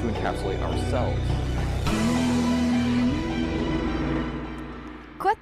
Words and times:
to 0.00 0.06
encapsulate 0.06 0.62
ourselves. 0.62 1.39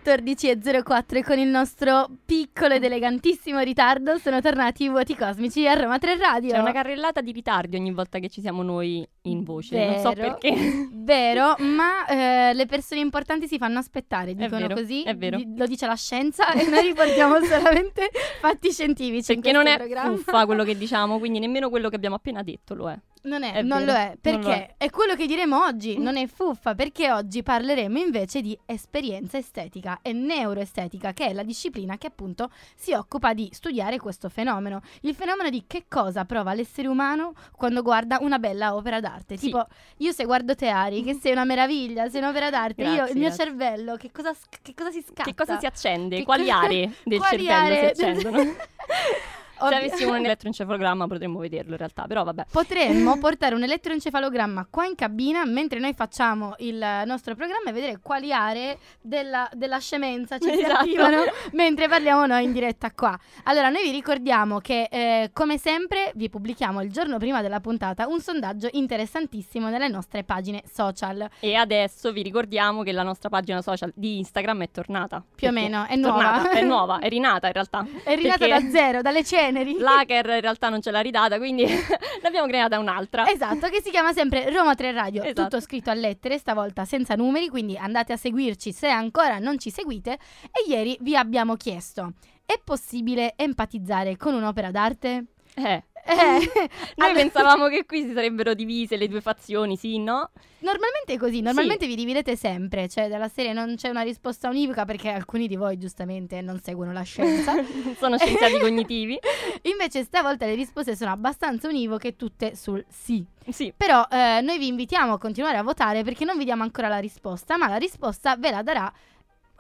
14.04 0.08 1.22
con 1.22 1.38
il 1.38 1.48
nostro 1.48 2.08
piccolo 2.24 2.72
ed 2.74 2.82
elegantissimo 2.82 3.58
ritardo 3.60 4.16
sono 4.16 4.40
tornati 4.40 4.84
i 4.84 4.88
vuoti 4.88 5.14
cosmici 5.14 5.68
a 5.68 5.74
Roma 5.74 5.98
3 5.98 6.16
Radio. 6.16 6.52
C'è 6.52 6.58
una 6.58 6.72
carrellata 6.72 7.20
di 7.20 7.30
ritardi 7.30 7.76
ogni 7.76 7.92
volta 7.92 8.18
che 8.18 8.30
ci 8.30 8.40
siamo 8.40 8.62
noi 8.62 9.06
in 9.22 9.44
voce, 9.44 9.84
non 9.84 9.98
so 10.00 10.12
Vero, 10.12 10.38
perché. 10.40 10.88
Vero, 10.92 11.56
ma 11.58 12.06
eh, 12.06 12.54
le 12.54 12.64
persone 12.64 13.02
importanti 13.02 13.46
si 13.46 13.58
fanno 13.58 13.78
aspettare, 13.78 14.34
dicono 14.34 14.66
vero, 14.66 14.74
così. 14.76 15.02
è 15.02 15.14
vero. 15.14 15.36
di- 15.36 15.54
lo 15.56 15.66
dice 15.66 15.86
la 15.86 15.94
scienza 15.96 16.52
e 16.52 16.66
noi 16.68 16.82
riportiamo 16.86 17.40
solamente 17.44 18.08
fatti 18.40 18.72
scientifici. 18.72 19.34
Perché 19.34 19.52
non 19.52 19.66
è 19.66 19.76
programma. 19.76 20.16
fuffa 20.16 20.46
quello 20.46 20.64
che 20.64 20.76
diciamo, 20.76 21.18
quindi 21.18 21.38
nemmeno 21.38 21.68
quello 21.68 21.90
che 21.90 21.96
abbiamo 21.96 22.14
appena 22.16 22.42
detto 22.42 22.74
lo 22.74 22.88
è. 22.88 22.98
Non 23.20 23.42
è, 23.42 23.52
È 23.52 23.62
non 23.62 23.80
vero, 23.80 23.92
lo 23.92 23.98
è, 23.98 24.04
non 24.04 24.10
lo 24.10 24.18
perché 24.20 24.74
è. 24.78 24.90
quello 24.90 25.14
che 25.16 25.26
diremo 25.26 25.62
oggi, 25.64 25.98
non 26.00 26.16
è 26.16 26.26
fuffa, 26.28 26.74
perché 26.74 27.10
oggi 27.10 27.42
parleremo 27.42 27.98
invece 27.98 28.40
di 28.40 28.56
esperienza 28.64 29.36
estetica 29.38 29.97
e 30.02 30.12
neuroestetica, 30.12 31.12
che 31.12 31.26
è 31.26 31.32
la 31.32 31.42
disciplina 31.42 31.96
che 31.98 32.06
appunto 32.08 32.50
si 32.74 32.92
occupa 32.92 33.34
di 33.34 33.48
studiare 33.52 33.98
questo 33.98 34.28
fenomeno. 34.28 34.80
Il 35.02 35.14
fenomeno 35.14 35.50
di 35.50 35.64
che 35.66 35.84
cosa 35.88 36.24
prova 36.24 36.54
l'essere 36.54 36.88
umano 36.88 37.34
quando 37.56 37.82
guarda 37.82 38.18
una 38.20 38.38
bella 38.38 38.74
opera 38.74 39.00
d'arte. 39.00 39.36
Sì. 39.36 39.46
Tipo, 39.46 39.66
io 39.98 40.12
se 40.12 40.24
guardo 40.24 40.54
te 40.54 40.68
Ari, 40.68 41.02
che 41.02 41.14
sei 41.14 41.32
una 41.32 41.44
meraviglia, 41.44 42.08
sei 42.08 42.20
un'opera 42.20 42.50
d'arte, 42.50 42.82
io, 42.82 42.94
Grazie, 42.94 43.12
il 43.12 43.18
mio 43.18 43.28
grazie. 43.28 43.44
cervello, 43.44 43.96
che 43.96 44.10
cosa, 44.12 44.34
che 44.62 44.74
cosa 44.74 44.90
si 44.90 45.02
scatta? 45.02 45.24
Che 45.24 45.34
cosa 45.34 45.58
si 45.58 45.66
accende? 45.66 46.16
Che 46.18 46.24
Quali 46.24 46.50
aree 46.50 46.92
del 47.04 47.18
quali 47.18 47.44
cervello 47.44 47.74
aree- 47.74 47.94
si 47.94 48.04
accendono? 48.04 48.42
Se 49.58 49.64
Ovvi- 49.64 49.74
avessimo 49.74 50.12
un 50.12 50.24
elettroencefalogramma 50.24 51.06
potremmo 51.06 51.38
vederlo 51.38 51.72
in 51.72 51.78
realtà, 51.78 52.04
però 52.06 52.24
vabbè. 52.24 52.46
Potremmo 52.50 53.18
portare 53.20 53.54
un 53.54 53.62
elettroencefalogramma 53.62 54.66
qua 54.70 54.84
in 54.86 54.94
cabina 54.94 55.44
mentre 55.44 55.78
noi 55.78 55.94
facciamo 55.94 56.54
il 56.58 56.84
nostro 57.04 57.34
programma 57.34 57.70
e 57.70 57.72
vedere 57.72 57.98
quali 58.02 58.32
aree 58.32 58.78
della, 59.00 59.48
della 59.52 59.78
scemenza 59.78 60.38
ci 60.38 60.50
Esatto. 60.58 60.80
attivano 60.80 61.22
mentre 61.52 61.88
parliamo 61.88 62.26
noi 62.26 62.44
in 62.44 62.52
diretta 62.52 62.90
qua. 62.92 63.18
Allora, 63.44 63.68
noi 63.68 63.82
vi 63.84 63.90
ricordiamo 63.90 64.58
che 64.58 64.88
eh, 64.90 65.30
come 65.32 65.58
sempre 65.58 66.12
vi 66.14 66.28
pubblichiamo 66.28 66.82
il 66.82 66.90
giorno 66.90 67.18
prima 67.18 67.42
della 67.42 67.60
puntata 67.60 68.06
un 68.06 68.20
sondaggio 68.20 68.68
interessantissimo 68.72 69.68
nelle 69.68 69.88
nostre 69.88 70.24
pagine 70.24 70.62
social. 70.70 71.28
E 71.40 71.54
adesso 71.54 72.12
vi 72.12 72.22
ricordiamo 72.22 72.82
che 72.82 72.92
la 72.92 73.02
nostra 73.02 73.28
pagina 73.28 73.62
social 73.62 73.92
di 73.94 74.18
Instagram 74.18 74.62
è 74.62 74.70
tornata. 74.70 75.22
Più 75.34 75.48
o 75.48 75.52
meno, 75.52 75.84
è 75.86 75.98
tornata, 75.98 76.42
nuova. 76.42 76.50
È 76.50 76.62
nuova, 76.62 76.98
è 76.98 77.08
rinata 77.08 77.46
in 77.46 77.52
realtà. 77.52 77.86
È 78.02 78.14
rinata 78.14 78.38
Perché 78.38 78.62
da 78.64 78.70
zero, 78.70 79.02
dalle 79.02 79.24
ceneri. 79.24 79.47
L'hacker 79.78 80.26
in 80.26 80.40
realtà 80.40 80.68
non 80.68 80.80
ce 80.82 80.90
l'ha 80.90 81.00
ridata, 81.00 81.38
quindi 81.38 81.64
ne 81.66 82.26
abbiamo 82.28 82.46
creata 82.46 82.78
un'altra. 82.78 83.28
Esatto, 83.28 83.68
che 83.68 83.80
si 83.82 83.90
chiama 83.90 84.12
sempre 84.12 84.50
Roma 84.50 84.74
3 84.74 84.92
Radio, 84.92 85.22
Esatto. 85.22 85.42
tutto 85.42 85.60
scritto 85.60 85.90
a 85.90 85.94
lettere, 85.94 86.38
stavolta 86.38 86.84
senza 86.84 87.14
numeri, 87.14 87.48
quindi 87.48 87.76
andate 87.76 88.12
a 88.12 88.16
seguirci 88.16 88.72
se 88.72 88.88
ancora 88.88 89.38
non 89.38 89.58
ci 89.58 89.70
seguite. 89.70 90.12
E 90.12 90.68
ieri 90.68 90.96
vi 91.00 91.16
abbiamo 91.16 91.54
chiesto, 91.56 92.12
è 92.44 92.60
possibile 92.62 93.34
empatizzare 93.36 94.16
con 94.16 94.34
un'opera 94.34 94.70
d'arte? 94.70 95.24
Eh, 95.54 95.82
Eh, 96.08 96.70
Noi 96.96 97.12
pensavamo 97.14 97.68
che 97.68 97.84
qui 97.84 98.02
si 98.02 98.12
sarebbero 98.14 98.54
divise 98.54 98.96
le 98.96 99.08
due 99.08 99.20
fazioni, 99.20 99.76
sì, 99.76 99.98
no? 99.98 100.30
Normalmente 100.60 101.12
è 101.12 101.16
così, 101.18 101.40
normalmente 101.40 101.86
vi 101.86 101.94
dividete 101.94 102.34
sempre, 102.34 102.88
cioè 102.88 103.08
della 103.08 103.28
serie 103.28 103.52
non 103.52 103.76
c'è 103.76 103.90
una 103.90 104.00
risposta 104.00 104.48
univoca 104.48 104.84
perché 104.84 105.10
alcuni 105.10 105.46
di 105.46 105.54
voi 105.54 105.78
giustamente 105.78 106.40
non 106.40 106.60
seguono 106.60 106.92
la 106.92 107.02
scienza. 107.02 107.52
Non 107.54 107.94
sono 108.00 108.18
scienziati 108.18 108.58
cognitivi. 108.58 109.18
Invece 109.62 110.02
stavolta 110.02 110.46
le 110.46 110.54
risposte 110.54 110.96
sono 110.96 111.12
abbastanza 111.12 111.68
univoche, 111.68 112.16
tutte 112.16 112.56
sul 112.56 112.84
sì. 112.88 113.24
Sì, 113.50 113.72
Però 113.74 114.06
eh, 114.10 114.40
noi 114.42 114.58
vi 114.58 114.66
invitiamo 114.66 115.14
a 115.14 115.18
continuare 115.18 115.56
a 115.56 115.62
votare 115.62 116.02
perché 116.02 116.24
non 116.24 116.36
vi 116.36 116.44
diamo 116.44 116.64
ancora 116.64 116.88
la 116.88 116.98
risposta, 116.98 117.56
ma 117.56 117.68
la 117.68 117.76
risposta 117.76 118.36
ve 118.36 118.50
la 118.50 118.62
darà 118.62 118.92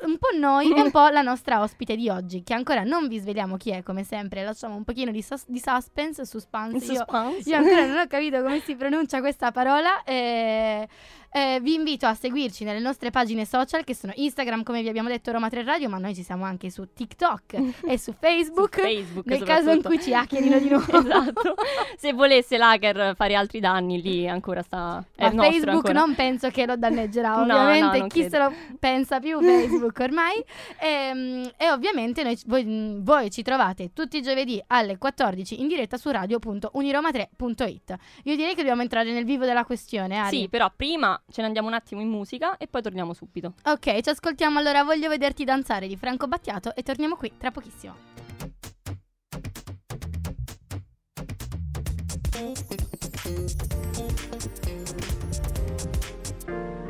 un 0.00 0.16
po' 0.18 0.28
noi 0.38 0.70
e 0.74 0.80
un 0.80 0.90
po' 0.90 1.08
la 1.08 1.22
nostra 1.22 1.60
ospite 1.60 1.96
di 1.96 2.08
oggi, 2.08 2.42
che 2.42 2.54
ancora 2.54 2.82
non 2.82 3.08
vi 3.08 3.18
sveliamo 3.18 3.56
chi 3.56 3.70
è, 3.70 3.82
come 3.82 4.04
sempre, 4.04 4.42
lasciamo 4.44 4.76
un 4.76 4.84
pochino 4.84 5.10
di, 5.10 5.22
sus- 5.22 5.44
di 5.48 5.58
suspense, 5.58 6.24
suspense. 6.24 6.84
in 6.86 6.92
Io, 6.92 6.98
suspense. 6.98 7.48
io 7.50 7.56
ancora 7.56 7.86
non 7.86 7.98
ho 7.98 8.06
capito 8.06 8.42
come 8.42 8.60
si 8.60 8.76
pronuncia 8.76 9.20
questa 9.20 9.50
parola. 9.52 10.02
eh, 10.04 10.86
eh, 11.30 11.58
vi 11.60 11.74
invito 11.74 12.06
a 12.06 12.14
seguirci 12.14 12.64
nelle 12.64 12.78
nostre 12.80 13.10
pagine 13.10 13.44
social 13.44 13.84
che 13.84 13.94
sono 13.94 14.12
Instagram, 14.16 14.62
come 14.62 14.82
vi 14.82 14.88
abbiamo 14.88 15.08
detto, 15.08 15.30
Roma 15.32 15.48
3 15.48 15.62
Radio, 15.62 15.88
ma 15.88 15.98
noi 15.98 16.14
ci 16.14 16.22
siamo 16.22 16.44
anche 16.44 16.70
su 16.70 16.92
TikTok 16.92 17.54
e 17.86 17.98
su 17.98 18.12
Facebook. 18.18 18.74
Su 18.74 18.80
Facebook, 18.80 19.26
nel 19.26 19.42
caso 19.42 19.70
in 19.70 19.82
cui 19.82 20.00
ci 20.00 20.14
hackerino 20.14 20.58
di 20.58 20.68
nuovo. 20.70 20.98
esatto. 20.98 21.54
Se 21.96 22.12
volesse 22.12 22.56
l'hacker 22.56 23.14
fare 23.16 23.34
altri 23.34 23.60
danni, 23.60 24.00
lì 24.00 24.28
ancora 24.28 24.62
sta. 24.62 25.04
È 25.14 25.30
Ma 25.32 25.42
Facebook 25.44 25.86
ancora. 25.88 25.92
non 26.00 26.14
penso 26.14 26.48
che 26.50 26.66
lo 26.66 26.76
danneggerà, 26.76 27.36
No, 27.44 27.54
ovviamente 27.54 27.80
no, 27.84 27.98
non 27.98 28.08
chi 28.08 28.20
credo. 28.26 28.30
se 28.30 28.38
lo 28.42 28.52
pensa 28.78 29.20
più 29.20 29.40
Facebook 29.40 29.98
ormai. 30.00 30.42
Ehm, 30.80 31.50
E, 31.56 31.70
ovviamente 31.70 32.22
noi- 32.22 32.38
voi, 32.46 32.96
voi 33.00 33.30
ci 33.30 33.42
trovate 33.42 33.90
tutti 33.92 34.16
i 34.18 34.22
giovedì 34.22 34.62
alle 34.68 34.98
14 34.98 35.60
in 35.60 35.68
diretta 35.68 35.96
su 35.96 36.10
radio.uniroma3.it. 36.10 37.96
Io 38.24 38.36
direi 38.36 38.50
che 38.50 38.56
dobbiamo 38.62 38.82
entrare 38.82 39.12
nel 39.12 39.24
vivo 39.24 39.44
della 39.44 39.64
questione, 39.64 40.16
Ari. 40.18 40.36
Sì, 40.36 40.48
però 40.48 40.70
prima 40.74 41.17
ce 41.30 41.40
ne 41.40 41.46
andiamo 41.46 41.68
un 41.68 41.74
attimo 41.74 42.00
in 42.00 42.08
musica 42.08 42.56
e 42.56 42.66
poi 42.68 42.82
torniamo 42.82 43.12
subito. 43.12 43.54
Ok, 43.64 44.00
ci 44.00 44.10
ascoltiamo 44.10 44.58
allora 44.58 44.82
Voglio 44.84 45.08
vederti 45.08 45.44
danzare 45.44 45.86
di 45.86 45.96
Franco 45.96 46.26
Battiato 46.26 46.74
e 46.74 46.82
torniamo 46.82 47.16
qui 47.16 47.32
tra 47.36 47.50
pochissimo. 47.50 47.94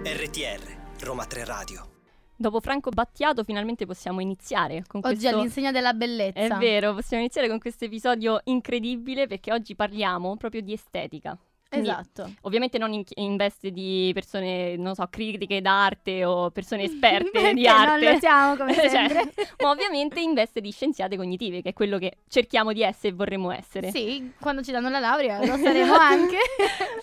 RTR 0.05 0.77
Roma 1.01 1.25
3 1.25 1.45
Radio. 1.45 1.89
Dopo 2.37 2.61
Franco 2.61 2.91
Battiato, 2.91 3.43
finalmente 3.43 3.85
possiamo 3.85 4.21
iniziare 4.21 4.85
con 4.87 5.01
Oggi 5.03 5.17
questo. 5.19 5.37
all'insegna 5.37 5.73
della 5.73 5.93
bellezza. 5.93 6.41
È 6.41 6.49
vero, 6.59 6.95
possiamo 6.95 7.23
iniziare 7.23 7.49
con 7.49 7.59
questo 7.59 7.85
episodio 7.85 8.41
incredibile 8.45 9.27
perché 9.27 9.53
oggi 9.53 9.75
parliamo 9.75 10.37
proprio 10.37 10.61
di 10.61 10.73
estetica. 10.73 11.37
Quindi, 11.69 11.91
Esatto. 11.91 12.33
Ovviamente 12.43 12.79
non 12.79 12.93
in, 12.95 13.03
in 13.17 13.37
veste 13.37 13.71
di 13.71 14.11
persone, 14.15 14.77
non 14.77 14.95
so, 14.95 15.07
critiche 15.11 15.61
d'arte 15.61 16.25
o 16.25 16.51
persone 16.51 16.85
esperte 16.89 17.53
di 17.53 17.65
non 17.65 17.75
arte. 17.75 18.13
lo 18.13 18.19
siamo, 18.19 18.57
come 18.57 18.73
Cioè, 18.75 18.89
sempre. 18.89 19.33
ma 19.61 19.71
ovviamente 19.71 20.21
in 20.21 20.33
veste 20.33 20.63
di 20.63 20.71
scienziate 20.71 21.17
cognitive, 21.17 21.61
che 21.61 21.71
è 21.71 21.73
quello 21.75 21.99
che 21.99 22.19
cerchiamo 22.29 22.73
di 22.73 22.83
essere 22.83 23.09
e 23.09 23.13
vorremmo 23.13 23.51
essere. 23.51 23.91
Sì, 23.91 24.33
quando 24.41 24.63
ci 24.63 24.73
danno 24.73 24.89
la 24.89 24.99
laurea 24.99 25.45
lo 25.45 25.57
saremo 25.57 25.95
anche. 25.95 26.39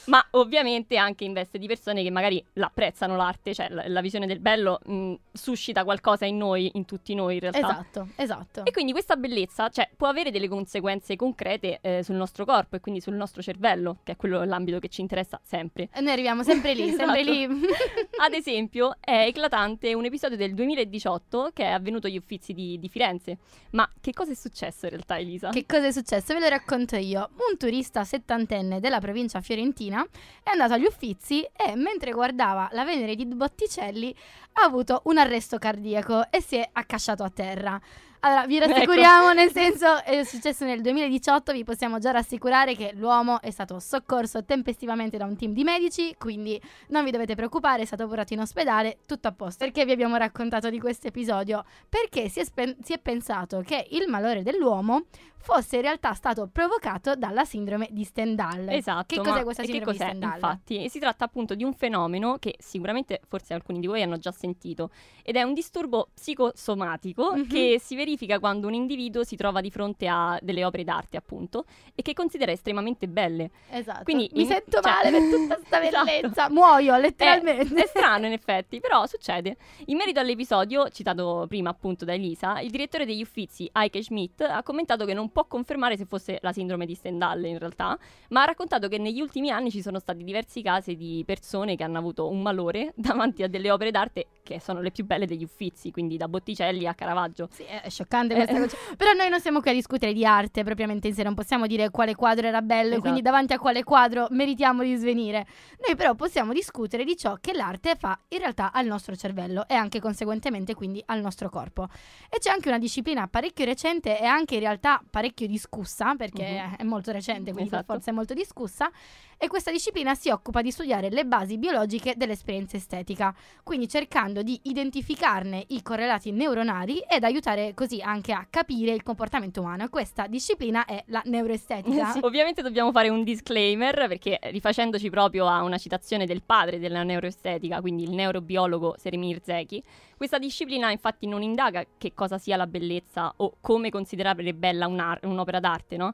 Ma 0.06 0.26
ovviamente 0.31 0.97
anche 0.97 1.24
in 1.26 1.34
veste 1.34 1.59
di 1.59 1.68
persone 1.68 2.02
che 2.02 2.09
magari 2.09 2.44
l'apprezzano 2.53 3.16
l'arte, 3.16 3.53
cioè 3.53 3.70
la, 3.70 3.84
la 3.88 4.02
visione 4.02 4.26
del 4.26 4.40
bello 4.40 4.80
mh, 4.84 5.14
suscita 5.32 5.84
qualcosa 5.84 6.26
in 6.26 6.38
noi, 6.38 6.72
in 6.74 6.86
tutti 6.86 7.14
noi 7.14 7.36
in 7.36 7.40
realtà. 7.42 7.59
esatto, 7.59 8.08
esatto. 8.16 8.66
E 8.66 8.72
quindi 8.72 8.92
questa 8.94 9.16
bellezza 9.16 9.70
cioè, 9.70 9.90
può 9.96 10.08
avere 10.08 10.32
delle 10.32 10.47
conseguenze 10.47 11.16
concrete 11.16 11.80
eh, 11.82 12.03
sul 12.03 12.16
nostro 12.16 12.46
corpo 12.46 12.76
e 12.76 12.79
quindi 12.79 13.00
sul 13.00 13.14
nostro 13.14 13.41
cervello, 13.44 13.97
che 14.03 14.14
è 14.14 14.16
quello 14.16 14.44
l'ambito 14.55 14.79
che 14.79 14.87
ci 14.87 15.02
interessa 15.02 15.40
sempre. 15.43 15.90
E 15.93 16.02
noi 16.02 16.11
arriviamo 16.11 16.43
sempre 16.43 16.73
lì, 16.73 16.90
sempre 16.96 17.22
Esatto. 17.22 17.31
lì. 17.31 17.46
Ad 18.19 18.34
esempio, 18.34 18.96
è 18.99 19.25
eclatante 19.28 19.93
un 19.93 20.05
episodio 20.05 20.37
del 20.37 20.53
2018 20.53 21.52
che 21.53 21.63
è 21.63 21.72
avvenuto 21.72 22.07
agli 22.07 22.17
Uffizi 22.17 22.53
di, 22.53 22.79
di 22.79 22.90
Firenze. 22.90 23.37
Ma 23.72 23.90
che 24.02 24.13
cosa 24.13 24.31
è 24.31 24.35
successo 24.35 24.85
in 24.85 24.91
realtà, 24.91 25.17
Elisa? 25.17 25.49
Che 25.49 25.66
cosa 25.66 25.87
è 25.87 25.91
successo? 25.91 26.34
Ve 26.34 26.40
lo 26.40 26.47
racconto 26.47 26.96
io. 26.96 27.29
Un 27.49 27.57
turista 27.57 28.03
settantenne 28.03 28.79
della 28.79 28.99
provincia 28.99 29.41
fiorentina 29.41 30.05
è 30.43 30.49
andato 30.49 30.73
agli 30.73 30.85
Uffizi 30.85 31.41
e 31.43 31.75
mentre 31.75 32.11
guardava 32.11 32.69
la 32.72 32.84
Venere 32.85 33.16
di 33.16 33.25
Botticelli 33.25 34.16
ha 34.53 34.63
avuto 34.63 35.02
un 35.05 35.17
arresto 35.17 35.57
cardiaco 35.57 36.31
e 36.31 36.41
si 36.41 36.55
è 36.55 36.69
accasciato 36.72 37.23
a 37.23 37.29
terra. 37.29 37.81
Allora, 38.26 38.48
vi 38.48 38.58
rassicuriamo, 38.58 39.34
nel 39.34 39.52
senso, 39.54 40.04
è 40.04 40.24
successo 40.24 40.66
nel 40.66 40.82
2018, 40.82 41.52
vi 41.54 41.64
possiamo 41.64 42.00
già 42.00 42.10
rassicurare 42.10 42.76
che 42.76 42.92
l'uomo 42.96 43.40
è 43.40 43.52
stato 43.52 43.78
soccorso 43.80 44.44
tempestivamente 44.44 45.16
da 45.18 45.26
un 45.26 45.36
team 45.38 45.54
di 45.54 45.64
medici, 45.64 46.16
quindi 46.18 46.60
non 46.88 47.04
vi 47.04 47.12
dovete 47.12 47.36
preoccupare, 47.36 47.84
è 47.84 47.86
stato 47.86 48.08
portato 48.08 48.34
in 48.34 48.40
ospedale, 48.40 48.98
tutto 49.06 49.28
a 49.28 49.32
posto. 49.32 49.64
Perché 49.64 49.86
vi 49.86 49.92
abbiamo 49.92 50.16
raccontato 50.16 50.72
di 50.72 50.80
questo 50.80 51.06
episodio? 51.08 51.64
Perché 51.88 52.28
si 52.30 52.40
è, 52.40 52.46
spen- 52.46 52.78
si 52.82 52.94
è 52.94 52.98
pensato 53.00 53.62
che 53.64 53.86
il 53.92 54.08
malore 54.08 54.42
dell'uomo 54.42 55.04
fosse 55.38 55.76
in 55.76 55.84
realtà 55.84 56.12
stato 56.14 56.50
provocato 56.52 57.14
dalla 57.14 57.46
sindrome 57.46 57.88
di 57.92 58.04
Stendhal. 58.04 58.68
Esatto. 58.68 59.06
Che 59.16 59.22
cos'è 59.30 59.44
questa 59.44 59.62
sindrome 59.64 59.86
cos'è, 59.86 59.98
di 60.06 60.10
Stendhal? 60.18 60.34
Infatti, 60.34 60.90
si 60.90 60.98
tratta 60.98 61.26
appunto 61.26 61.54
di 61.54 61.64
un 61.64 61.74
fenomeno 61.76 62.38
che 62.40 62.56
sicuramente 62.58 63.22
forse 63.28 63.54
alcuni 63.54 63.80
di 63.80 63.86
voi 63.86 64.02
hanno 64.02 64.18
già 64.18 64.32
sentito 64.32 64.90
ed 65.22 65.36
è 65.36 65.44
un 65.44 65.54
disturbo 65.54 66.10
psicosomatico 66.16 67.34
Mhm. 67.36 67.48
che 67.48 67.80
si 67.80 67.96
verifica 67.96 68.14
quando 68.40 68.67
un 68.67 68.73
individuo 68.73 69.23
si 69.23 69.35
trova 69.35 69.62
di 69.62 69.70
fronte 69.70 70.08
a 70.08 70.38
delle 70.41 70.64
opere 70.66 70.84
d'arte, 70.84 71.17
appunto, 71.17 71.66
e 71.94 72.02
che 72.02 72.14
considera 72.14 72.52
estremamente 72.52 73.08
belle. 73.08 73.50
Esatto. 73.70 74.03
Quindi 74.03 74.29
Mi 74.34 74.41
in- 74.41 74.47
sento 74.47 74.79
cioè- 74.82 74.91
male 74.91 75.12
per 75.12 75.29
tutta 75.29 75.59
sta 75.66 75.82
Esatto. 75.84 76.06
bellezza. 76.06 76.50
Muoio 76.50 76.94
È, 76.96 77.00
letteralmente. 77.00 77.84
è 77.84 77.88
strano 77.88 78.26
in 78.26 78.32
effetti, 78.34 78.79
però 78.79 79.06
succede. 79.06 79.58
In 79.85 79.97
merito 79.97 80.20
all'episodio 80.20 80.90
citato 80.90 81.46
prima 81.47 81.70
appunto 81.70 82.06
da 82.06 82.14
Elisa, 82.14 82.59
il 82.59 82.70
direttore 82.72 83.06
degli 83.06 83.22
Uffizi, 83.22 83.70
Heike 83.73 84.02
Schmidt, 84.02 84.41
ha 84.41 84.64
commentato 84.64 85.06
che 85.06 85.14
non 85.14 85.32
può 85.32 85.46
confermare 85.46 85.97
se 85.97 86.06
fosse 86.06 86.40
la 86.41 86.52
sindrome 86.52 86.85
di 86.85 86.94
Stendhal 86.96 87.44
in 87.46 87.58
realtà, 87.59 87.97
ma 88.29 88.41
ha 88.41 88.46
raccontato 88.46 88.88
che 88.88 88.97
negli 88.97 89.22
ultimi 89.22 89.50
anni 89.52 89.72
ci 89.72 89.82
sono 89.82 90.00
stati 90.00 90.23
diversi 90.23 90.62
casi 90.62 90.96
di 90.96 91.23
persone 91.26 91.76
che 91.76 91.84
hanno 91.84 91.97
avuto 91.97 92.28
un 92.29 92.41
malore 92.41 92.94
davanti 92.96 93.44
a 93.44 93.47
delle 93.47 93.72
opere 93.72 93.91
d'arte 93.91 94.26
che 94.46 94.59
sono 94.62 94.80
le 94.80 94.92
più 94.92 95.03
belle 95.06 95.26
degli 95.26 95.44
Uffizi, 95.44 95.90
quindi 95.92 96.16
da 96.18 96.28
Botticelli 96.28 96.86
a 96.86 96.94
Caravaggio. 96.94 97.50
Sì, 97.52 97.64
è 97.64 97.90
scioccante 97.90 98.36
questa 98.36 98.56
Eh. 98.56 98.59
cosa. 98.59 98.78
Però 98.96 99.12
noi 99.14 99.28
non 99.30 99.42
siamo 99.42 99.59
qui 99.59 99.72
a 99.72 99.74
discutere 99.74 100.14
di 100.14 100.24
arte 100.24 100.64
propriamente 100.64 101.08
in 101.08 101.16
sé, 101.16 101.24
non 101.24 101.34
possiamo 101.34 101.66
dire 101.66 101.90
quale 101.90 102.14
quadro 102.14 102.46
era 102.47 102.62
bello 102.62 102.90
Esatto. 102.90 103.02
quindi 103.02 103.22
davanti 103.22 103.53
a 103.53 103.58
quale 103.59 103.84
quadro 103.84 104.28
meritiamo 104.30 104.84
di 104.84 104.96
svenire. 104.96 105.47
Noi 105.86 105.96
però 105.97 106.14
possiamo 106.14 106.53
discutere 106.53 107.03
di 107.03 107.18
ciò 107.18 107.38
che 107.42 107.53
l'arte 107.53 107.96
fa 107.96 108.18
in 108.30 108.38
realtà 108.38 108.72
al 108.72 108.86
nostro 108.86 109.16
cervello 109.16 109.68
e 109.68 109.74
anche 109.74 110.00
conseguentemente 110.00 110.76
quindi 110.76 111.02
al 111.08 111.20
nostro 111.22 111.50
corpo. 111.50 111.88
E 112.30 112.38
c'è 112.38 112.52
anche 112.52 112.68
una 112.70 112.78
disciplina 112.80 113.28
parecchio 113.28 113.66
recente 113.66 114.20
e 114.20 114.26
anche 114.26 114.53
in 114.53 114.59
realtà 114.62 115.02
parecchio 115.09 115.48
discussa, 115.48 116.14
perché 116.16 116.44
Mhm. 116.62 116.76
è 116.78 116.84
molto 116.84 117.12
recente, 117.12 117.52
quindi 117.52 117.70
Esatto. 117.72 117.94
forza 117.94 118.12
è 118.12 118.14
molto 118.14 118.34
discussa, 118.36 118.91
e 119.38 119.48
questa 119.48 119.72
disciplina 119.72 120.14
si 120.16 120.30
occupa 120.30 120.62
di 120.62 120.72
studiare 120.72 121.09
le 121.09 121.26
basi 121.26 121.58
biologiche 121.58 122.14
dell'esperienza 122.16 122.78
estetica, 122.78 123.36
quindi 123.64 123.88
cercando 123.90 124.34
di 124.41 124.59
identificarne 124.64 125.64
i 125.67 125.82
correlati 125.82 126.32
neuronali 126.32 126.99
ed 126.99 127.23
aiutare 127.23 127.73
così 127.73 128.02
anche 128.02 128.34
a 128.34 128.47
capire 128.49 128.91
il 128.91 129.03
comportamento 129.03 129.61
umano. 129.61 129.90
Questa 129.90 130.28
disciplina 130.28 130.85
è 130.85 131.03
la 131.08 131.22
neuroestetica. 131.26 132.03
Sì. 132.16 132.20
Ovviamente 132.22 132.61
dobbiamo 132.61 132.91
fare 132.91 133.09
un 133.09 133.23
disclaimer 133.23 134.08
perché 134.08 134.40
rifacendoci 134.43 135.09
proprio 135.09 135.47
a 135.47 135.64
una 135.64 135.78
citazione 135.78 136.26
del 136.26 136.43
padre 136.43 136.79
della 136.79 137.03
neuroestetica, 137.03 137.82
quindi 137.82 138.03
il 138.03 138.11
neurobiologo 138.11 138.96
Seremir 138.97 139.41
Zeki, 139.43 139.84
questa 140.16 140.38
disciplina 140.38 140.91
infatti 140.91 141.28
non 141.28 141.41
indaga 141.41 141.84
che 141.97 142.14
cosa 142.14 142.38
sia 142.38 142.55
la 142.58 142.67
bellezza 142.67 143.34
o 143.38 143.58
come 143.59 143.90
considerare 143.90 144.53
bella 144.53 144.88
un'opera 144.88 145.59
d'arte, 145.59 145.97
no? 145.97 146.14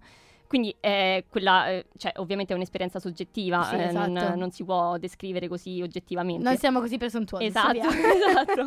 Quindi 0.51 0.75
è 0.81 1.23
quella, 1.29 1.69
eh, 1.69 1.85
cioè 1.95 2.11
ovviamente 2.17 2.51
è 2.51 2.57
un'esperienza 2.57 2.99
soggettiva, 2.99 3.63
Sì, 3.63 3.75
eh, 3.75 3.91
non, 3.93 4.17
esatto. 4.17 4.35
non 4.35 4.51
si 4.51 4.65
può 4.65 4.97
descrivere 4.97 5.47
così 5.47 5.81
oggettivamente. 5.81 6.43
Non 6.43 6.57
siamo 6.57 6.81
così 6.81 6.97
presuntuosi. 6.97 7.45
Esatto, 7.45 7.77
esatto. 7.87 8.65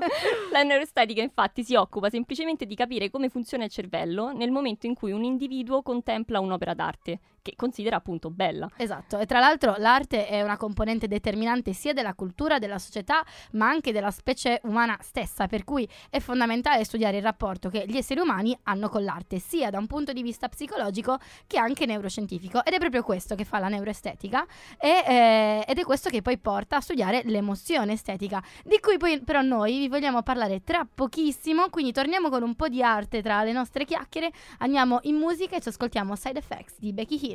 La 0.50 0.62
neuroestetica 0.62 1.20
infatti 1.20 1.62
si 1.62 1.75
occupa 1.75 2.08
semplicemente 2.08 2.64
di 2.64 2.75
capire 2.75 3.10
come 3.10 3.28
funziona 3.28 3.64
il 3.64 3.70
cervello 3.70 4.32
nel 4.32 4.50
momento 4.50 4.86
in 4.86 4.94
cui 4.94 5.12
un 5.12 5.25
individuo 5.25 5.82
contempla 5.82 6.40
un'opera 6.40 6.72
d'arte, 6.72 7.19
che 7.44 7.52
considera 7.56 7.96
appunto 7.96 8.31
bella. 8.31 8.67
Esatto, 8.79 9.19
e 9.19 9.26
tra 9.26 9.38
l'altro 9.38 9.75
l'arte 9.76 10.26
è 10.26 10.41
una 10.41 10.56
componente 10.56 11.06
determinante 11.06 11.75
sia 11.75 11.93
della 11.93 12.14
cultura, 12.14 12.58
della 12.58 12.79
società, 12.79 13.23
ma 13.52 13.69
anche 13.69 13.93
della 13.93 14.11
specie 14.11 14.61
umana 14.62 14.96
stessa, 15.02 15.46
per 15.46 15.62
cui 15.62 15.87
è 16.08 16.20
fondamentale 16.20 16.85
studiare 16.85 17.19
il 17.19 17.23
rapporto 17.23 17.69
che 17.69 17.85
gli 17.87 17.99
esseri 17.99 18.20
umani 18.20 18.58
hanno 18.62 18.88
con 18.88 19.05
l'arte, 19.05 19.38
sia 19.38 19.69
da 19.69 19.79
un 19.79 19.87
punto 19.87 20.14
di 20.14 20.23
vista 20.23 20.49
psicologico 20.49 21.19
che 21.46 21.58
anche 21.58 21.85
neuroscientifico. 21.85 22.64
Ed 22.64 22.73
è 22.73 22.79
proprio 22.79 23.02
questo 23.02 23.35
che 23.35 23.44
fa 23.44 23.58
la 23.58 23.69
neuroestetica 23.69 24.46
e, 24.79 25.05
eh, 25.06 25.64
ed 25.69 25.79
è 25.79 25.82
questo 25.82 26.08
che 26.08 26.23
poi 26.23 26.38
porta 26.38 26.76
a 26.76 26.81
studiare 26.81 27.20
l'emozione 27.26 27.93
estetica, 27.93 28.43
di 28.64 28.81
cui 28.81 28.96
poi 28.96 29.20
però 29.20 29.43
noi 29.43 29.81
vi 29.81 29.88
vogliamo 29.88 30.23
parlare 30.23 30.62
tra 30.64 30.88
pochissimo, 30.93 31.69
quindi 31.69 31.93
torniamo 31.93 32.31
con 32.31 32.43
un 32.43 32.55
po' 32.55 32.69
di 32.69 32.82
arte 32.82 33.20
tra 33.20 33.44
le 33.44 33.52
nostre 33.52 33.85
chiacchiere, 33.85 34.32
andiamo 34.61 35.00
in 35.02 35.17
musica 35.17 35.56
e 35.56 35.61
ci 35.61 35.69
ascoltiamo 35.69 36.17
Side 36.17 36.38
Effects 36.38 36.76
di 36.79 36.94
Becky 36.94 37.19
Hill. 37.20 37.33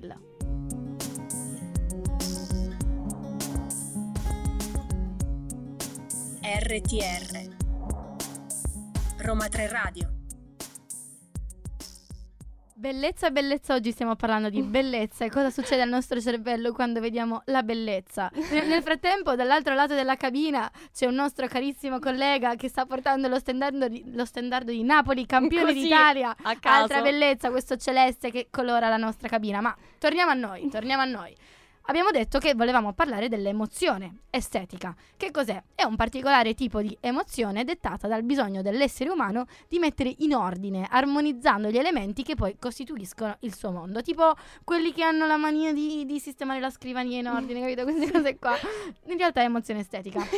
RTR 6.41 7.49
Roma 9.17 9.47
3 9.49 9.67
Radio 9.67 10.18
Bellezza, 12.79 13.29
bellezza, 13.29 13.73
oggi 13.73 13.91
stiamo 13.91 14.15
parlando 14.15 14.49
di 14.49 14.61
bellezza 14.61 15.25
e 15.25 15.29
cosa 15.29 15.49
succede 15.49 15.81
al 15.81 15.89
nostro 15.89 16.21
cervello 16.21 16.71
quando 16.71 17.01
vediamo 17.01 17.41
la 17.47 17.61
bellezza. 17.61 18.31
Nel, 18.51 18.67
nel 18.69 18.81
frattempo, 18.81 19.35
dall'altro 19.35 19.73
lato 19.73 19.95
della 19.95 20.15
cabina 20.15 20.71
c'è 20.93 21.05
un 21.05 21.15
nostro 21.15 21.45
carissimo 21.47 21.99
collega 21.99 22.55
che 22.55 22.69
sta 22.69 22.85
portando 22.85 23.27
lo 23.27 23.37
stendardo 23.37 23.89
di, 23.89 24.01
lo 24.13 24.23
stendardo 24.23 24.71
di 24.71 24.81
Napoli, 24.83 25.25
campione 25.25 25.73
Così, 25.73 25.81
d'Italia. 25.81 26.33
a 26.41 26.55
caso. 26.57 26.83
Altra 26.83 27.01
bellezza, 27.01 27.49
questo 27.49 27.75
celeste 27.75 28.31
che 28.31 28.47
colora 28.49 28.87
la 28.87 28.95
nostra 28.95 29.27
cabina. 29.27 29.59
Ma 29.59 29.75
torniamo 29.97 30.31
a 30.31 30.35
noi, 30.35 30.69
torniamo 30.69 31.01
a 31.01 31.05
noi. 31.05 31.35
Abbiamo 31.89 32.11
detto 32.11 32.37
che 32.37 32.53
volevamo 32.53 32.93
parlare 32.93 33.29
dell'emozione 33.29 34.19
estetica. 34.29 34.95
Che 35.17 35.31
cos'è? 35.31 35.59
È 35.73 35.83
un 35.83 35.95
particolare 35.95 36.53
tipo 36.53 36.83
di 36.83 36.95
emozione 37.01 37.63
dettata 37.63 38.07
dal 38.07 38.21
bisogno 38.21 38.61
dell'essere 38.61 39.09
umano 39.09 39.47
di 39.67 39.79
mettere 39.79 40.13
in 40.19 40.35
ordine, 40.35 40.87
armonizzando 40.87 41.71
gli 41.71 41.79
elementi 41.79 42.21
che 42.21 42.35
poi 42.35 42.55
costituiscono 42.59 43.37
il 43.39 43.55
suo 43.55 43.71
mondo. 43.71 44.03
Tipo 44.03 44.35
quelli 44.63 44.93
che 44.93 45.01
hanno 45.01 45.25
la 45.25 45.37
mania 45.37 45.73
di, 45.73 46.05
di 46.05 46.19
sistemare 46.19 46.59
la 46.59 46.69
scrivania 46.69 47.17
in 47.17 47.27
ordine, 47.27 47.59
capito? 47.61 47.81
Queste 47.83 48.11
cose 48.11 48.37
qua. 48.37 48.55
In 49.07 49.17
realtà 49.17 49.41
è 49.41 49.45
emozione 49.45 49.79
estetica. 49.79 50.21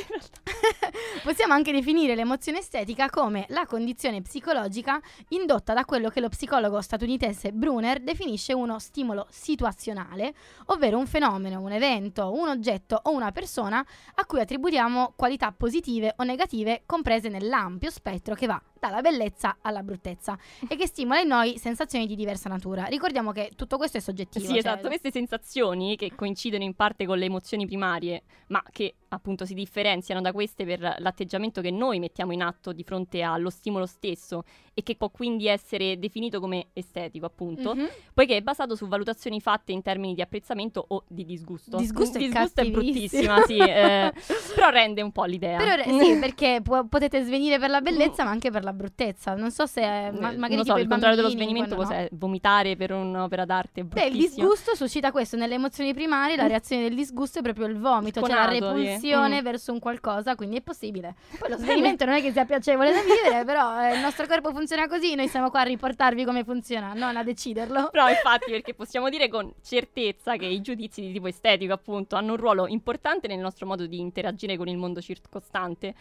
Possiamo 1.22 1.54
anche 1.54 1.74
definire 1.74 2.16
l'emozione 2.16 2.60
estetica 2.60 3.10
come 3.10 3.46
la 3.50 3.66
condizione 3.66 4.22
psicologica 4.22 5.02
indotta 5.30 5.74
da 5.74 5.84
quello 5.84 6.10
che 6.10 6.22
lo 6.22 6.30
psicologo 6.30 6.82
statunitense 6.82 7.52
Brunner 7.52 8.00
definisce 8.00 8.54
uno 8.54 8.80
stimolo 8.80 9.28
situazionale, 9.30 10.34
ovvero 10.68 10.98
un 10.98 11.08
fenomeno, 11.08 11.41
un 11.50 11.72
evento, 11.72 12.32
un 12.32 12.50
oggetto 12.50 13.00
o 13.04 13.12
una 13.12 13.32
persona 13.32 13.86
a 14.16 14.26
cui 14.26 14.40
attribuiamo 14.40 15.14
qualità 15.16 15.52
positive 15.52 16.14
o 16.18 16.24
negative 16.24 16.84
comprese 16.86 17.30
nell'ampio 17.30 17.90
spettro 17.90 18.36
che 18.36 18.48
va 18.48 18.62
dalla 18.88 19.02
bellezza 19.02 19.58
alla 19.62 19.84
bruttezza 19.84 20.36
e 20.68 20.76
che 20.76 20.88
stimola 20.88 21.20
in 21.20 21.28
noi 21.28 21.58
sensazioni 21.60 22.08
di 22.08 22.16
diversa 22.16 22.50
natura. 22.50 22.86
Ricordiamo 22.86 23.32
che 23.32 23.52
tutto 23.56 23.78
questo 23.78 23.98
è 23.98 24.00
soggettivo. 24.02 24.44
Sì, 24.46 24.50
cioè- 24.52 24.60
esatto, 24.60 24.88
queste 24.88 25.12
sensazioni 25.12 25.96
che 25.96 26.14
coincidono 26.16 26.64
in 26.64 26.74
parte 26.74 27.06
con 27.06 27.20
le 27.20 27.26
emozioni 27.26 27.68
primarie, 27.68 28.24
ma 28.48 28.64
che 28.72 28.96
appunto 29.10 29.46
si 29.46 29.54
differenziano 29.54 30.20
da 30.22 30.32
queste 30.32 30.66
per 30.66 30.96
l'atteggiamento 30.98 31.62
che 31.62 31.70
noi 31.70 32.00
mettiamo 32.00 32.32
in 32.32 32.42
atto 32.42 32.72
di 32.72 32.84
fronte 32.84 33.22
allo 33.22 33.50
stimolo 33.50 33.86
stesso 33.86 34.44
e 34.74 34.82
che 34.84 34.96
può 34.96 35.10
quindi 35.10 35.48
essere 35.48 36.00
definito 36.00 36.40
come 36.40 36.68
estetico, 36.74 37.26
appunto, 37.26 37.76
Mhm. 37.76 37.88
poiché 38.14 38.38
è 38.38 38.42
basato 38.42 38.74
su 38.76 38.88
valutazioni 38.88 39.42
fatte 39.42 39.74
in 39.74 39.82
termini 39.82 40.14
di 40.16 40.22
apprezzamento 40.22 40.84
o 40.88 41.04
di 41.08 41.26
disgusto. 41.26 41.78
Disgusto 41.78 42.18
è 42.18 42.22
disgusto 42.22 42.62
è 42.62 42.72
cattivissimo. 42.72 43.34
bruttissima, 43.34 43.42
sì, 43.46 43.58
eh, 43.58 44.14
però 44.56 44.70
rende 44.70 45.02
un 45.02 45.12
po' 45.12 45.26
l'idea. 45.26 45.58
Però 45.58 45.84
sì, 46.04 46.18
perché 46.18 46.62
può- 46.64 46.88
potete 46.88 47.22
svenire 47.24 47.60
per 47.60 47.70
la 47.70 47.82
bellezza, 47.82 48.24
ma 48.24 48.30
anche 48.32 48.50
per 48.50 48.64
la 48.64 48.71
bruttezza. 48.74 49.36
Non 49.36 49.52
so 49.52 49.66
se 49.66 49.82
ma- 49.82 50.32
Eh, 50.32 50.36
magari 50.38 50.56
non 50.56 50.66
so, 50.66 50.78
il 50.78 50.88
contrario 50.88 51.16
dello 51.16 51.30
svenimento 51.30 51.76
quando 51.76 51.94
cos'è? 51.94 52.10
Vomitare 52.12 52.76
per 52.76 52.92
un'opera 52.92 53.46
d'arte 53.46 53.84
Beh, 53.84 54.06
il 54.06 54.18
disgusto 54.18 54.76
suscita 54.76 55.12
questo 55.12 55.38
nelle 55.38 55.56
emozioni 55.56 55.94
primarie, 55.94 56.36
la 56.36 56.48
reazione 56.48 56.84
del 56.84 56.96
disgusto 56.96 57.40
è 57.40 57.42
proprio 57.42 57.66
il 57.68 57.78
vomito, 57.78 58.22
cioè 58.22 58.34
la 58.36 58.50
sì. 58.52 58.60
repulsione 58.60 59.42
Mm. 59.42 59.44
verso 59.44 59.72
un 59.72 59.80
qualcosa, 59.80 60.36
quindi 60.36 60.58
è 60.58 60.62
possibile. 60.62 61.16
Poi 61.40 61.50
lo 61.50 61.58
svenimento 61.62 62.06
non 62.06 62.16
è 62.16 62.22
che 62.22 62.32
sia 62.32 62.46
piacevole 62.46 62.92
da 62.92 63.02
vivere, 63.02 63.44
però 63.46 63.82
eh, 63.82 63.96
il 63.96 64.00
nostro 64.02 64.26
corpo 64.28 64.52
funziona 64.52 64.88
così, 64.88 65.16
noi 65.16 65.28
siamo 65.28 65.50
qua 65.50 65.62
a 65.62 65.64
riportarvi 65.64 66.24
come 66.26 66.44
funziona, 66.44 66.94
non 66.94 67.18
a 67.18 67.24
deciderlo. 67.24 67.90
Però 67.92 68.10
infatti 68.10 68.52
perché 68.52 68.74
possiamo 68.74 69.10
dire 69.10 69.28
con 69.30 69.52
certezza 69.64 70.36
che 70.36 70.46
i 70.46 70.62
giudizi 70.62 71.02
di 71.02 71.12
tipo 71.14 71.28
estetico 71.28 71.74
appunto 71.74 72.16
hanno 72.16 72.32
un 72.32 72.38
ruolo 72.38 72.68
importante 72.68 73.28
nel 73.28 73.40
nostro 73.40 73.66
modo 73.66 73.86
di 73.86 74.00
interagire 74.00 74.58
con 74.58 74.68
il 74.68 74.78
mondo 74.78 75.02
circostante 75.02 75.94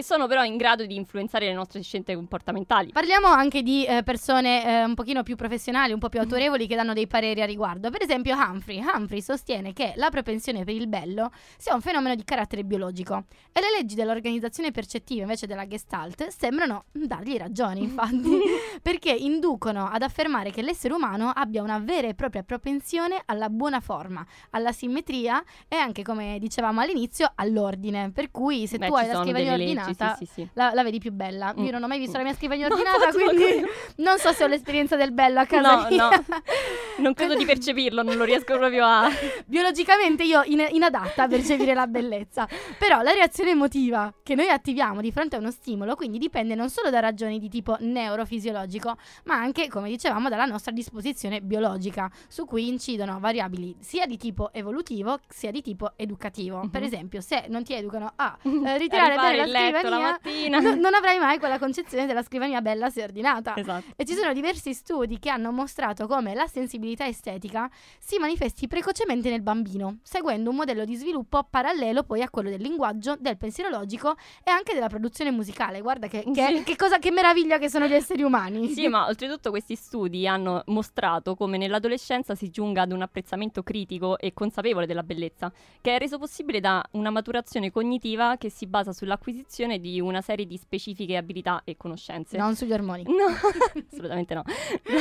e 0.00 0.02
sono 0.02 0.26
però 0.26 0.42
in 0.44 0.56
grado 0.56 0.86
di 0.86 0.96
influenzare 0.96 1.46
le 1.46 1.52
nostre 1.52 1.82
scelte 1.82 2.14
comportamentali. 2.14 2.90
Parliamo 2.90 3.26
anche 3.26 3.62
di 3.62 3.84
eh, 3.84 4.02
persone 4.02 4.64
eh, 4.64 4.84
un 4.84 4.94
pochino 4.94 5.22
più 5.22 5.36
professionali, 5.36 5.92
un 5.92 5.98
po' 5.98 6.08
più 6.08 6.20
autorevoli 6.20 6.66
che 6.66 6.74
danno 6.74 6.94
dei 6.94 7.06
pareri 7.06 7.42
a 7.42 7.46
riguardo. 7.46 7.90
Per 7.90 8.02
esempio 8.02 8.34
Humphrey. 8.34 8.82
Humphrey 8.82 9.20
sostiene 9.20 9.72
che 9.72 9.92
la 9.96 10.08
propensione 10.10 10.64
per 10.64 10.74
il 10.74 10.88
bello 10.88 11.30
sia 11.58 11.74
un 11.74 11.80
fenomeno 11.82 12.14
di 12.14 12.24
carattere 12.24 12.64
biologico 12.64 13.24
e 13.52 13.60
le 13.60 13.66
leggi 13.76 13.94
dell'organizzazione 13.94 14.70
percettiva 14.70 15.22
invece 15.22 15.46
della 15.46 15.66
Gestalt 15.66 16.28
sembrano 16.28 16.84
dargli 16.92 17.36
ragione, 17.36 17.80
infatti, 17.80 18.40
perché 18.80 19.12
inducono 19.12 19.86
ad 19.86 20.02
affermare 20.02 20.50
che 20.50 20.62
l'essere 20.62 20.94
umano 20.94 21.30
abbia 21.34 21.62
una 21.62 21.78
vera 21.78 22.08
e 22.08 22.14
propria 22.14 22.42
propensione 22.42 23.20
alla 23.26 23.50
buona 23.50 23.80
forma, 23.80 24.24
alla 24.50 24.72
simmetria 24.72 25.42
e 25.68 25.76
anche, 25.76 26.02
come 26.02 26.38
dicevamo 26.38 26.80
all'inizio, 26.80 27.30
all'ordine. 27.34 28.10
Per 28.12 28.30
cui 28.30 28.66
se 28.66 28.78
Beh, 28.78 28.86
tu 28.86 28.94
hai 28.94 29.06
la 29.06 29.22
scrivania 29.22 29.56
leggi, 29.56 29.89
ordinata, 29.90 30.16
sì, 30.16 30.26
sì. 30.26 30.48
La, 30.54 30.72
la 30.74 30.82
vedi 30.82 30.98
più 30.98 31.12
bella. 31.12 31.52
Io 31.56 31.62
Mm. 31.64 31.68
non 31.68 31.82
ho 31.82 31.86
mai 31.86 31.98
visto 31.98 32.16
la 32.16 32.24
mia 32.24 32.34
scrivania 32.34 32.66
ordinata, 32.66 33.10
quindi 33.12 33.64
non 33.96 34.18
so 34.18 34.32
se 34.32 34.44
ho 34.44 34.46
l'esperienza 34.46 34.96
del 34.96 35.12
bello 35.12 35.40
a 35.40 35.46
casa 35.46 35.74
No, 35.74 35.86
mia. 35.88 36.08
no. 36.08 36.10
Non 37.00 37.14
credo 37.14 37.34
di 37.34 37.46
percepirlo, 37.46 38.02
non 38.02 38.16
lo 38.16 38.24
riesco 38.24 38.58
proprio 38.58 38.84
a... 38.84 39.08
Biologicamente 39.46 40.22
io 40.24 40.42
in- 40.44 40.66
inadatta 40.70 41.22
a 41.22 41.28
percepire 41.28 41.72
la 41.72 41.86
bellezza. 41.86 42.46
Però 42.78 43.00
la 43.00 43.12
reazione 43.12 43.50
emotiva 43.50 44.12
che 44.22 44.34
noi 44.34 44.48
attiviamo 44.48 45.00
di 45.00 45.10
fronte 45.10 45.36
a 45.36 45.38
uno 45.38 45.50
stimolo, 45.50 45.94
quindi 45.96 46.18
dipende 46.18 46.54
non 46.54 46.68
solo 46.68 46.90
da 46.90 47.00
ragioni 47.00 47.38
di 47.38 47.48
tipo 47.48 47.76
neurofisiologico, 47.80 48.96
ma 49.24 49.34
anche, 49.36 49.68
come 49.68 49.88
dicevamo, 49.88 50.28
dalla 50.28 50.44
nostra 50.44 50.72
disposizione 50.72 51.40
biologica, 51.40 52.10
su 52.28 52.44
cui 52.44 52.68
incidono 52.68 53.18
variabili 53.18 53.76
sia 53.80 54.06
di 54.06 54.16
tipo 54.18 54.52
evolutivo 54.52 55.18
sia 55.28 55.50
di 55.50 55.62
tipo 55.62 55.92
educativo. 55.96 56.68
Per 56.70 56.80
Mhm. 56.80 56.86
esempio, 56.86 57.20
se 57.20 57.44
non 57.48 57.62
ti 57.64 57.72
educano 57.74 58.12
a 58.16 58.36
eh, 58.42 58.78
ritirare 58.78 59.16
bene 59.16 59.36
la 59.46 59.46
letto 59.72 59.88
la 59.88 59.96
scrivania, 59.96 60.10
mattina. 60.10 60.60
no- 60.60 60.74
non 60.80 60.94
avrai 60.94 61.18
mai 61.18 61.38
quella 61.38 61.58
concezione 61.58 62.06
della 62.06 62.22
scrivania 62.22 62.60
bella 62.60 62.90
se 62.90 63.02
ordinata. 63.02 63.56
Esatto. 63.56 63.92
E 63.96 64.04
ci 64.04 64.14
sono 64.14 64.32
diversi 64.32 64.72
studi 64.74 65.18
che 65.18 65.30
hanno 65.30 65.50
mostrato 65.52 66.06
come 66.06 66.34
la 66.34 66.46
sensibilità 66.46 67.06
estetica 67.06 67.68
si 67.98 68.18
manifesti 68.18 68.66
precocemente 68.68 69.28
nel 69.30 69.42
bambino, 69.42 69.98
seguendo 70.02 70.50
un 70.50 70.56
modello 70.56 70.84
di 70.84 70.94
sviluppo 70.96 71.46
parallelo 71.48 72.02
poi 72.04 72.22
a 72.22 72.30
quello 72.30 72.48
del 72.50 72.60
linguaggio, 72.60 73.16
del 73.18 73.36
pensiero 73.36 73.68
logico 73.70 74.16
e 74.44 74.50
anche 74.50 74.74
della 74.74 74.88
produzione 74.88 75.30
musicale. 75.30 75.80
Guarda 75.80 76.06
che, 76.06 76.24
che- 76.32 76.46
Sì. 76.56 76.62
che 76.62 76.76
cosa, 76.76 76.98
che 76.98 77.10
meraviglia 77.10 77.58
che 77.58 77.68
sono 77.68 77.86
gli 77.86 77.94
esseri 77.94 78.22
umani. 78.22 78.68
Sì, 78.68 78.88
ma 78.88 79.06
oltretutto 79.06 79.50
questi 79.50 79.74
studi 79.76 80.26
hanno 80.26 80.62
mostrato 80.66 81.34
come 81.34 81.58
nell'adolescenza 81.58 82.34
si 82.34 82.48
giunga 82.50 82.82
ad 82.82 82.92
un 82.92 83.02
apprezzamento 83.02 83.62
critico 83.62 84.18
e 84.18 84.32
consapevole 84.32 84.86
della 84.86 85.02
bellezza, 85.02 85.52
che 85.80 85.94
è 85.96 85.98
reso 85.98 86.18
possibile 86.18 86.60
da 86.60 86.82
una 86.92 87.10
maturazione 87.10 87.70
cognitiva 87.70 88.36
che 88.36 88.48
si 88.50 88.66
basa 88.66 88.92
sull'acquisizione 88.92 89.59
di 89.60 90.00
una 90.00 90.20
serie 90.20 90.46
di 90.46 90.56
specifiche 90.56 91.16
abilità 91.16 91.62
e 91.64 91.76
conoscenze. 91.76 92.36
Non 92.38 92.56
sugli 92.56 92.72
ormoni. 92.72 93.02
No, 93.04 93.26
assolutamente 93.90 94.34
no. 94.34 94.42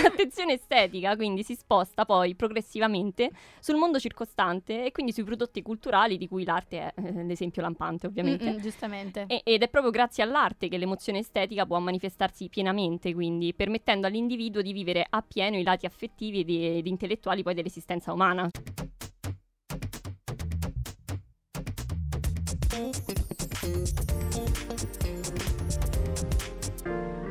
L'attenzione 0.02 0.54
estetica 0.54 1.16
quindi 1.16 1.44
si 1.44 1.56
sposta 1.56 2.06
poi 2.06 2.36
progressivamente 2.36 3.32
sul 3.60 3.76
mondo 3.76 4.00
circostante 4.00 4.86
e 4.86 4.92
quindi 4.92 5.14
sui 5.14 5.24
prodotti 5.24 5.62
culturali 5.62 6.18
di 6.18 6.28
cui 6.28 6.44
l'arte 6.44 6.80
è 6.80 6.94
eh, 6.96 7.24
l'esempio 7.24 7.62
lampante 7.62 8.08
ovviamente. 8.08 8.44
Mm-mm, 8.44 8.60
giustamente. 8.60 9.26
E- 9.28 9.42
ed 9.44 9.62
è 9.62 9.70
proprio 9.70 9.92
grazie 9.92 10.24
all'arte 10.24 10.68
che 10.68 10.78
l'emozione 10.78 11.20
estetica 11.20 11.66
può 11.66 11.80
manifestarsi 11.80 12.50
pienamente, 12.50 13.14
quindi 13.14 13.54
permettendo 13.54 14.08
all'individuo 14.08 14.62
di 14.62 14.74
vivere 14.74 15.06
appieno 15.10 15.58
i 15.58 15.64
lati 15.64 15.86
affettivi 15.86 16.42
ed, 16.42 16.50
ed 16.50 16.88
intellettuali 16.88 17.44
poi 17.44 17.54
dell'esistenza 17.54 18.12
umana. 18.12 18.50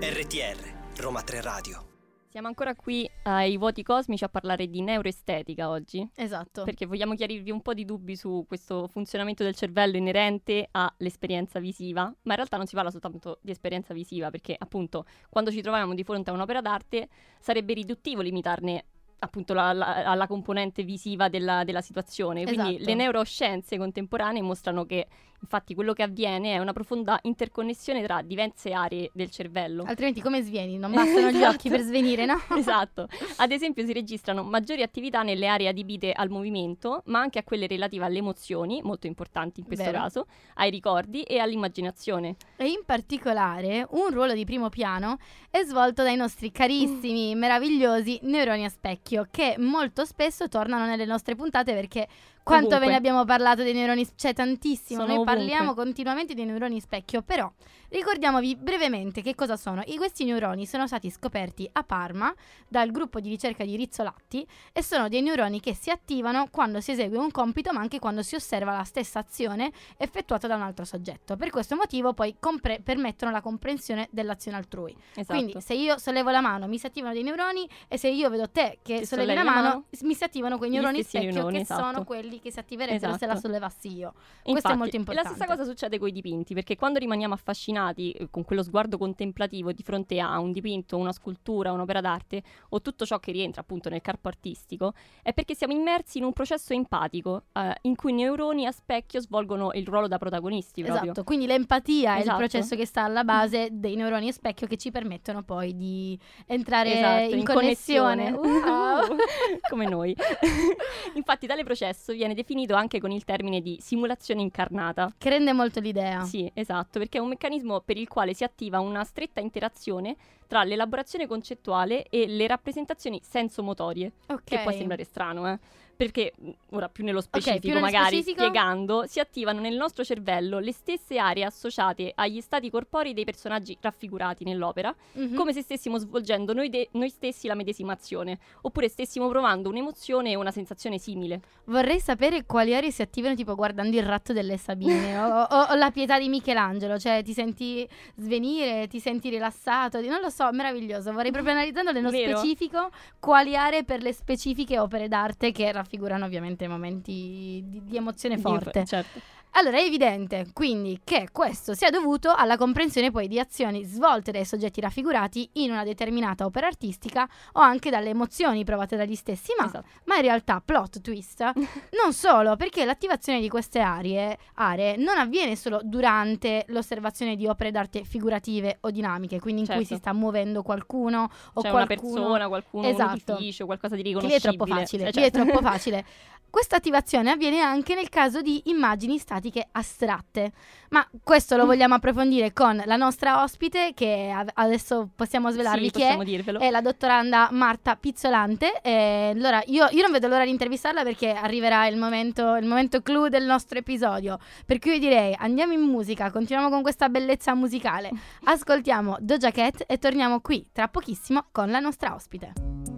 RTR, 0.01 1.01
Roma 1.01 1.23
3 1.23 1.41
Radio. 1.41 1.87
Siamo 2.31 2.49
ancora 2.49 2.75
qui 2.75 3.09
ai 3.23 3.57
Vuoti 3.57 3.85
Cosmici 3.85 4.25
a 4.25 4.29
parlare 4.29 4.67
di 4.67 4.83
neuroestetica 4.83 5.69
oggi. 5.69 6.05
Esatto. 6.17 6.65
Perché 6.65 6.85
vogliamo 6.87 7.15
chiarirvi 7.15 7.53
un 7.53 7.63
po' 7.63 7.75
di 7.75 7.85
dubbi 7.85 8.17
su 8.17 8.45
questo 8.49 8.89
funzionamento 8.89 9.45
del 9.45 9.55
cervello 9.55 9.97
inerente 9.97 10.67
all'esperienza 10.73 11.61
visiva, 11.61 12.03
ma 12.07 12.13
in 12.33 12.35
realtà 12.35 12.57
non 12.57 12.67
si 12.67 12.75
parla 12.75 12.91
soltanto 12.91 13.39
di 13.41 13.53
esperienza 13.53 13.95
visiva, 13.95 14.31
perché 14.31 14.57
appunto 14.59 15.05
quando 15.29 15.53
ci 15.53 15.61
troviamo 15.61 15.95
di 15.95 16.03
fronte 16.03 16.31
a 16.31 16.33
un'opera 16.33 16.61
d'arte 16.61 17.09
sarebbe 17.39 17.73
riduttivo 17.73 18.21
limitarne 18.21 18.85
appunto 19.21 19.53
la- 19.53 19.73
la- 19.73 20.05
alla 20.05 20.29
componente 20.29 20.85
visiva 20.85 21.29
della, 21.29 21.65
della 21.65 21.81
situazione. 21.81 22.45
Quindi 22.45 22.75
Esatto. 22.77 22.85
le 22.89 22.95
neuroscienze 22.95 23.77
contemporanee 23.77 24.43
mostrano 24.43 24.85
che 24.87 25.09
infatti 25.41 25.75
quello 25.75 25.93
che 25.93 26.03
avviene 26.03 26.55
è 26.55 26.59
una 26.59 26.73
profonda 26.73 27.19
interconnessione 27.23 28.03
tra 28.03 28.23
diverse 28.23 28.73
aree 28.73 29.11
del 29.13 29.31
cervello. 29.31 29.85
Altrimenti 29.87 30.21
come 30.21 30.43
svieni? 30.43 30.79
Non 30.79 30.93
bastano 30.93 31.31
gli 31.31 31.37
Esatto. 31.37 31.55
occhi 31.55 31.69
per 31.69 31.81
svenire, 31.87 32.25
no? 32.25 32.37
Esatto. 32.57 33.09
Ad 33.37 33.51
esempio 33.53 33.85
si 33.85 33.93
registrano 33.93 34.43
maggiori 34.43 34.83
attività 34.83 35.23
nelle 35.23 35.47
aree 35.47 35.69
adibite 35.69 36.13
al 36.13 36.29
movimento, 36.29 37.03
ma 37.07 37.21
anche 37.21 37.39
a 37.39 37.45
quelle 37.45 37.67
relative 37.67 38.05
alle 38.05 38.19
emozioni, 38.19 38.81
molto 38.83 39.07
importanti 39.07 39.61
in 39.61 39.67
questo 39.67 39.85
Vero. 39.85 39.99
caso, 39.99 40.27
ai 40.55 40.71
ricordi 40.71 41.23
e 41.23 41.39
all'immaginazione. 41.39 42.37
E 42.57 42.67
in 42.67 42.83
particolare 42.85 43.87
un 43.91 44.11
ruolo 44.11 44.35
di 44.35 44.45
primo 44.45 44.69
piano 44.69 45.19
è 45.51 45.63
svolto 45.63 46.03
dai 46.03 46.17
nostri 46.17 46.51
carissimi, 46.51 47.35
meravigliosi 47.35 48.19
neuroni 48.23 48.65
a 48.65 48.69
specchio, 48.69 49.27
che 49.31 49.55
molto 49.59 50.05
spesso 50.05 50.49
tornano 50.49 50.85
nelle 50.87 51.05
nostre 51.05 51.35
puntate 51.37 51.73
perché 51.75 52.07
quanto 52.49 52.67
Ovunque. 52.69 52.87
ve 52.87 52.93
ne 52.93 52.97
abbiamo 52.97 53.25
parlato 53.25 53.63
dei 53.63 53.75
neuroni, 53.75 54.07
c'è 54.17 54.33
tantissimo, 54.33 55.01
Sono 55.01 55.13
noi 55.13 55.17
ovunque. 55.19 55.35
parliamo 55.35 55.75
continuamente 55.75 56.35
dei 56.35 56.47
neuroni 56.47 56.81
specchio, 56.81 57.23
però 57.23 57.53
ricordiamovi 57.89 58.57
brevemente 58.57 59.23
che 59.23 59.35
cosa 59.35 59.57
sono. 59.57 59.83
I, 59.87 59.97
questi 59.97 60.25
neuroni 60.25 60.67
sono 60.67 60.87
stati 60.87 61.11
scoperti 61.11 61.69
a 61.73 61.83
Parma 61.83 62.35
dal 62.69 62.91
gruppo 62.91 63.21
di 63.21 63.29
ricerca 63.29 63.65
di 63.65 63.77
Rizzolatti 63.77 64.47
e 64.73 64.83
sono 64.83 65.09
dei 65.09 65.23
neuroni 65.23 65.61
che 65.61 65.75
si 65.75 65.91
attivano 65.91 66.49
quando 66.51 66.81
si 66.81 66.93
esegue 66.93 67.19
un 67.19 67.31
compito 67.31 67.73
ma 67.73 67.81
anche 67.81 67.99
quando 67.99 68.23
si 68.23 68.35
osserva 68.35 68.77
la 68.77 68.85
stessa 68.85 69.21
azione 69.21 69.71
effettuata 69.97 70.47
da 70.47 70.57
un 70.57 70.63
altro 70.63 70.85
soggetto. 70.85 71.37
Per 71.37 71.51
questo 71.51 71.77
motivo 71.77 72.13
poi 72.13 72.37
compre- 72.39 72.81
permettono 72.81 73.31
la 73.31 73.41
comprensione 73.41 74.09
dell'azione 74.11 74.57
altrui. 74.59 74.95
Esatto. 75.15 75.39
Quindi 75.39 75.61
se 75.61 75.75
io 75.75 75.99
sollevo 75.99 76.31
la 76.31 76.41
mano 76.41 76.67
mi 76.67 76.79
si 76.79 76.87
attivano 76.87 77.15
dei 77.15 77.23
neuroni 77.23 77.69
e 77.89 77.97
se 77.97 78.09
io 78.09 78.29
vedo 78.29 78.51
te 78.51 78.79
che 78.83 79.07
sollevi 79.07 79.33
la 79.35 79.35
sollevi 79.35 79.35
la 79.35 79.45
mano, 79.45 79.69
mano, 79.69 79.85
mi 80.03 80.15
si 80.15 80.25
attivano 80.25 80.59
quei 80.59 80.71
neuroni 80.71 81.03
specchio 81.03 81.31
neuroni, 81.31 81.57
che 81.57 81.63
esatto. 81.63 81.83
sono 81.83 82.05
quelli 82.05 82.41
che 82.41 82.51
si 82.51 82.59
attiverebbero 82.59 83.17
se 83.17 83.27
la 83.27 83.33
Esatto. 83.33 83.47
sollevassi 83.49 83.93
io. 83.97 84.13
Questo 84.13 84.51
Infatti, 84.51 84.75
è 84.75 84.77
molto 84.77 84.97
e 84.97 84.99
importante. 84.99 85.29
la 85.31 85.35
stessa 85.35 85.57
cosa 85.57 85.69
succede 85.69 85.99
con 85.99 86.09
i 86.09 86.13
dipinti, 86.13 86.55
perché 86.55 86.77
quando 86.77 86.99
rimaniamo 86.99 87.35
affascinati 87.35 87.77
eh, 87.87 88.29
con 88.31 88.45
quello 88.45 88.63
sguardo 88.63 88.99
contemplativo 88.99 89.73
di 89.73 89.83
fronte 89.83 90.19
a 90.21 90.39
un 90.39 90.53
dipinto, 90.53 90.97
una 90.97 91.13
scultura, 91.13 91.73
un'opera 91.73 92.01
d'arte 92.01 92.43
o 92.71 92.81
tutto 92.81 93.07
ciò 93.07 93.19
che 93.19 93.33
rientra 93.33 93.61
appunto 93.61 93.89
nel 93.89 94.03
corpo 94.03 94.29
artistico, 94.29 94.93
è 95.23 95.33
perché 95.33 95.55
siamo 95.55 95.73
immersi 95.73 96.19
in 96.19 96.25
un 96.25 96.33
processo 96.33 96.73
empatico 96.73 97.45
eh, 97.53 97.75
in 97.83 97.95
cui 97.97 98.11
i 98.13 98.15
neuroni 98.15 98.67
a 98.67 98.73
specchio 98.73 99.21
svolgono 99.21 99.71
il 99.73 99.87
ruolo 99.87 100.09
da 100.09 100.19
protagonisti 100.19 100.83
proprio. 100.83 101.11
Esatto, 101.13 101.25
quindi 101.25 101.47
l'empatia 101.47 102.13
è 102.13 102.17
il 102.17 102.23
Esatto. 102.23 102.39
processo 102.39 102.77
che 102.77 102.87
sta 102.87 103.05
alla 103.05 103.25
base 103.25 103.69
dei 103.73 103.95
neuroni 103.95 104.29
a 104.29 104.33
specchio 104.33 104.67
che 104.67 104.77
ci 104.77 104.91
permettono 104.91 105.43
poi 105.43 105.77
di 105.77 106.19
entrare 106.47 106.95
Esatto, 106.99 107.35
in, 107.35 107.45
connessione. 107.45 108.31
Wow. 108.31 108.88
come 109.69 109.87
noi. 109.89 110.15
Infatti 111.15 111.47
tale 111.47 111.65
processo 111.65 112.13
viene 112.13 112.35
definito 112.35 112.75
anche 112.75 113.01
con 113.01 113.11
il 113.11 113.25
termine 113.25 113.61
di 113.61 113.79
simulazione 113.81 114.41
incarnata. 114.41 115.13
Che 115.17 115.29
rende 115.29 115.53
molto 115.53 115.81
l'idea. 115.81 116.23
Sì, 116.25 116.51
esatto, 116.55 116.99
perché 116.99 117.19
è 117.19 117.21
un 117.21 117.29
meccanismo 117.29 117.81
per 117.81 117.97
il 117.97 118.09
quale 118.09 118.35
si 118.35 118.45
attiva 118.45 118.81
una 118.81 119.05
stretta 119.05 119.41
interazione 119.41 120.17
tra 120.47 120.65
l'elaborazione 120.65 121.27
concettuale 121.27 122.07
e 122.09 122.27
le 122.27 122.47
rappresentazioni 122.47 123.21
sensomotorie, 123.23 124.13
Ok. 124.29 124.45
che 124.45 124.59
può 124.61 124.73
sembrare 124.73 125.05
strano, 125.05 125.51
eh. 125.51 125.59
Perché 125.99 126.33
mh, 126.39 126.51
ora 126.77 126.89
più 126.89 127.03
nello 127.03 127.21
specifico, 127.21 127.59
più 127.59 127.69
nello 127.71 127.81
magari 127.81 128.19
specifico. 128.19 128.43
spiegando, 128.45 129.05
si 129.09 129.19
attivano 129.19 129.59
nel 129.59 129.75
nostro 129.75 130.05
cervello 130.05 130.61
le 130.61 130.71
stesse 130.71 131.19
aree 131.19 131.43
associate 131.43 132.13
agli 132.15 132.41
stati 132.41 132.71
corporei 132.71 133.13
dei 133.15 133.25
personaggi 133.25 133.77
raffigurati 133.81 134.45
nell'opera, 134.45 134.95
Mhm. 135.15 135.35
come 135.35 135.53
se 135.53 135.61
stessimo 135.63 135.99
svolgendo 135.99 136.53
noi, 136.53 136.69
de- 136.71 136.87
noi 136.93 137.09
stessi 137.09 137.49
la 137.49 137.57
medesimazione, 137.57 138.39
oppure 138.61 138.89
stessimo 138.89 139.27
provando 139.29 139.69
un'emozione 139.71 140.31
e 140.31 140.37
una 140.37 140.53
sensazione 140.53 140.99
simile. 140.99 141.41
Vorrei 141.65 141.99
sapere 141.99 142.47
quali 142.47 142.77
aree 142.77 142.93
si 142.93 143.03
attivano 143.03 143.35
tipo 143.35 143.57
guardando 143.57 143.97
il 143.97 144.05
ratto 144.05 144.33
delle 144.33 144.57
Sabine 144.57 144.87
o, 145.19 145.41
o- 145.51 145.67
o 145.71 145.75
la 145.75 145.91
pietà 145.91 146.17
di 146.21 146.29
Michelangelo, 146.29 146.97
cioè 146.97 147.25
ti 147.25 147.33
senti 147.33 147.85
svenire, 148.15 148.87
ti 148.87 149.01
senti 149.01 149.31
rilassato, 149.31 150.01
non 150.03 150.21
lo 150.21 150.31
so, 150.31 150.49
meraviglioso. 150.53 151.11
Vorrei 151.13 151.33
proprio 151.33 151.55
analizzando 151.55 151.91
nello 151.91 152.11
Vero? 152.11 152.37
specifico 152.39 152.89
quali 153.19 153.57
aree 153.57 153.83
per 153.83 154.01
le 154.01 154.13
specifiche 154.13 154.79
opere 154.79 155.09
d'arte 155.09 155.51
che 155.51 155.65
raffigurano 155.65 155.87
ovviamente 156.27 156.69
momenti 156.69 157.65
di, 157.65 157.81
di 157.85 157.97
emozione 157.97 158.39
forte. 158.39 158.85
Certo. 158.85 159.21
Allora 159.53 159.79
è 159.79 159.83
evidente 159.83 160.47
quindi 160.53 161.01
che 161.03 161.29
questo 161.33 161.75
sia 161.75 161.91
dovuto 161.91 162.33
alla 162.33 162.57
comprensione 162.57 163.11
poi 163.11 163.27
di 163.27 163.41
azioni 163.41 163.83
svolte 163.83 164.31
dai 164.31 164.45
soggetti 164.45 164.81
raffigurati 164.81 165.49
in 165.55 165.71
una 165.73 165.83
determinata 165.83 166.45
opera 166.45 166.67
artistica 166.69 167.29
o 167.55 167.61
anche 167.61 167.91
dalle 167.91 168.11
emozioni 168.11 168.63
provate 168.65 168.97
dagli 168.97 169.17
stessi, 169.17 169.53
ma, 169.59 169.67
Esatto. 169.67 169.87
ma 170.05 170.17
in 170.17 170.23
realtà 170.23 170.63
plot 170.65 171.01
twist 171.01 171.41
non 172.03 172.13
solo 172.13 172.55
perché 172.57 172.85
l'attivazione 172.85 173.41
di 173.41 173.49
queste 173.49 173.81
aree, 173.81 174.39
aree 174.55 174.97
non 174.97 175.19
avviene 175.19 175.57
solo 175.57 175.81
durante 175.83 176.65
l'osservazione 176.69 177.35
di 177.35 177.47
opere 177.49 177.71
d'arte 177.73 178.05
figurative 178.05 178.79
o 178.83 178.91
dinamiche, 178.91 179.41
quindi 179.41 179.63
in 179.63 179.67
cui 179.67 179.77
Certo. 179.79 179.95
si 179.95 180.01
sta 180.01 180.13
muovendo 180.13 180.63
qualcuno 180.63 181.23
o 181.55 181.61
una 181.61 181.71
qualcuno 181.71 181.87
persona, 181.87 182.49
qualcuno, 182.49 182.87
Esatto. 182.87 183.33
un 183.33 183.37
edificio, 183.39 183.67
qualcosa 183.67 183.97
di 183.97 184.03
Qui 184.03 184.11
è 184.13 184.15
riconoscibile. 184.15 184.57
troppo 184.57 184.73
facile, 184.73 185.09
Eh, 185.09 185.13
qui 185.13 185.23
è 185.23 185.31
certo. 185.31 185.43
troppo 185.51 185.61
facile. 185.67 186.05
Questa 186.51 186.77
attivazione 186.77 187.31
avviene 187.31 187.61
anche 187.61 187.95
nel 187.95 188.09
caso 188.09 188.41
di 188.41 188.63
immagini 188.67 189.19
statiche 189.19 189.69
astratte, 189.71 190.53
ma 190.91 191.07
questo 191.23 191.55
Mm. 191.55 191.59
lo 191.59 191.67
vogliamo 191.67 191.95
approfondire 191.95 192.53
con 192.55 192.83
la 192.87 192.97
nostra 192.97 193.43
ospite 193.43 193.93
che 193.95 194.33
a- 194.35 194.45
adesso 194.55 195.11
possiamo 195.15 195.51
svelarvi 195.51 195.85
Sì, 195.85 195.91
chi 195.91 195.99
è. 196.01 196.05
possiamo 196.05 196.25
dirvelo. 196.25 196.59
È 196.59 196.71
la 196.71 196.81
dottoranda 196.81 197.49
Marta 197.53 197.95
Pizzolante. 197.97 198.81
E 198.83 199.33
allora, 199.35 199.63
io, 199.67 199.87
io 199.91 200.03
non 200.03 200.11
vedo 200.11 200.27
l'ora 200.27 200.45
di 200.45 200.51
intervistarla 200.51 201.03
perché 201.03 201.31
arriverà 201.33 201.87
il 201.87 201.97
momento, 201.99 202.57
il 202.57 202.67
momento 202.67 203.03
clou 203.03 203.29
del 203.29 203.45
nostro 203.45 203.79
episodio. 203.79 204.39
Per 204.65 204.79
cui 204.79 204.93
io 204.93 204.99
direi 204.99 205.37
andiamo 205.39 205.75
in 205.75 205.83
musica, 205.83 206.31
continuiamo 206.31 206.71
con 206.71 206.83
questa 206.83 207.09
bellezza 207.11 207.55
musicale. 207.55 208.11
Ascoltiamo 208.45 209.17
Doja 209.21 209.51
Cat 209.51 209.85
e 209.87 209.99
torniamo 209.99 210.41
qui 210.41 210.67
tra 210.73 210.89
pochissimo 210.89 211.47
con 211.53 211.71
la 211.71 211.79
nostra 211.79 212.15
ospite. 212.15 212.98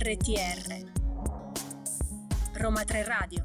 RTR 0.00 0.92
Roma 2.54 2.84
3 2.84 3.02
Radio 3.04 3.44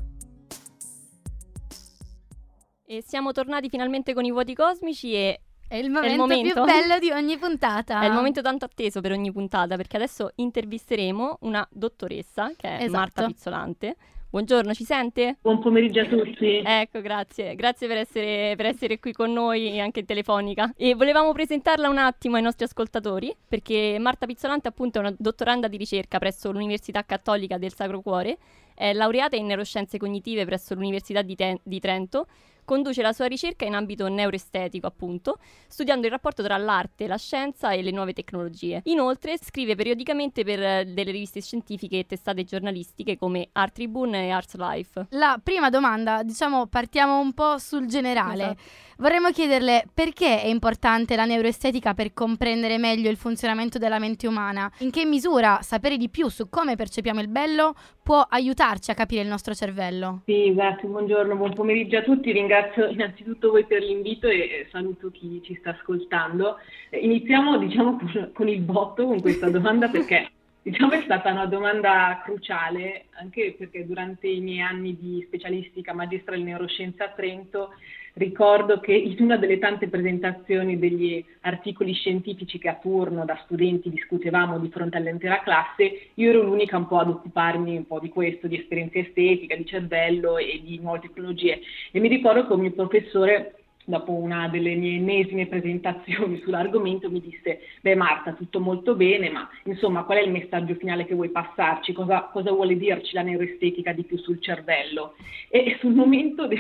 E 2.86 3.02
siamo 3.04 3.32
tornati 3.32 3.70
finalmente 3.70 4.14
con 4.14 4.24
i 4.24 4.32
vuoti 4.32 4.54
cosmici 4.54 5.14
e 5.16 5.42
È 5.68 5.76
il 5.78 5.90
momento, 5.90 6.18
momento. 6.18 6.54
più 6.54 6.64
bello 6.72 7.00
di 7.00 7.10
ogni 7.10 7.40
puntata. 7.40 8.02
è 8.02 8.06
il 8.06 8.12
momento 8.12 8.42
tanto 8.42 8.66
atteso 8.66 9.02
per 9.02 9.14
ogni 9.14 9.32
puntata 9.32 9.76
perché 9.78 9.96
adesso 9.96 10.32
intervisteremo 10.36 11.38
una 11.42 11.68
dottoressa 11.72 12.52
che 12.56 12.68
è 12.68 12.84
Esatto. 12.84 12.92
Marta 12.98 13.26
Pizzolante. 13.26 13.96
Buongiorno, 14.34 14.74
ci 14.74 14.84
sente? 14.84 15.38
Buon 15.44 15.60
pomeriggio 15.60 16.00
a 16.00 16.06
tutti. 16.08 16.64
Ecco, 16.66 17.02
grazie. 17.02 17.54
Grazie 17.54 17.88
per 17.88 17.98
essere, 17.98 18.56
per 18.58 18.66
essere 18.66 18.98
qui 18.98 19.12
con 19.14 19.32
noi 19.32 19.80
anche 19.80 20.00
in 20.00 20.08
telefonica. 20.08 20.74
E 20.76 20.96
volevamo 20.96 21.32
presentarla 21.34 21.88
un 21.88 22.00
attimo 22.00 22.38
ai 22.38 22.42
nostri 22.42 22.66
ascoltatori, 22.66 23.32
perché 23.48 23.98
Marta 24.00 24.26
Pizzolante 24.26 24.68
appunto 24.68 24.98
è 24.98 25.02
una 25.02 25.14
dottoranda 25.16 25.68
di 25.68 25.78
ricerca 25.78 26.18
presso 26.18 26.52
l'Università 26.52 27.04
Cattolica 27.04 27.60
del 27.60 27.76
Sacro 27.76 28.02
Cuore, 28.02 28.40
è 28.74 28.92
laureata 28.92 29.36
in 29.36 29.46
neuroscienze 29.46 30.00
cognitive 30.00 30.46
presso 30.46 30.74
l'Università 30.74 31.22
di, 31.22 31.36
Te- 31.36 31.60
di 31.62 31.80
Trento, 31.80 32.26
conduce 32.66 33.02
la 33.02 33.14
sua 33.14 33.26
ricerca 33.26 33.66
in 33.66 33.76
ambito 33.76 34.08
neuroestetico 34.08 34.88
appunto, 34.88 35.38
studiando 35.68 36.06
il 36.06 36.12
rapporto 36.12 36.44
tra 36.44 36.58
l'arte, 36.58 37.08
la 37.08 37.18
scienza 37.18 37.72
e 37.72 37.82
le 37.82 37.92
nuove 37.92 38.14
tecnologie. 38.14 38.82
Inoltre 38.86 39.38
scrive 39.38 39.76
periodicamente 39.76 40.44
per 40.44 40.62
eh, 40.62 40.86
delle 40.86 41.12
riviste 41.12 41.42
scientifiche 41.42 42.00
e 42.00 42.06
testate 42.06 42.44
giornalistiche 42.44 43.18
come 43.18 43.50
Art 43.52 43.74
Tribune 43.74 44.28
e 44.28 44.30
Arts 44.30 44.56
Life. 44.56 45.08
La 45.10 45.40
prima 45.42 45.70
domanda, 45.70 46.24
diciamo, 46.24 46.68
partiamo 46.68 47.20
un 47.20 47.34
po' 47.34 47.58
sul 47.58 47.88
generale. 47.88 48.44
Esatto. 48.44 48.62
Vorremmo 49.04 49.32
chiederle 49.32 49.84
perché 49.94 50.42
è 50.42 50.48
importante 50.48 51.18
la 51.18 51.26
neuroestetica 51.26 51.94
per 51.94 52.14
comprendere 52.14 52.78
meglio 52.78 53.10
il 53.10 53.18
funzionamento 53.18 53.78
della 53.78 54.00
mente 54.00 54.28
umana? 54.28 54.72
In 54.80 54.92
che 54.92 55.04
misura 55.04 55.60
sapere 55.62 55.98
di 55.98 56.08
più 56.08 56.30
su 56.30 56.48
come 56.48 56.78
percepiamo 56.78 57.20
il 57.20 57.28
bello 57.28 57.74
può 58.02 58.22
aiutarci 58.22 58.92
a 58.92 58.94
capire 58.94 59.22
il 59.22 59.28
nostro 59.28 59.54
cervello? 59.54 60.22
Sì, 60.24 60.48
esatto, 60.48 60.88
buongiorno, 60.88 61.36
buon 61.36 61.54
pomeriggio 61.54 61.98
a 61.98 62.02
tutti. 62.02 62.32
Ringrazio 62.32 62.88
innanzitutto 62.88 63.52
voi 63.52 63.66
per 63.66 63.82
l'invito 63.82 64.30
e 64.30 64.70
saluto 64.72 65.12
chi 65.12 65.42
ci 65.44 65.58
sta 65.60 65.72
ascoltando. 65.72 66.56
Iniziamo, 66.92 67.58
diciamo, 67.58 67.98
con, 67.98 68.32
con 68.34 68.48
il 68.48 68.62
botto 68.62 69.06
con 69.06 69.20
questa 69.20 69.50
domanda 69.50 69.90
perché 69.90 70.30
diciamo 70.64 70.94
è 70.94 71.02
stata 71.04 71.30
una 71.30 71.46
domanda 71.46 72.22
cruciale 72.24 73.08
anche 73.20 73.54
perché 73.58 73.86
durante 73.86 74.30
i 74.30 74.40
miei 74.40 74.62
anni 74.62 74.98
di 74.98 75.22
specialistica 75.28 75.92
magistrale 75.92 76.40
in 76.40 76.46
neuroscienza 76.46 77.04
a 77.04 77.10
Trento 77.10 77.72
ricordo 78.14 78.80
che 78.80 78.94
in 78.94 79.16
una 79.20 79.38
delle 79.38 79.60
tante 79.60 79.88
presentazioni 79.88 80.78
degli 80.78 81.24
articoli 81.42 81.94
scientifici 81.94 82.60
che 82.60 82.70
a 82.70 82.76
turno 82.76 83.26
da 83.26 83.40
studenti 83.44 83.90
discutevamo 83.90 84.60
di 84.60 84.70
fronte 84.70 84.98
all'intera 84.98 85.42
classe, 85.42 86.10
io 86.14 86.30
ero 86.30 86.44
l'unica 86.44 86.78
un 86.78 86.88
po' 86.88 87.00
ad 87.00 87.10
occuparmi 87.10 87.76
un 87.76 87.88
po' 87.88 88.00
di 88.00 88.10
questo, 88.10 88.48
di 88.48 88.58
esperienza 88.58 89.00
estetica, 89.00 89.56
di 89.56 89.66
cervello 89.66 90.38
e 90.38 90.62
di 90.64 90.80
nuove 90.80 91.00
tecnologie. 91.00 91.60
E 91.92 92.00
mi 92.00 92.08
ricordo 92.08 92.46
che 92.46 92.54
un 92.54 92.60
mio 92.60 92.72
professore 92.72 93.63
dopo 93.86 94.12
una 94.12 94.48
delle 94.48 94.76
mie 94.76 94.96
ennesime 94.96 95.48
presentazioni 95.48 96.40
sull'argomento 96.44 97.10
mi 97.10 97.22
disse, 97.22 97.62
beh 97.82 97.96
Marta, 97.96 98.34
tutto 98.34 98.60
molto 98.60 98.96
bene, 98.96 99.30
ma 99.30 99.50
insomma 99.66 100.04
qual 100.04 100.20
è 100.20 100.22
il 100.22 100.32
messaggio 100.32 100.76
finale 100.76 101.06
che 101.06 101.16
vuoi 101.16 101.30
passarci? 101.30 101.94
Cosa, 101.94 102.30
cosa 102.32 102.52
vuole 102.52 102.78
dirci 102.78 103.14
la 103.14 103.22
neuroestetica 103.22 103.92
di 103.92 104.04
più 104.04 104.18
sul 104.18 104.42
cervello? 104.42 105.16
E 105.50 105.78
sul 105.82 105.94
momento, 105.94 106.48
de- 106.48 106.58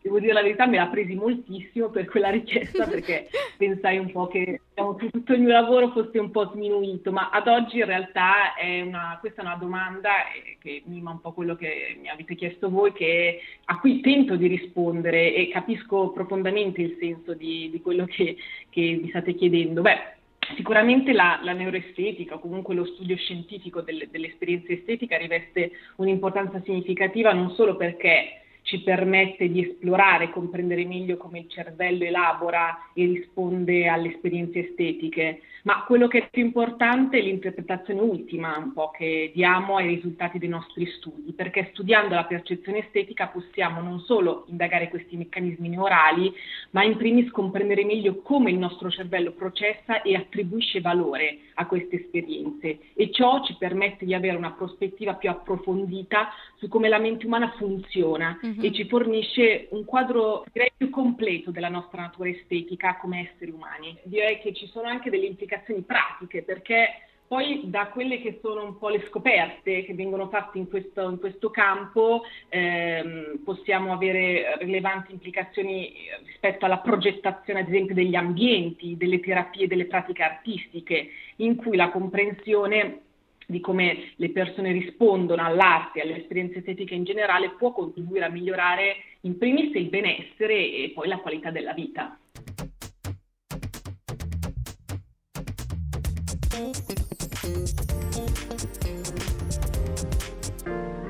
devo 0.00 0.18
dire 0.18 0.32
la 0.32 0.42
verità, 0.42 0.66
me 0.66 0.76
l'ha 0.76 0.86
presi 0.86 1.14
moltissimo 1.14 1.88
per 1.90 2.06
quella 2.06 2.30
richiesta 2.30 2.86
perché 2.88 3.28
pensai 3.56 3.98
un 3.98 4.10
po' 4.10 4.26
che 4.26 4.60
diciamo, 4.68 4.96
tutto 4.96 5.32
il 5.32 5.40
mio 5.40 5.52
lavoro 5.52 5.90
fosse 5.90 6.18
un 6.18 6.30
po' 6.30 6.50
sminuito, 6.52 7.12
ma 7.12 7.30
ad 7.30 7.46
oggi 7.46 7.78
in 7.78 7.86
realtà 7.86 8.54
è 8.54 8.80
una, 8.80 9.16
questa 9.20 9.42
è 9.42 9.44
una 9.44 9.56
domanda 9.56 10.10
eh, 10.32 10.56
che 10.60 10.82
mima 10.86 11.10
un 11.10 11.20
po' 11.20 11.32
quello 11.32 11.54
che 11.54 11.96
mi 12.00 12.08
avete 12.08 12.34
chiesto 12.34 12.68
voi, 12.68 12.92
che, 12.92 13.40
a 13.66 13.78
cui 13.78 14.00
tento 14.00 14.36
di 14.36 14.46
rispondere 14.46 15.34
e 15.34 15.48
capisco 15.48 16.10
profondamente 16.10 16.63
il 16.64 16.96
senso 16.98 17.34
di, 17.34 17.70
di 17.70 17.80
quello 17.80 18.04
che, 18.06 18.36
che 18.70 18.98
vi 19.02 19.08
state 19.08 19.34
chiedendo. 19.34 19.82
Beh, 19.82 20.12
Sicuramente 20.56 21.14
la, 21.14 21.40
la, 21.42 21.54
neuroestetica 21.54 22.34
o 22.34 22.38
comunque 22.38 22.74
lo 22.74 22.84
studio 22.84 23.16
scientifico 23.16 23.80
delle, 23.80 24.08
dell'esperienza 24.10 24.72
estetica 24.72 25.16
riveste 25.16 25.70
un'importanza 25.96 26.60
significativa 26.62 27.32
non 27.32 27.50
solo 27.54 27.76
perché 27.76 28.42
ci 28.64 28.82
permette 28.82 29.50
di 29.50 29.62
esplorare 29.62 30.30
comprendere 30.30 30.84
meglio 30.84 31.16
come 31.16 31.40
il 31.40 31.48
cervello 31.48 32.04
elabora 32.04 32.90
e 32.94 33.04
risponde 33.06 33.86
alle 33.88 34.08
esperienze 34.08 34.68
estetiche, 34.68 35.40
ma 35.64 35.84
quello 35.84 36.08
che 36.08 36.18
è 36.18 36.28
più 36.30 36.44
importante 36.44 37.18
è 37.18 37.22
l'interpretazione 37.22 38.00
ultima 38.00 38.56
un 38.58 38.72
po' 38.74 38.90
che 38.90 39.30
diamo 39.34 39.76
ai 39.76 39.88
risultati 39.88 40.38
dei 40.38 40.48
nostri 40.48 40.84
studi, 40.86 41.32
perché 41.32 41.70
studiando 41.72 42.14
la 42.14 42.24
percezione 42.24 42.78
estetica 42.80 43.28
possiamo 43.28 43.80
non 43.80 44.00
solo 44.00 44.44
indagare 44.48 44.90
questi 44.90 45.16
meccanismi 45.16 45.70
neurali, 45.70 46.30
ma 46.70 46.84
in 46.84 46.96
primis 46.96 47.30
comprendere 47.30 47.84
meglio 47.84 48.20
come 48.20 48.50
il 48.50 48.58
nostro 48.58 48.90
cervello 48.90 49.32
processa 49.32 50.02
e 50.02 50.14
attribuisce 50.14 50.82
valore 50.82 51.38
a 51.54 51.66
queste 51.66 51.96
esperienze 51.96 52.80
e 52.94 53.10
ciò 53.10 53.42
ci 53.42 53.56
permette 53.58 54.04
di 54.04 54.12
avere 54.12 54.36
una 54.36 54.52
prospettiva 54.52 55.14
più 55.14 55.30
approfondita 55.30 56.28
su 56.56 56.68
come 56.68 56.88
la 56.88 56.98
mente 56.98 57.24
umana 57.24 57.54
funziona 57.56 58.38
Mhm. 58.42 58.64
e 58.64 58.72
ci 58.72 58.84
fornisce 58.86 59.68
un 59.70 59.84
quadro 59.84 60.44
direi 60.52 60.72
più 60.76 60.90
completo 60.90 61.50
della 61.50 61.68
nostra 61.68 62.02
natura 62.02 62.28
estetica 62.28 62.96
come 62.96 63.30
esseri 63.30 63.50
umani. 63.50 63.96
Direi 64.02 64.40
che 64.40 64.52
ci 64.52 64.66
sono 64.66 64.88
anche 64.88 65.08
delle 65.08 65.24
implicazioni 65.24 65.52
pratiche 65.84 66.42
perché 66.42 67.04
poi 67.26 67.62
da 67.64 67.88
quelle 67.88 68.20
che 68.20 68.38
sono 68.42 68.62
un 68.62 68.78
po' 68.78 68.90
le 68.90 69.04
scoperte 69.08 69.82
che 69.84 69.94
vengono 69.94 70.28
fatte 70.28 70.58
in 70.58 70.68
questo, 70.68 71.08
in 71.08 71.18
questo 71.18 71.50
campo 71.50 72.22
ehm, 72.48 73.40
possiamo 73.42 73.92
avere 73.92 74.56
rilevanti 74.58 75.12
implicazioni 75.12 75.92
rispetto 76.24 76.66
alla 76.66 76.78
progettazione 76.78 77.60
ad 77.60 77.68
esempio 77.68 77.94
degli 77.94 78.14
ambienti, 78.14 78.96
delle 78.96 79.20
terapie, 79.20 79.66
delle 79.66 79.86
pratiche 79.86 80.22
artistiche 80.22 81.08
in 81.36 81.56
cui 81.56 81.76
la 81.76 81.90
comprensione 81.90 83.00
di 83.46 83.60
come 83.60 84.12
le 84.16 84.30
persone 84.30 84.72
rispondono 84.72 85.44
all'arte 85.44 86.00
alle 86.00 86.18
esperienze 86.18 86.58
estetiche 86.58 86.94
in 86.94 87.04
generale 87.04 87.54
può 87.58 87.72
contribuire 87.72 88.26
a 88.26 88.30
migliorare 88.30 88.96
in 89.22 89.38
primis 89.38 89.74
il 89.74 89.88
benessere 89.88 90.54
e 90.54 90.92
poi 90.94 91.08
la 91.08 91.18
qualità 91.18 91.50
della 91.50 91.72
vita. 91.72 92.18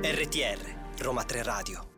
RTR 0.02 0.58
Roma 1.00 1.24
3 1.24 1.42
Radio 1.42 1.93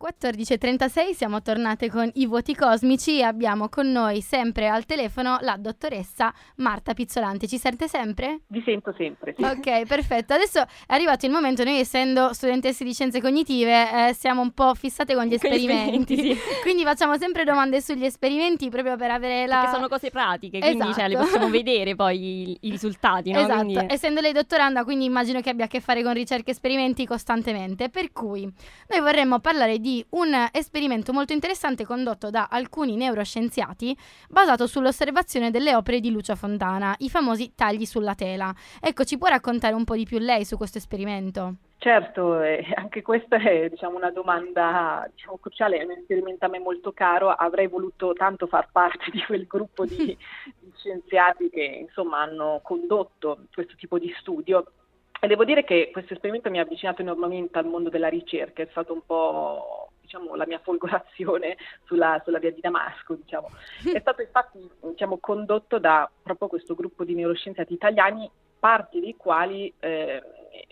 14.36 0.00 1.10
siamo 1.12 1.42
tornate 1.42 1.90
con 1.90 2.10
i 2.14 2.24
voti 2.24 2.54
cosmici 2.54 3.18
e 3.18 3.22
abbiamo 3.22 3.68
con 3.68 3.92
noi 3.92 4.22
sempre 4.22 4.66
al 4.66 4.86
telefono 4.86 5.36
la 5.42 5.56
dottoressa 5.58 6.32
Marta 6.56 6.94
Pizzolanti. 6.94 7.46
Ci 7.46 7.58
sente 7.58 7.86
sempre? 7.86 8.40
Vi 8.46 8.62
sento 8.64 8.94
sempre. 8.96 9.34
Sì. 9.36 9.44
Ok, 9.44 9.84
perfetto. 9.86 10.32
Adesso 10.32 10.60
è 10.62 10.66
arrivato 10.94 11.26
il 11.26 11.32
momento, 11.32 11.64
noi 11.64 11.80
essendo 11.80 12.32
studentesse 12.32 12.82
di 12.82 12.94
scienze 12.94 13.20
cognitive 13.20 14.08
eh, 14.08 14.14
siamo 14.14 14.40
un 14.40 14.52
po' 14.52 14.74
fissate 14.74 15.14
con 15.14 15.24
gli 15.24 15.38
Con 15.38 15.50
gli 15.50 15.52
esperimenti, 15.52 16.14
esperimenti, 16.14 16.40
quindi 16.62 16.82
facciamo 16.84 17.18
sempre 17.18 17.44
domande 17.44 17.82
sugli 17.82 18.06
esperimenti 18.06 18.70
proprio 18.70 18.96
per 18.96 19.10
avere 19.10 19.46
la... 19.46 19.58
Perché 19.60 19.74
sono 19.74 19.88
cose 19.88 20.08
pratiche, 20.08 20.60
quindi 20.60 20.94
cioè, 20.94 21.08
le 21.08 21.14
Esatto. 21.14 21.24
possiamo 21.26 21.50
vedere 21.52 21.94
poi 21.94 22.50
i, 22.52 22.58
i 22.62 22.70
risultati, 22.70 23.32
no? 23.32 23.40
Esatto, 23.40 23.64
Quindi- 23.64 23.92
essendo 23.92 24.22
lei 24.22 24.32
dottoranda, 24.32 24.82
quindi 24.82 25.04
immagino 25.04 25.42
che 25.42 25.50
abbia 25.50 25.66
a 25.66 25.68
che 25.68 25.80
fare 25.80 26.02
con 26.02 26.14
ricerche 26.14 26.48
e 26.50 26.52
esperimenti 26.52 27.04
costantemente. 27.04 27.90
Per 27.90 28.12
cui 28.12 28.42
noi 28.88 29.00
vorremmo 29.00 29.40
parlare 29.40 29.78
di 29.78 29.89
un 30.10 30.48
esperimento 30.52 31.12
molto 31.12 31.32
interessante 31.32 31.84
condotto 31.84 32.30
da 32.30 32.48
alcuni 32.50 32.96
neuroscienziati 32.96 33.96
basato 34.28 34.66
sull'osservazione 34.66 35.50
delle 35.50 35.74
opere 35.74 36.00
di 36.00 36.10
Lucio 36.10 36.36
Fontana, 36.36 36.94
i 36.98 37.10
famosi 37.10 37.54
tagli 37.54 37.84
sulla 37.84 38.14
tela. 38.14 38.54
Ecco, 38.80 39.04
ci 39.04 39.18
può 39.18 39.28
raccontare 39.28 39.74
un 39.74 39.84
po' 39.84 39.96
di 39.96 40.04
più 40.04 40.18
lei 40.18 40.44
su 40.44 40.56
questo 40.56 40.78
esperimento? 40.78 41.54
Certo, 41.80 42.42
eh, 42.42 42.62
anche 42.76 43.00
questa 43.00 43.36
è 43.36 43.68
diciamo, 43.70 43.96
una 43.96 44.10
domanda 44.10 45.08
diciamo, 45.14 45.38
cruciale, 45.38 45.78
è 45.78 45.84
un 45.84 45.92
esperimento 45.92 46.44
a 46.44 46.48
me 46.48 46.58
molto 46.58 46.92
caro, 46.92 47.30
avrei 47.30 47.68
voluto 47.68 48.12
tanto 48.12 48.46
far 48.46 48.68
parte 48.70 49.10
di 49.10 49.22
quel 49.24 49.46
gruppo 49.46 49.86
di, 49.86 49.96
di 50.60 50.72
scienziati 50.76 51.48
che 51.48 51.78
insomma 51.80 52.20
hanno 52.20 52.60
condotto 52.62 53.46
questo 53.52 53.74
tipo 53.76 53.98
di 53.98 54.14
studio 54.18 54.64
e 55.20 55.26
devo 55.26 55.44
dire 55.44 55.64
che 55.64 55.90
questo 55.92 56.14
esperimento 56.14 56.50
mi 56.50 56.58
ha 56.58 56.62
avvicinato 56.62 57.02
enormemente 57.02 57.58
al 57.58 57.66
mondo 57.66 57.90
della 57.90 58.08
ricerca, 58.08 58.62
è 58.62 58.68
stato 58.70 58.92
un 58.94 59.02
po' 59.04 59.90
diciamo, 60.00 60.34
la 60.34 60.46
mia 60.46 60.58
folgorazione 60.58 61.56
sulla, 61.84 62.20
sulla 62.24 62.38
via 62.38 62.50
di 62.50 62.60
Damasco. 62.60 63.14
Diciamo. 63.14 63.48
È 63.92 64.00
stato 64.00 64.22
infatti 64.22 64.68
diciamo, 64.80 65.18
condotto 65.18 65.78
da 65.78 66.10
proprio 66.22 66.48
questo 66.48 66.74
gruppo 66.74 67.04
di 67.04 67.14
neuroscienziati 67.14 67.72
italiani, 67.72 68.28
parte 68.60 69.00
dei 69.00 69.16
quali 69.16 69.72
eh, 69.80 70.22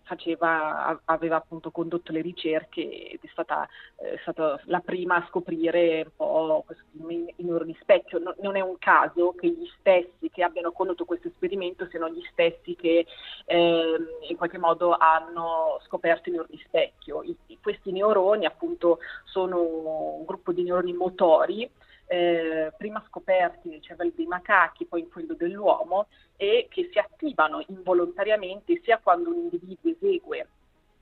faceva, 0.05 1.01
aveva 1.05 1.37
appunto 1.37 1.71
condotto 1.71 2.13
le 2.13 2.21
ricerche 2.21 3.11
ed 3.11 3.19
è 3.23 3.29
stata, 3.31 3.69
eh, 3.97 4.19
stata 4.21 4.61
la 4.65 4.81
prima 4.81 5.17
a 5.17 5.27
scoprire 5.29 6.03
un 6.05 6.11
po' 6.15 6.65
questo, 6.67 6.85
i 6.93 7.35
i 7.37 7.45
neuroni 7.45 7.77
specchio. 7.81 8.19
Non, 8.19 8.35
non 8.41 8.57
è 8.57 8.61
un 8.61 8.79
caso 8.79 9.33
che 9.33 9.49
gli 9.49 9.69
stessi 9.79 10.31
che 10.31 10.43
abbiano 10.43 10.73
condotto 10.73 11.05
questo 11.05 11.29
esperimento 11.29 11.87
siano 11.89 12.09
gli 12.09 12.23
stessi 12.31 12.75
che 12.77 13.07
ehm, 13.47 14.07
in 14.29 14.37
qualche 14.37 14.59
modo 14.59 14.97
hanno 14.97 15.79
scoperto 15.87 16.29
i 16.29 16.33
neuroni 16.33 16.63
specchio. 16.67 17.23
I- 17.23 17.37
i- 17.47 17.59
questi 17.63 17.93
neuroni 17.93 18.45
appunto 18.47 18.99
sono 19.25 19.61
un 19.63 20.25
gruppo 20.25 20.53
di 20.53 20.63
neuroni 20.63 20.93
motori 20.93 21.71
eh, 22.09 22.73
prima 22.77 23.05
scoperti 23.07 23.69
nei 23.69 23.83
cervelli 23.83 24.13
dei 24.17 24.27
macachi, 24.27 24.87
poi 24.87 25.01
in 25.01 25.11
quello 25.11 25.35
dell'uomo, 25.35 26.09
e 26.37 26.67
che 26.71 26.89
si 26.91 26.99
attivano 26.99 27.63
involontariamente 27.69 28.81
sia 28.83 28.99
quando 28.99 29.31
un 29.31 29.37
individuo 29.37 29.93
esegue 29.93 30.49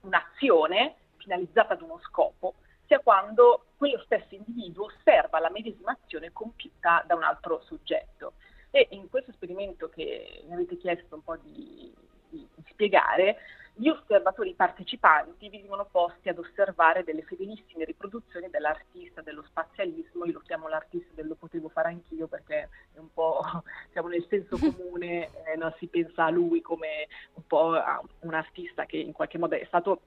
un'azione 0.00 0.96
finalizzata 1.16 1.74
ad 1.74 1.82
uno 1.82 1.98
scopo, 2.02 2.54
sia 2.86 2.98
quando 3.00 3.66
quello 3.76 4.00
stesso 4.04 4.34
individuo 4.34 4.86
osserva 4.86 5.38
la 5.38 5.50
medesima 5.50 5.96
azione 6.00 6.32
compiuta 6.32 7.04
da 7.06 7.14
un 7.14 7.22
altro 7.22 7.62
soggetto. 7.66 8.34
E 8.70 8.88
in 8.90 9.08
questo 9.08 9.30
esperimento 9.30 9.88
che 9.88 10.42
mi 10.46 10.54
avete 10.54 10.76
chiesto 10.76 11.14
un 11.14 11.22
po' 11.22 11.36
di, 11.36 11.92
di- 12.36 12.62
spiegare, 12.70 13.38
gli 13.78 13.88
osservatori 13.88 14.54
partecipanti 14.54 15.50
venivano 15.50 15.86
posti 15.90 16.30
ad 16.30 16.38
osservare 16.38 17.04
delle 17.04 17.22
fedelissime 17.22 17.84
riproduzioni 17.84 18.48
dell'artista 18.48 19.20
dello 19.20 19.42
spazialismo, 19.42 20.24
io 20.24 20.32
lo 20.32 20.40
chiamo 20.40 20.66
l'artista 20.68 21.12
del 21.14 21.26
lo 21.26 21.34
potevo 21.34 21.68
fare 21.68 21.88
anch'io 21.88 22.26
perché 22.26 22.68
è 22.94 22.98
un 22.98 23.12
po' 23.12 23.40
siamo 23.92 24.08
nel 24.08 24.24
senso 24.28 24.56
comune, 24.56 25.28
eh, 25.44 25.56
non 25.56 25.74
si 25.78 25.88
pensa 25.88 26.24
a 26.24 26.30
lui 26.30 26.62
come 26.62 27.06
un 27.34 27.46
po' 27.46 27.72
a 27.72 28.00
un 28.20 28.34
artista 28.34 28.86
che 28.86 28.96
in 28.96 29.12
qualche 29.12 29.36
modo 29.36 29.54
è 29.54 29.64
stato 29.66 30.00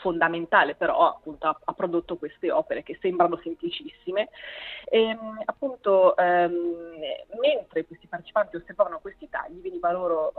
fondamentale, 0.00 0.74
però 0.74 1.08
appunto 1.08 1.46
ha, 1.46 1.58
ha 1.64 1.72
prodotto 1.72 2.16
queste 2.16 2.50
opere 2.50 2.82
che 2.82 2.98
sembrano 3.00 3.38
semplicissime. 3.42 4.28
Ehm, 4.86 5.42
appunto, 5.44 6.16
ehm, 6.16 6.98
mentre 7.40 7.86
questi 7.86 8.06
partecipanti 8.06 8.56
osservavano 8.56 8.98
questi 9.00 9.28
tagli, 9.28 9.60
veniva 9.60 9.92
loro 9.92 10.32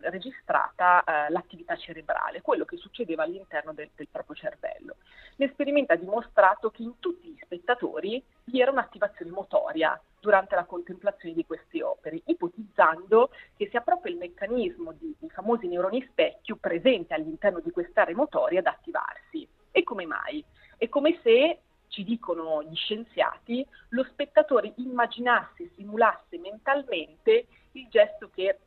eh, 0.00 0.10
registrata 0.10 1.04
eh, 1.04 1.30
l'attività 1.30 1.76
cerebrale, 1.76 2.42
quello 2.42 2.64
che 2.64 2.76
succedeva 2.76 3.22
all'interno 3.22 3.72
del, 3.72 3.90
del 3.94 4.08
proprio 4.10 4.36
cervello. 4.36 4.96
L'esperimento 5.36 5.92
ha 5.92 5.96
dimostrato 5.96 6.70
che 6.70 6.82
in 6.82 6.98
tutti 6.98 7.28
gli 7.28 7.38
spettatori 7.42 8.22
vi 8.44 8.60
era 8.60 8.70
un'attivazione 8.70 9.30
motoria 9.30 9.98
durante 10.20 10.54
la 10.54 10.64
contemplazione 10.64 11.34
di 11.34 11.44
queste 11.44 11.82
opere, 11.82 12.22
ipotizzando 12.24 13.30
che 13.56 13.68
sia 13.68 13.80
proprio 13.80 14.12
il 14.12 14.18
meccanismo 14.18 14.92
di, 14.92 15.14
di 15.18 15.28
famosi 15.28 15.66
neuroni 15.66 16.06
specchio 16.10 16.56
presente 16.56 17.14
all'interno 17.14 17.60
di 17.60 17.70
quest'area 17.70 18.14
motoria 18.14 18.60
ad 18.60 18.66
attivarsi. 18.66 19.46
E 19.70 19.82
come 19.82 20.06
mai? 20.06 20.42
È 20.76 20.88
come 20.88 21.18
se, 21.22 21.60
ci 21.88 22.04
dicono 22.04 22.62
gli 22.62 22.74
scienziati, 22.74 23.66
lo 23.90 24.04
spettatore 24.04 24.72
immaginasse, 24.76 25.70
simulasse 25.76 26.38
mentalmente 26.38 27.46
il 27.72 27.86
gesto 27.88 28.30
che 28.32 28.58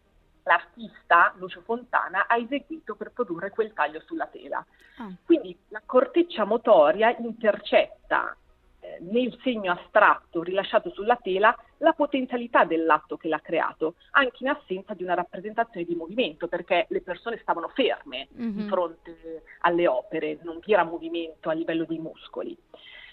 l'artista 0.43 1.33
Lucio 1.37 1.61
Fontana 1.61 2.27
ha 2.27 2.37
eseguito 2.37 2.95
per 2.95 3.11
produrre 3.11 3.49
quel 3.49 3.73
taglio 3.73 4.01
sulla 4.05 4.27
tela. 4.27 4.65
Ah. 4.97 5.11
Quindi 5.25 5.57
la 5.69 5.81
corteccia 5.85 6.45
motoria 6.45 7.15
intercetta 7.17 8.35
eh, 8.97 8.99
nel 9.01 9.37
segno 9.43 9.71
astratto 9.71 10.43
rilasciato 10.43 10.89
sulla 10.89 11.17
tela 11.21 11.55
la 11.77 11.93
potenzialità 11.93 12.65
dell'atto 12.65 13.17
che 13.17 13.27
l'ha 13.27 13.39
creato, 13.39 13.95
anche 14.11 14.37
in 14.39 14.49
assenza 14.49 14.93
di 14.93 15.03
una 15.03 15.13
rappresentazione 15.13 15.85
di 15.85 15.95
movimento, 15.95 16.47
perché 16.47 16.87
le 16.89 17.01
persone 17.01 17.37
stavano 17.37 17.67
ferme 17.69 18.27
di 18.31 18.61
Mhm. 18.61 18.67
fronte 18.67 19.43
alle 19.61 19.87
opere, 19.87 20.39
non 20.41 20.59
vi 20.63 20.73
era 20.73 20.83
movimento 20.83 21.49
a 21.49 21.53
livello 21.53 21.85
dei 21.85 21.99
muscoli. 21.99 22.57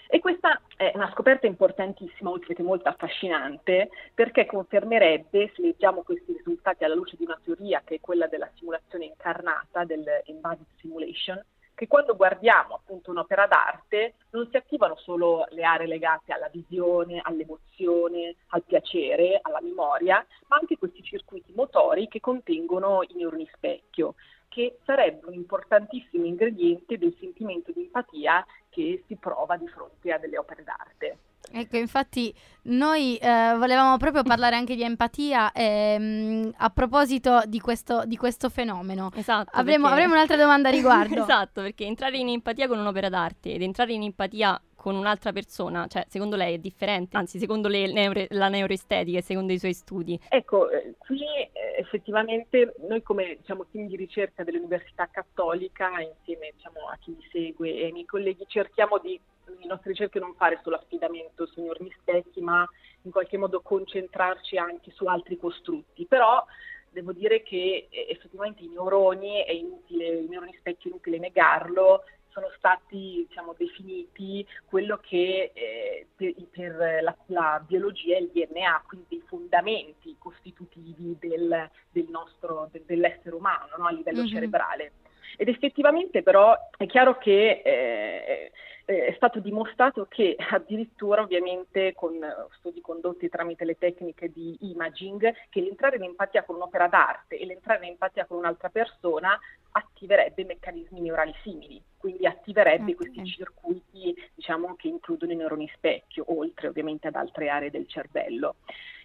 E 0.07 0.19
questa 0.19 0.61
è 0.77 0.91
una 0.93 1.09
scoperta 1.11 1.47
importantissima, 1.47 2.29
oltre 2.29 2.53
che 2.53 2.61
molto 2.61 2.89
affascinante, 2.89 3.89
perché 4.13 4.45
confermerebbe, 4.45 5.51
se 5.55 5.61
leggiamo 5.61 6.03
questi 6.03 6.31
risultati 6.33 6.83
alla 6.83 6.93
luce 6.93 7.15
di 7.17 7.23
una 7.23 7.39
teoria 7.43 7.81
che 7.83 7.95
è 7.95 7.99
quella 7.99 8.27
della 8.27 8.49
simulazione 8.53 9.05
incarnata, 9.05 9.83
dell'embodied 9.83 10.67
simulation, 10.77 11.43
che 11.75 11.87
quando 11.87 12.15
guardiamo 12.15 12.75
appunto 12.75 13.11
un'opera 13.11 13.45
d'arte 13.45 14.15
non 14.31 14.47
si 14.49 14.57
attivano 14.57 14.95
solo 14.95 15.45
le 15.49 15.63
aree 15.63 15.87
legate 15.87 16.31
alla 16.31 16.49
visione, 16.49 17.19
all'emozione, 17.21 18.35
al 18.47 18.63
piacere, 18.63 19.39
alla 19.41 19.61
memoria, 19.61 20.25
ma 20.47 20.55
anche 20.55 20.77
questi 20.77 21.03
circuiti 21.03 21.53
motori 21.53 22.07
che 22.07 22.21
contengono 22.21 23.03
i 23.03 23.15
neuroni 23.15 23.47
specchio, 23.53 24.15
che 24.47 24.79
sarebbe 24.85 25.27
un 25.27 25.33
importantissimo 25.33 26.25
ingrediente 26.25 26.97
del 26.97 27.15
sentimento 27.19 27.71
di 27.73 27.81
empatia 27.81 28.45
che 28.69 29.03
si 29.05 29.15
prova 29.17 29.57
di 29.57 29.67
fronte 29.67 30.13
a 30.13 30.17
delle 30.17 30.37
opere 30.37 30.63
d'arte. 30.63 31.17
Ecco, 31.51 31.77
infatti 31.77 32.33
noi 32.63 33.17
eh, 33.17 33.55
volevamo 33.57 33.97
proprio 33.97 34.23
parlare 34.23 34.55
anche 34.55 34.75
di 34.75 34.83
empatia 34.83 35.51
ehm, 35.51 36.53
a 36.57 36.69
proposito 36.69 37.41
di 37.45 37.59
questo, 37.59 38.03
di 38.05 38.17
questo 38.17 38.49
fenomeno. 38.49 39.11
Esatto. 39.15 39.51
Avremo, 39.53 39.83
perché- 39.83 39.93
avremo 39.93 40.13
un'altra 40.13 40.37
domanda 40.37 40.69
a 40.69 40.71
riguardo. 40.71 41.21
esatto, 41.21 41.61
perché 41.61 41.85
entrare 41.85 42.17
in 42.17 42.29
empatia 42.29 42.67
con 42.67 42.79
un'opera 42.79 43.09
d'arte 43.09 43.53
ed 43.53 43.61
entrare 43.61 43.93
in 43.93 44.03
empatia 44.03 44.59
con 44.85 44.93
un'altra 44.93 45.31
persona, 45.31 45.87
cioè 45.87 46.05
secondo 46.07 46.35
lei 46.35 46.53
è 46.53 46.57
differente? 46.59 47.17
Anzi, 47.17 47.39
secondo 47.39 47.67
le 47.67 47.91
neuro- 47.91 48.27
la 48.29 48.49
neuroestetica 48.49 49.17
e 49.17 49.23
secondo 49.23 49.51
i 49.51 49.57
suoi 49.57 49.73
studi. 49.73 50.19
Ecco, 50.29 50.69
eh, 50.69 50.93
qui 50.99 51.23
eh, 51.23 51.51
effettivamente 51.79 52.75
noi 52.87 53.01
come 53.01 53.37
diciamo, 53.39 53.65
team 53.71 53.87
di 53.87 53.95
ricerca 53.95 54.43
dell'Università 54.43 55.09
Cattolica, 55.11 55.89
insieme 56.01 56.51
diciamo, 56.55 56.87
a 56.87 56.97
chi 56.99 57.15
mi 57.17 57.27
segue 57.31 57.73
e 57.73 57.85
ai 57.85 57.93
miei 57.93 58.05
colleghi, 58.05 58.45
cerchiamo 58.47 58.99
di, 58.99 59.19
le 59.65 59.73
nostre 59.73 59.91
ricerche 59.91 60.19
non 60.19 60.35
fare 60.35 60.59
solo 60.63 60.77
affidamento 60.77 61.45
sui 61.47 61.63
neuroni 61.63 61.93
specchi, 61.99 62.39
ma 62.41 62.67
in 63.01 63.11
qualche 63.11 63.37
modo 63.37 63.61
concentrarci 63.61 64.57
anche 64.57 64.91
su 64.91 65.05
altri 65.05 65.37
costrutti. 65.37 66.05
Però 66.05 66.43
devo 66.89 67.11
dire 67.11 67.41
che 67.43 67.87
eh, 67.89 68.07
effettivamente 68.09 68.63
i 68.63 68.67
neuroni, 68.67 69.43
è 69.43 69.51
inutile, 69.51 70.19
i 70.19 70.27
neuroni 70.27 70.55
specchi 70.59 70.87
è 70.87 70.91
inutile 70.91 71.17
negarlo, 71.17 72.03
sono 72.29 72.51
stati 72.57 73.25
diciamo, 73.27 73.55
definiti 73.57 74.45
quello 74.65 74.97
che 74.97 75.51
eh, 75.53 76.07
per, 76.15 76.33
per 76.51 77.01
la, 77.01 77.15
la 77.27 77.63
biologia 77.65 78.17
è 78.17 78.19
il 78.19 78.29
DNA, 78.33 78.83
quindi 78.87 79.05
dei 79.09 79.23
fondamenti 79.25 80.15
costitutivi 80.19 81.15
del, 81.17 81.69
del 81.89 82.07
nostro, 82.09 82.67
del- 82.71 82.83
dell'essere 82.85 83.35
umano 83.35 83.75
no? 83.77 83.85
a 83.87 83.91
livello 83.91 84.21
Mhm. 84.21 84.27
cerebrale. 84.27 84.91
Ed 85.37 85.47
effettivamente 85.47 86.23
però 86.23 86.55
è 86.77 86.85
chiaro 86.85 87.17
che 87.17 87.61
eh, 87.63 88.51
è 88.85 89.13
stato 89.15 89.39
dimostrato 89.39 90.05
che 90.07 90.35
addirittura 90.37 91.23
ovviamente 91.23 91.93
con 91.95 92.19
studi 92.57 92.81
condotti 92.81 93.29
tramite 93.29 93.65
le 93.65 93.77
tecniche 93.77 94.31
di 94.31 94.55
imaging 94.61 95.33
che 95.49 95.61
l'entrare 95.61 95.95
in 95.95 96.03
empatia 96.03 96.43
con 96.43 96.55
un'opera 96.57 96.87
d'arte 96.87 97.37
e 97.37 97.45
l'entrare 97.45 97.83
in 97.85 97.91
empatia 97.91 98.25
con 98.25 98.37
un'altra 98.37 98.69
persona 98.69 99.39
attiverebbe 99.71 100.45
meccanismi 100.45 101.01
neurali 101.01 101.33
simili, 101.41 101.81
quindi 101.97 102.27
attiverebbe 102.27 102.93
okay. 102.93 102.95
questi 102.95 103.25
circuiti 103.25 104.15
diciamo, 104.35 104.75
che 104.75 104.87
includono 104.87 105.31
i 105.31 105.35
neuroni 105.35 105.69
specchio, 105.75 106.23
oltre 106.27 106.67
ovviamente 106.67 107.07
ad 107.07 107.15
altre 107.15 107.49
aree 107.49 107.71
del 107.71 107.87
cervello. 107.87 108.55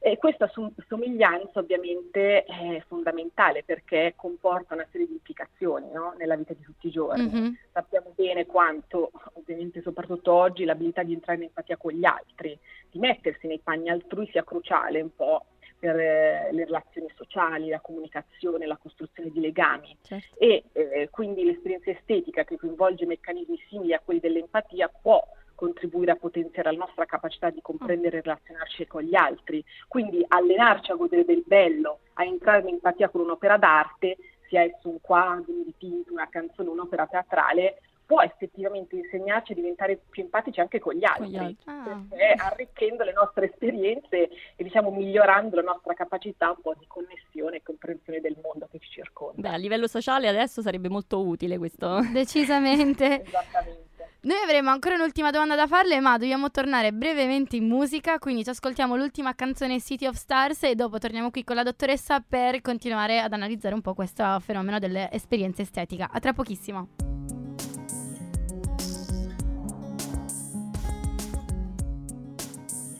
E 0.02 0.16
questa 0.16 0.50
somiglianza 0.88 1.60
ovviamente 1.60 2.44
è 2.44 2.82
fondamentale 2.86 3.62
perché 3.62 4.14
comporta 4.16 4.72
una 4.72 4.86
serie 4.90 5.06
di 5.06 5.12
implicazioni 5.12 5.90
no? 5.92 6.14
nella 6.16 6.36
vita 6.36 6.54
di 6.54 6.62
tutti 6.62 6.86
i 6.86 6.90
giorni. 6.90 7.28
Mm-hmm. 7.28 7.52
Sappiamo 7.70 8.12
bene 8.14 8.46
quanto, 8.46 9.10
ovviamente 9.34 9.82
soprattutto 9.82 10.32
oggi, 10.32 10.64
l'abilità 10.64 11.02
di 11.02 11.12
entrare 11.12 11.40
in 11.40 11.44
empatia 11.44 11.76
con 11.76 11.92
gli 11.92 12.06
altri, 12.06 12.58
di 12.90 12.98
mettersi 12.98 13.46
nei 13.46 13.60
panni 13.62 13.90
altrui 13.90 14.26
sia 14.32 14.42
cruciale 14.42 15.02
un 15.02 15.14
po' 15.14 15.44
per 15.78 15.98
eh, 15.98 16.48
le 16.52 16.64
relazioni 16.64 17.08
sociali, 17.14 17.68
la 17.68 17.80
comunicazione, 17.80 18.66
la 18.66 18.78
costruzione 18.78 19.30
di 19.30 19.40
legami 19.40 19.96
certo. 20.02 20.38
e 20.38 20.64
eh, 20.72 21.08
quindi 21.10 21.44
l'esperienza 21.44 21.90
estetica 21.90 22.44
che 22.44 22.56
coinvolge 22.56 23.06
meccanismi 23.06 23.58
simili 23.68 23.94
a 23.94 24.00
quelli 24.04 24.20
dell'empatia 24.20 24.88
può 24.88 25.22
contribuire 25.60 26.12
a 26.12 26.16
potenziare 26.16 26.72
la 26.72 26.78
nostra 26.78 27.04
capacità 27.04 27.50
di 27.50 27.60
comprendere 27.60 28.16
e 28.16 28.20
relazionarci 28.22 28.86
con 28.86 29.02
gli 29.02 29.14
altri. 29.14 29.62
Quindi 29.88 30.24
allenarci 30.26 30.90
a 30.90 30.94
godere 30.94 31.26
del 31.26 31.42
bello, 31.44 31.98
a 32.14 32.24
entrare 32.24 32.60
in 32.60 32.68
empatia 32.68 33.10
con 33.10 33.20
un'opera 33.20 33.58
d'arte, 33.58 34.16
sia 34.48 34.62
esso 34.62 34.88
un 34.88 35.02
quadro, 35.02 35.52
un 35.52 35.64
dipinto, 35.64 36.12
una 36.12 36.30
canzone, 36.30 36.70
un'opera 36.70 37.06
teatrale, 37.06 37.82
può 38.06 38.22
effettivamente 38.22 38.96
insegnarci 38.96 39.52
a 39.52 39.54
diventare 39.54 40.00
più 40.08 40.22
empatici 40.22 40.60
anche 40.60 40.80
con 40.80 40.94
gli 40.94 41.04
altri, 41.04 41.24
con 41.24 41.30
gli 41.30 41.36
altri. 41.36 41.56
Ah. 41.66 42.46
arricchendo 42.46 43.04
le 43.04 43.12
nostre 43.12 43.50
esperienze 43.50 44.30
e 44.56 44.64
diciamo 44.64 44.90
migliorando 44.90 45.56
la 45.56 45.62
nostra 45.62 45.92
capacità 45.92 46.48
un 46.48 46.62
po' 46.62 46.74
di 46.78 46.86
connessione 46.88 47.58
e 47.58 47.62
comprensione 47.62 48.20
del 48.20 48.36
mondo 48.42 48.66
che 48.70 48.78
ci 48.78 48.88
circonda. 48.88 49.42
Beh, 49.42 49.54
a 49.54 49.58
livello 49.58 49.86
sociale 49.86 50.26
adesso 50.26 50.62
sarebbe 50.62 50.88
molto 50.88 51.20
utile 51.20 51.58
questo. 51.58 52.00
Decisamente. 52.10 53.22
Esattamente. 53.28 53.89
Noi 54.22 54.36
avremo 54.42 54.68
ancora 54.68 54.96
un'ultima 54.96 55.30
domanda 55.30 55.54
da 55.54 55.66
farle, 55.66 55.98
ma 56.00 56.18
dobbiamo 56.18 56.50
tornare 56.50 56.92
brevemente 56.92 57.56
in 57.56 57.66
musica, 57.66 58.18
quindi 58.18 58.44
ci 58.44 58.50
ascoltiamo 58.50 58.94
l'ultima 58.94 59.34
canzone 59.34 59.80
City 59.80 60.04
of 60.04 60.14
Stars 60.14 60.64
e 60.64 60.74
dopo 60.74 60.98
torniamo 60.98 61.30
qui 61.30 61.42
con 61.42 61.56
la 61.56 61.62
dottoressa 61.62 62.20
per 62.20 62.60
continuare 62.60 63.18
ad 63.18 63.32
analizzare 63.32 63.74
un 63.74 63.80
po' 63.80 63.94
questo 63.94 64.38
fenomeno 64.40 64.78
delle 64.78 65.10
esperienze 65.10 65.62
estetiche. 65.62 66.06
A 66.10 66.20
tra 66.20 66.34
pochissimo. 66.34 66.88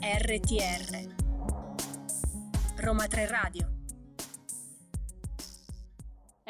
RTR 0.01 1.09
Roma 2.77 3.07
3 3.07 3.27
Radio 3.27 3.80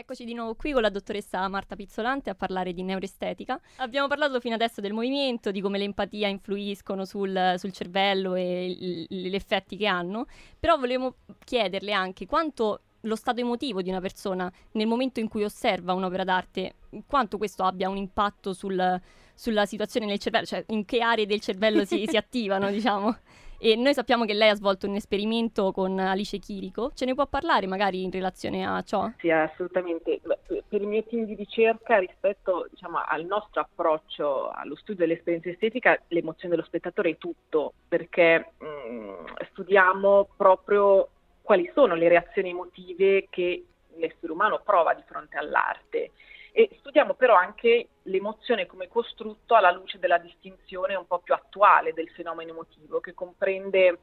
Eccoci 0.00 0.24
di 0.24 0.32
nuovo 0.32 0.54
qui 0.54 0.72
con 0.72 0.80
la 0.80 0.88
dottoressa 0.88 1.46
Marta 1.48 1.76
Pizzolante 1.76 2.30
a 2.30 2.34
parlare 2.34 2.72
di 2.72 2.82
neuroestetica. 2.82 3.60
Abbiamo 3.76 4.08
parlato 4.08 4.40
fino 4.40 4.54
adesso 4.54 4.80
del 4.80 4.94
movimento, 4.94 5.50
di 5.50 5.60
come 5.60 5.76
l'empatia 5.76 6.26
influiscono 6.26 7.04
sul, 7.04 7.56
sul 7.58 7.70
cervello 7.70 8.34
e 8.34 9.06
gli 9.06 9.34
effetti 9.34 9.76
che 9.76 9.84
hanno, 9.86 10.24
però 10.58 10.78
volevo 10.78 11.16
chiederle 11.44 11.92
anche 11.92 12.24
quanto 12.24 12.80
lo 13.00 13.14
stato 13.14 13.40
emotivo 13.40 13.82
di 13.82 13.90
una 13.90 14.00
persona 14.00 14.50
nel 14.72 14.86
momento 14.86 15.20
in 15.20 15.28
cui 15.28 15.44
osserva 15.44 15.92
un'opera 15.92 16.24
d'arte, 16.24 16.76
quanto 17.06 17.36
questo 17.36 17.64
abbia 17.64 17.90
un 17.90 17.98
impatto 17.98 18.54
sul, 18.54 18.98
sulla 19.34 19.66
situazione 19.66 20.06
nel 20.06 20.18
cervello, 20.18 20.46
cioè 20.46 20.64
in 20.68 20.86
che 20.86 21.02
aree 21.02 21.26
del 21.26 21.40
cervello 21.40 21.84
si, 21.84 22.06
si 22.08 22.16
attivano, 22.16 22.70
diciamo. 22.70 23.18
E 23.62 23.76
noi 23.76 23.92
sappiamo 23.92 24.24
che 24.24 24.32
lei 24.32 24.48
ha 24.48 24.54
svolto 24.54 24.88
un 24.88 24.94
esperimento 24.94 25.70
con 25.70 25.98
Alice 25.98 26.38
Chirico. 26.38 26.92
Ce 26.94 27.04
ne 27.04 27.12
può 27.12 27.26
parlare 27.26 27.66
magari 27.66 28.02
in 28.02 28.10
relazione 28.10 28.66
a 28.66 28.80
ciò? 28.80 29.10
Sì, 29.18 29.30
assolutamente. 29.30 30.18
Per 30.22 30.80
il 30.80 30.86
mio 30.86 31.04
team 31.04 31.26
di 31.26 31.34
ricerca, 31.34 31.98
rispetto 31.98 32.68
diciamo, 32.70 33.02
al 33.06 33.26
nostro 33.26 33.60
approccio 33.60 34.48
allo 34.48 34.76
studio 34.76 35.04
dell'esperienza 35.04 35.50
estetica, 35.50 36.00
l'emozione 36.08 36.54
dello 36.54 36.66
spettatore 36.66 37.10
è 37.10 37.18
tutto, 37.18 37.74
perché 37.86 38.52
mh, 38.56 38.66
mm, 38.66 39.14
studiamo 39.50 40.28
proprio 40.38 41.08
quali 41.42 41.70
sono 41.74 41.94
le 41.94 42.08
reazioni 42.08 42.48
emotive 42.48 43.26
che 43.28 43.62
l'essere 43.96 44.32
umano 44.32 44.62
prova 44.64 44.94
di 44.94 45.02
fronte 45.06 45.36
all'arte 45.36 46.12
e 46.52 46.68
studiamo 46.80 47.14
però 47.14 47.34
anche 47.34 47.88
l'emozione 48.02 48.66
come 48.66 48.88
costrutto 48.88 49.54
alla 49.54 49.70
luce 49.70 49.98
della 49.98 50.18
distinzione 50.18 50.94
un 50.94 51.06
po' 51.06 51.20
più 51.20 51.34
attuale 51.34 51.92
del 51.92 52.08
fenomeno 52.10 52.50
emotivo, 52.50 53.00
che 53.00 53.14
comprende 53.14 53.98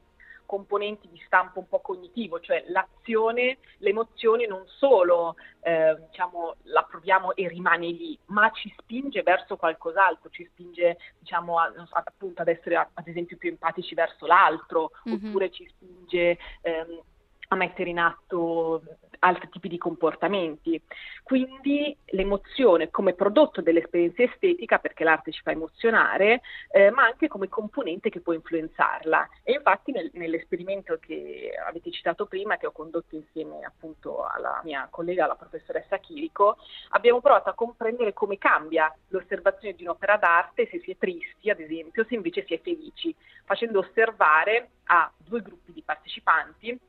componenti 0.48 1.08
di 1.10 1.22
stampo 1.26 1.60
un 1.60 1.68
po' 1.68 1.82
cognitivo, 1.82 2.40
cioè 2.40 2.64
l'azione, 2.70 3.58
l'emozione 3.80 4.48
non 4.48 4.64
solo 4.66 5.36
eh, 5.60 5.96
diciamo, 6.10 6.56
la 6.64 6.84
proviamo 6.90 7.36
e 7.36 7.48
rimane 7.50 7.88
lì, 7.88 8.18
ma 8.28 8.50
ci 8.52 8.74
spinge 8.80 9.22
verso 9.22 9.58
qualcos'altro, 9.58 10.30
ci 10.32 10.48
spinge 10.52 10.98
diciamo, 11.20 11.60
a, 11.60 11.72
appunto 11.92 12.42
ad 12.42 12.48
essere 12.48 12.76
ad 12.78 13.08
esempio 13.08 13.38
più 13.38 13.50
empatici 13.50 13.94
verso 13.94 14.26
l'altro, 14.26 14.92
mm-hmm. 15.08 15.28
oppure 15.28 15.52
ci 15.52 15.68
spinge 15.68 16.38
ehm, 16.62 17.02
a 17.50 17.56
mettere 17.56 17.90
in 17.90 18.00
atto 18.00 18.82
altri 19.20 19.50
tipi 19.50 19.68
di 19.68 19.78
comportamenti. 19.78 20.82
Quindi 21.24 21.96
l'emozione 22.08 22.90
come 22.90 23.14
prodotto 23.14 23.62
dell'esperienza 23.62 24.24
estetica, 24.24 24.80
perché 24.80 25.04
l'arte 25.04 25.32
ci 25.32 25.42
fa 25.42 25.52
emozionare, 25.52 26.42
eh, 26.72 26.90
ma 26.92 27.06
anche 27.06 27.28
come 27.28 27.50
componente 27.50 28.10
che 28.10 28.22
può 28.22 28.34
influenzarla. 28.34 29.28
E 29.44 29.54
infatti 29.54 29.92
nel, 29.92 30.10
nell'esperimento 30.14 30.98
che 31.00 31.52
avete 31.66 31.92
citato 31.92 32.26
prima, 32.26 32.58
che 32.58 32.68
ho 32.68 32.72
condotto 32.72 33.16
insieme 33.16 33.64
appunto 33.64 34.24
alla 34.26 34.62
mia 34.64 34.88
collega, 34.90 35.28
la 35.28 35.36
professoressa 35.36 35.98
Chirico, 35.98 36.58
abbiamo 36.90 37.20
provato 37.20 37.50
a 37.50 37.54
comprendere 37.54 38.14
come 38.14 38.38
cambia 38.38 38.94
l'osservazione 39.10 39.76
di 39.76 39.84
un'opera 39.84 40.18
d'arte 40.18 40.68
se 40.68 40.80
si 40.80 40.92
è 40.92 40.98
tristi, 40.98 41.50
ad 41.50 41.60
esempio, 41.60 42.06
se 42.06 42.16
invece 42.16 42.46
si 42.46 42.54
è 42.54 42.62
felici, 42.62 43.16
facendo 43.44 43.80
osservare 43.80 44.70
a 44.86 45.12
due 45.18 45.42
gruppi 45.42 45.74
di 45.74 45.82
partecipanti 45.82 46.80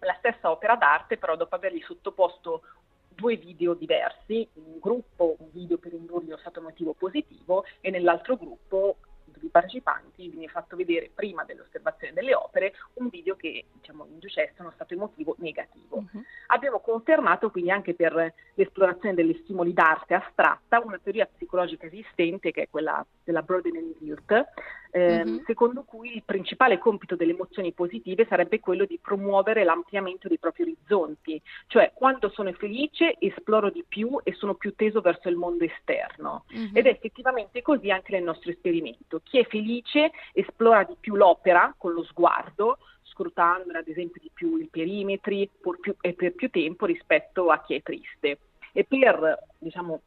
la 0.00 0.14
stessa 0.18 0.50
opera 0.50 0.76
d'arte, 0.76 1.16
però 1.16 1.36
dopo 1.36 1.54
avergli 1.54 1.82
sottoposto 1.82 2.62
due 3.08 3.36
video 3.36 3.74
diversi, 3.74 4.48
in 4.54 4.62
un 4.64 4.78
gruppo 4.78 5.36
un 5.38 5.48
video 5.50 5.76
per 5.76 5.92
indurli 5.92 6.28
lo 6.28 6.36
stato 6.36 6.60
emotivo 6.60 6.92
positivo 6.92 7.64
e 7.80 7.90
nell'altro 7.90 8.36
gruppo 8.36 8.96
i 9.40 9.48
partecipanti 9.48 10.28
viene 10.28 10.48
fatto 10.48 10.76
vedere 10.76 11.10
prima 11.14 11.44
dell'osservazione 11.44 12.12
delle 12.12 12.34
opere 12.34 12.74
un 12.94 13.08
video 13.08 13.36
che 13.36 13.66
diciamo, 13.72 14.06
inducesse 14.06 14.54
uno 14.58 14.72
stato 14.72 14.94
emotivo 14.94 15.36
negativo. 15.38 15.96
Uh-huh. 15.96 16.22
Abbiamo 16.48 16.80
confermato 16.80 17.50
quindi 17.50 17.70
anche 17.70 17.94
per 17.94 18.34
l'esplorazione 18.54 19.14
degli 19.14 19.38
stimoli 19.42 19.72
d'arte 19.72 20.14
astratta 20.14 20.80
una 20.80 20.98
teoria 21.02 21.26
psicologica 21.26 21.86
esistente 21.86 22.50
che 22.50 22.62
è 22.62 22.68
quella 22.68 23.04
della 23.24 23.42
Broden 23.42 23.76
and 23.76 23.94
Wirth, 24.00 24.46
ehm, 24.90 25.28
uh-huh. 25.28 25.42
secondo 25.46 25.82
cui 25.82 26.14
il 26.14 26.22
principale 26.24 26.78
compito 26.78 27.16
delle 27.16 27.32
emozioni 27.32 27.72
positive 27.72 28.26
sarebbe 28.28 28.60
quello 28.60 28.84
di 28.84 28.98
promuovere 29.00 29.64
l'ampliamento 29.64 30.28
dei 30.28 30.38
propri 30.38 30.62
orizzonti, 30.62 31.40
cioè 31.66 31.92
quando 31.94 32.28
sono 32.30 32.52
felice 32.52 33.16
esploro 33.18 33.70
di 33.70 33.84
più 33.86 34.18
e 34.22 34.32
sono 34.32 34.54
più 34.54 34.74
teso 34.74 35.00
verso 35.00 35.28
il 35.28 35.36
mondo 35.36 35.64
esterno. 35.64 36.44
Uh-huh. 36.50 36.70
Ed 36.72 36.86
è 36.86 36.90
effettivamente 36.90 37.62
così 37.62 37.90
anche 37.90 38.12
nel 38.12 38.22
nostro 38.24 38.50
esperimento. 38.50 39.20
Chi 39.22 39.38
è 39.38 39.44
felice 39.44 40.10
esplora 40.32 40.84
di 40.84 40.96
più 40.98 41.16
l'opera 41.16 41.74
con 41.76 41.92
lo 41.92 42.04
sguardo, 42.04 42.78
scrutando 43.02 43.76
ad 43.76 43.88
esempio 43.88 44.20
di 44.20 44.30
più 44.32 44.56
i 44.58 44.68
perimetri 44.70 45.48
più, 45.80 45.94
e 46.00 46.12
per 46.12 46.34
più 46.34 46.50
tempo 46.50 46.86
rispetto 46.86 47.50
a 47.50 47.60
chi 47.62 47.74
è 47.74 47.82
triste. 47.82 48.38
E 48.72 48.84
per 48.84 49.46
diciamo, 49.58 50.02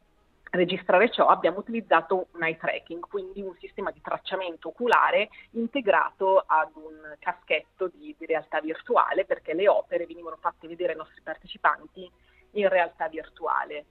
registrare 0.52 1.10
ciò 1.10 1.28
abbiamo 1.28 1.58
utilizzato 1.58 2.28
un 2.32 2.42
eye 2.42 2.58
tracking, 2.58 3.06
quindi 3.08 3.40
un 3.40 3.56
sistema 3.58 3.90
di 3.90 4.02
tracciamento 4.02 4.68
oculare 4.68 5.30
integrato 5.52 6.44
ad 6.46 6.70
un 6.74 7.16
caschetto 7.18 7.88
di, 7.88 8.14
di 8.18 8.26
realtà 8.26 8.60
virtuale 8.60 9.24
perché 9.24 9.54
le 9.54 9.68
opere 9.68 10.06
venivano 10.06 10.36
fatte 10.38 10.68
vedere 10.68 10.92
ai 10.92 10.98
nostri 10.98 11.22
partecipanti 11.22 12.10
in 12.52 12.68
realtà 12.68 13.08
virtuale. 13.08 13.86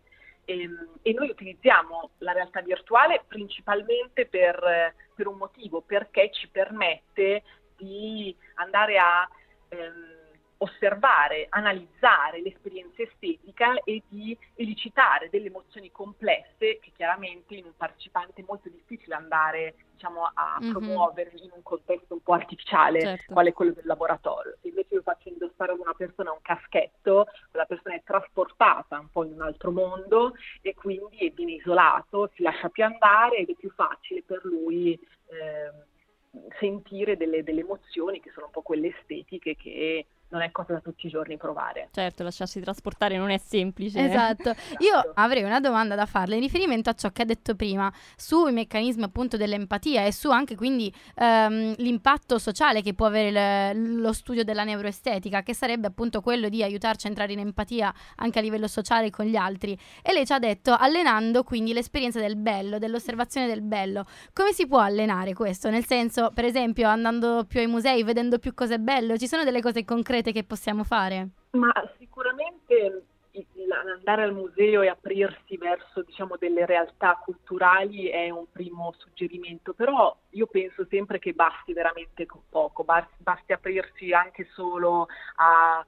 E, 0.45 0.61
ehm, 0.61 0.89
e, 1.01 1.13
noi 1.13 1.29
utilizziamo 1.29 2.11
la 2.19 2.31
realtà 2.31 2.61
virtuale 2.61 3.23
principalmente 3.27 4.27
per, 4.27 4.93
per, 5.15 5.27
un 5.27 5.37
motivo, 5.37 5.81
perché 5.81 6.29
ci 6.31 6.47
permette 6.47 7.41
di 7.75 8.35
andare 8.55 8.99
a 8.99 9.27
ehm, 9.69 10.20
osservare, 10.63 11.47
analizzare 11.49 12.41
l'esperienza 12.41 13.01
estetica 13.01 13.81
e 13.83 14.03
di 14.07 14.37
elicitare 14.55 15.29
delle 15.29 15.47
emozioni 15.47 15.91
complesse 15.91 16.79
che 16.79 16.91
chiaramente 16.95 17.55
in 17.55 17.65
un 17.65 17.75
partecipante 17.75 18.41
è 18.41 18.45
molto 18.47 18.69
difficile 18.69 19.15
andare 19.15 19.75
diciamo, 19.93 20.29
a 20.33 20.57
mm-hmm. 20.59 20.71
promuovere 20.71 21.31
in 21.35 21.49
un 21.53 21.63
contesto 21.63 22.13
un 22.13 22.21
po' 22.21 22.33
artificiale, 22.33 23.01
certo. 23.01 23.33
quale 23.33 23.53
quello 23.53 23.73
del 23.73 23.85
laboratorio. 23.85 24.57
Se 24.61 24.67
invece 24.67 24.95
io 24.95 25.01
faccio 25.01 25.29
indossare 25.29 25.71
ad 25.71 25.79
una 25.79 25.93
persona 25.93 26.31
un 26.31 26.41
caschetto, 26.41 27.25
la 27.51 27.65
persona 27.65 27.95
è 27.95 28.03
trasportata 28.03 28.99
un 28.99 29.09
po' 29.09 29.23
in 29.23 29.33
un 29.33 29.41
altro 29.41 29.71
mondo 29.71 30.33
e 30.61 30.75
quindi 30.75 31.31
viene 31.35 31.53
isolato, 31.53 32.29
si 32.35 32.43
lascia 32.43 32.69
più 32.69 32.83
andare 32.83 33.37
ed 33.37 33.49
è 33.49 33.55
più 33.55 33.71
facile 33.71 34.21
per 34.23 34.41
lui 34.43 34.93
eh, 34.93 35.89
sentire 36.59 37.17
delle, 37.17 37.43
delle 37.43 37.61
emozioni 37.61 38.19
che 38.19 38.29
sono 38.31 38.45
un 38.45 38.51
po' 38.51 38.61
quelle 38.61 38.95
estetiche 38.95 39.55
che 39.55 40.05
non 40.31 40.41
è 40.41 40.51
cosa 40.51 40.73
da 40.73 40.79
tutti 40.79 41.07
i 41.07 41.09
giorni 41.09 41.37
provare. 41.37 41.89
Certo, 41.91 42.23
lasciarsi 42.23 42.59
trasportare 42.59 43.17
non 43.17 43.29
è 43.29 43.37
semplice. 43.37 43.99
Esatto. 43.99 44.55
Io 44.79 45.11
avrei 45.15 45.43
una 45.43 45.59
domanda 45.59 45.95
da 45.95 46.05
farle 46.05 46.35
in 46.35 46.41
riferimento 46.41 46.89
a 46.89 46.93
ciò 46.93 47.09
che 47.11 47.21
ha 47.21 47.25
detto 47.25 47.55
prima 47.55 47.91
sui 48.15 48.51
meccanismi 48.51 49.03
appunto 49.03 49.37
dell'empatia 49.37 50.05
e 50.05 50.11
su 50.11 50.31
anche 50.31 50.55
quindi 50.55 50.93
ehm, 51.15 51.75
l'impatto 51.77 52.39
sociale 52.39 52.81
che 52.81 52.93
può 52.93 53.05
avere 53.05 53.73
l- 53.73 53.99
lo 53.99 54.13
studio 54.13 54.43
della 54.43 54.63
neuroestetica, 54.63 55.43
che 55.43 55.53
sarebbe 55.53 55.87
appunto 55.87 56.21
quello 56.21 56.49
di 56.49 56.63
aiutarci 56.63 57.07
a 57.07 57.09
entrare 57.09 57.33
in 57.33 57.39
empatia 57.39 57.93
anche 58.15 58.39
a 58.39 58.41
livello 58.41 58.67
sociale 58.67 59.09
con 59.09 59.25
gli 59.25 59.35
altri. 59.35 59.77
E 60.01 60.13
lei 60.13 60.25
ci 60.25 60.33
ha 60.33 60.39
detto 60.39 60.73
allenando 60.73 61.43
quindi 61.43 61.73
l'esperienza 61.73 62.19
del 62.19 62.37
bello, 62.37 62.79
dell'osservazione 62.79 63.47
del 63.47 63.61
bello. 63.61 64.05
Come 64.33 64.53
si 64.53 64.65
può 64.65 64.79
allenare 64.79 65.33
questo? 65.33 65.69
Nel 65.69 65.85
senso, 65.85 66.31
per 66.33 66.45
esempio, 66.45 66.87
andando 66.87 67.45
più 67.47 67.59
ai 67.59 67.67
musei, 67.67 68.03
vedendo 68.03 68.39
più 68.39 68.53
cose 68.53 68.79
belle, 68.79 69.17
ci 69.17 69.27
sono 69.27 69.43
delle 69.43 69.61
cose 69.61 69.83
concrete 69.83 70.20
che 70.21 70.43
possiamo 70.43 70.83
fare? 70.83 71.29
Ma 71.51 71.73
sicuramente 71.97 73.05
andare 73.87 74.23
al 74.23 74.33
museo 74.33 74.81
e 74.81 74.89
aprirsi 74.89 75.57
verso 75.57 76.01
diciamo, 76.01 76.35
delle 76.37 76.65
realtà 76.65 77.19
culturali 77.23 78.07
è 78.07 78.29
un 78.29 78.45
primo 78.51 78.93
suggerimento, 78.97 79.73
però 79.73 80.15
io 80.31 80.47
penso 80.47 80.85
sempre 80.89 81.19
che 81.19 81.33
basti 81.33 81.73
veramente 81.73 82.25
poco, 82.49 82.83
basti 82.83 83.53
aprirsi 83.53 84.11
anche 84.11 84.47
solo 84.53 85.07
al 85.35 85.85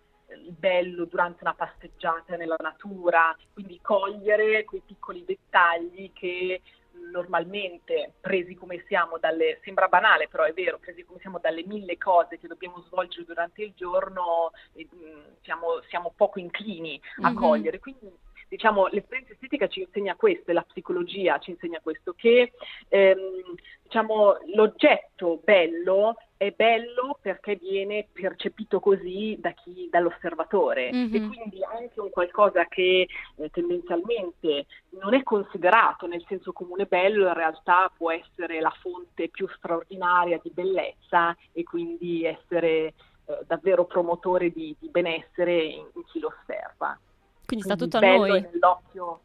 bello 0.50 1.06
durante 1.06 1.40
una 1.42 1.54
passeggiata 1.54 2.36
nella 2.38 2.56
natura, 2.60 3.36
quindi 3.54 3.80
cogliere 3.82 4.64
quei 4.64 4.82
piccoli 4.86 5.24
dettagli 5.26 6.12
che 6.14 6.62
normalmente 7.12 8.14
presi 8.20 8.56
come 8.56 8.84
siamo 8.88 9.18
dalle, 9.18 9.60
sembra 9.64 9.88
banale 9.88 10.28
però 10.28 10.44
è 10.44 10.54
vero, 10.54 10.78
presi 10.78 11.04
come 11.04 11.20
siamo 11.20 11.40
dalle 11.40 11.64
mille 11.66 11.98
cose 11.98 12.40
che 12.40 12.48
dobbiamo 12.48 12.84
svolgere 12.88 13.26
durante 13.26 13.64
il 13.64 13.74
giorno, 13.76 14.52
eh, 14.74 14.88
siamo, 15.42 15.82
siamo, 15.90 16.14
poco 16.16 16.40
inclini 16.40 17.00
a 17.22 17.30
mm-hmm. 17.30 17.38
cogliere. 17.38 17.80
Quindi 17.80 18.12
diciamo, 18.54 18.88
l'esperienza 18.92 19.34
estetica 19.34 19.68
ci 19.68 19.82
insegna 19.82 20.16
questo 20.16 20.52
e 20.52 20.54
la 20.54 20.62
psicologia 20.62 21.40
ci 21.40 21.50
insegna 21.50 21.80
questo, 21.82 22.14
che 22.14 22.54
ehm, 22.88 23.56
diciamo, 23.82 24.38
l'oggetto 24.54 25.42
bello 25.44 26.18
è 26.38 26.52
bello 26.52 27.18
perché 27.20 27.56
viene 27.56 28.08
percepito 28.12 28.80
così 28.80 29.38
da 29.40 29.52
chi, 29.54 29.88
dall'osservatore 29.90 30.92
mm-hmm. 30.94 31.16
e 31.16 31.28
quindi 31.28 31.64
anche 31.64 32.00
un 32.00 32.10
qualcosa 32.12 32.66
che 32.68 33.08
eh, 33.38 33.50
tendenzialmente 33.50 34.66
non 35.02 35.14
è 35.14 35.24
considerato 35.24 36.06
nel 36.06 36.24
senso 36.28 36.52
comune 36.52 36.86
bello 36.86 37.28
in 37.28 37.34
realtà 37.34 37.90
può 37.96 38.12
essere 38.12 38.60
la 38.60 38.74
fonte 38.82 39.30
più 39.30 39.48
straordinaria 39.56 40.40
di 40.44 40.52
bellezza 40.54 41.36
e 41.54 41.64
quindi 41.64 42.26
essere 42.26 42.94
eh, 43.26 43.40
davvero 43.48 43.86
promotore 43.86 44.52
di, 44.52 44.76
di 44.78 44.90
benessere 44.90 45.64
in, 45.64 45.86
in, 45.94 46.04
chi 46.12 46.20
lo 46.20 46.28
osserva. 46.28 47.00
Quindi, 47.46 47.64
quindi 47.64 47.64
sta 47.64 47.76
tutto 47.76 47.98
a 47.98 48.00
noi. 48.00 48.42
Nell'occhio. 48.42 49.20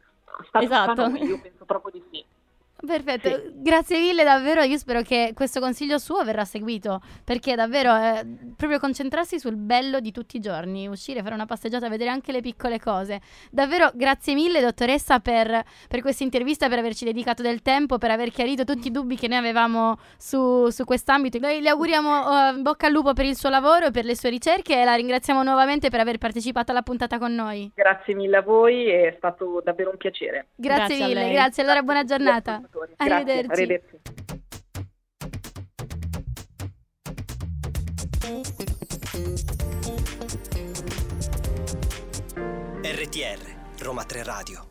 Sta 0.47 0.61
esatto. 0.61 0.89
tutto 0.91 1.01
a 1.03 1.07
noi, 1.07 1.23
io 1.23 1.39
penso 1.39 1.65
proprio 1.65 1.91
di 1.91 2.03
sì. 2.11 2.25
Perfetto, 2.85 3.29
sì. 3.29 3.51
grazie 3.55 3.99
mille 3.99 4.23
davvero, 4.23 4.61
io 4.61 4.77
spero 4.77 5.01
che 5.01 5.31
questo 5.35 5.59
consiglio 5.59 5.97
suo 5.97 6.23
verrà 6.23 6.45
seguito, 6.45 7.01
perché 7.25 7.55
davvero 7.55 7.93
è 7.93 8.25
proprio 8.55 8.79
concentrarsi 8.79 9.37
sul 9.37 9.57
bello 9.57 9.99
di 9.99 10.11
tutti 10.11 10.37
i 10.37 10.39
giorni, 10.39 10.87
uscire, 10.87 11.21
fare 11.21 11.33
una 11.33 11.45
passeggiata, 11.45 11.89
vedere 11.89 12.09
anche 12.09 12.31
le 12.31 12.39
piccole 12.39 12.79
cose. 12.79 13.19
Davvero 13.51 13.91
grazie 13.93 14.33
mille 14.33 14.61
dottoressa 14.61 15.19
per, 15.19 15.61
per 15.89 16.01
questa 16.01 16.23
intervista, 16.23 16.69
per 16.69 16.79
averci 16.79 17.03
dedicato 17.03 17.41
del 17.41 17.61
tempo, 17.61 17.97
per 17.97 18.11
aver 18.11 18.31
chiarito 18.31 18.63
tutti 18.63 18.87
i 18.87 18.91
dubbi 18.91 19.17
che 19.17 19.27
noi 19.27 19.39
avevamo 19.39 19.97
su, 20.17 20.69
su 20.69 20.85
quest'ambito. 20.85 21.37
Noi 21.37 21.59
le 21.59 21.69
auguriamo 21.69 22.19
uh, 22.19 22.61
bocca 22.61 22.87
al 22.87 22.93
lupo 22.93 23.11
per 23.11 23.25
il 23.25 23.35
suo 23.35 23.49
lavoro 23.49 23.87
e 23.87 23.91
per 23.91 24.05
le 24.05 24.15
sue 24.15 24.29
ricerche 24.29 24.79
e 24.79 24.85
la 24.85 24.95
ringraziamo 24.95 25.43
nuovamente 25.43 25.89
per 25.89 25.99
aver 25.99 26.17
partecipato 26.17 26.71
alla 26.71 26.81
puntata 26.81 27.17
con 27.17 27.35
noi. 27.35 27.71
Grazie 27.75 28.15
mille 28.15 28.37
a 28.37 28.41
voi, 28.41 28.87
è 28.87 29.13
stato 29.17 29.61
davvero 29.63 29.89
un 29.89 29.97
piacere. 29.97 30.47
Grazie, 30.55 30.97
grazie 30.97 31.05
mille, 31.07 31.31
grazie, 31.31 31.63
allora 31.63 31.81
buona 31.81 32.03
giornata 32.05 32.61
ascoltatori. 32.69 32.93
Grazie, 32.97 33.15
arrivederci. 33.15 33.51
arrivederci. 33.51 33.99
RTR 42.81 43.83
Roma 43.83 44.03
3 44.03 44.23
Radio 44.23 44.68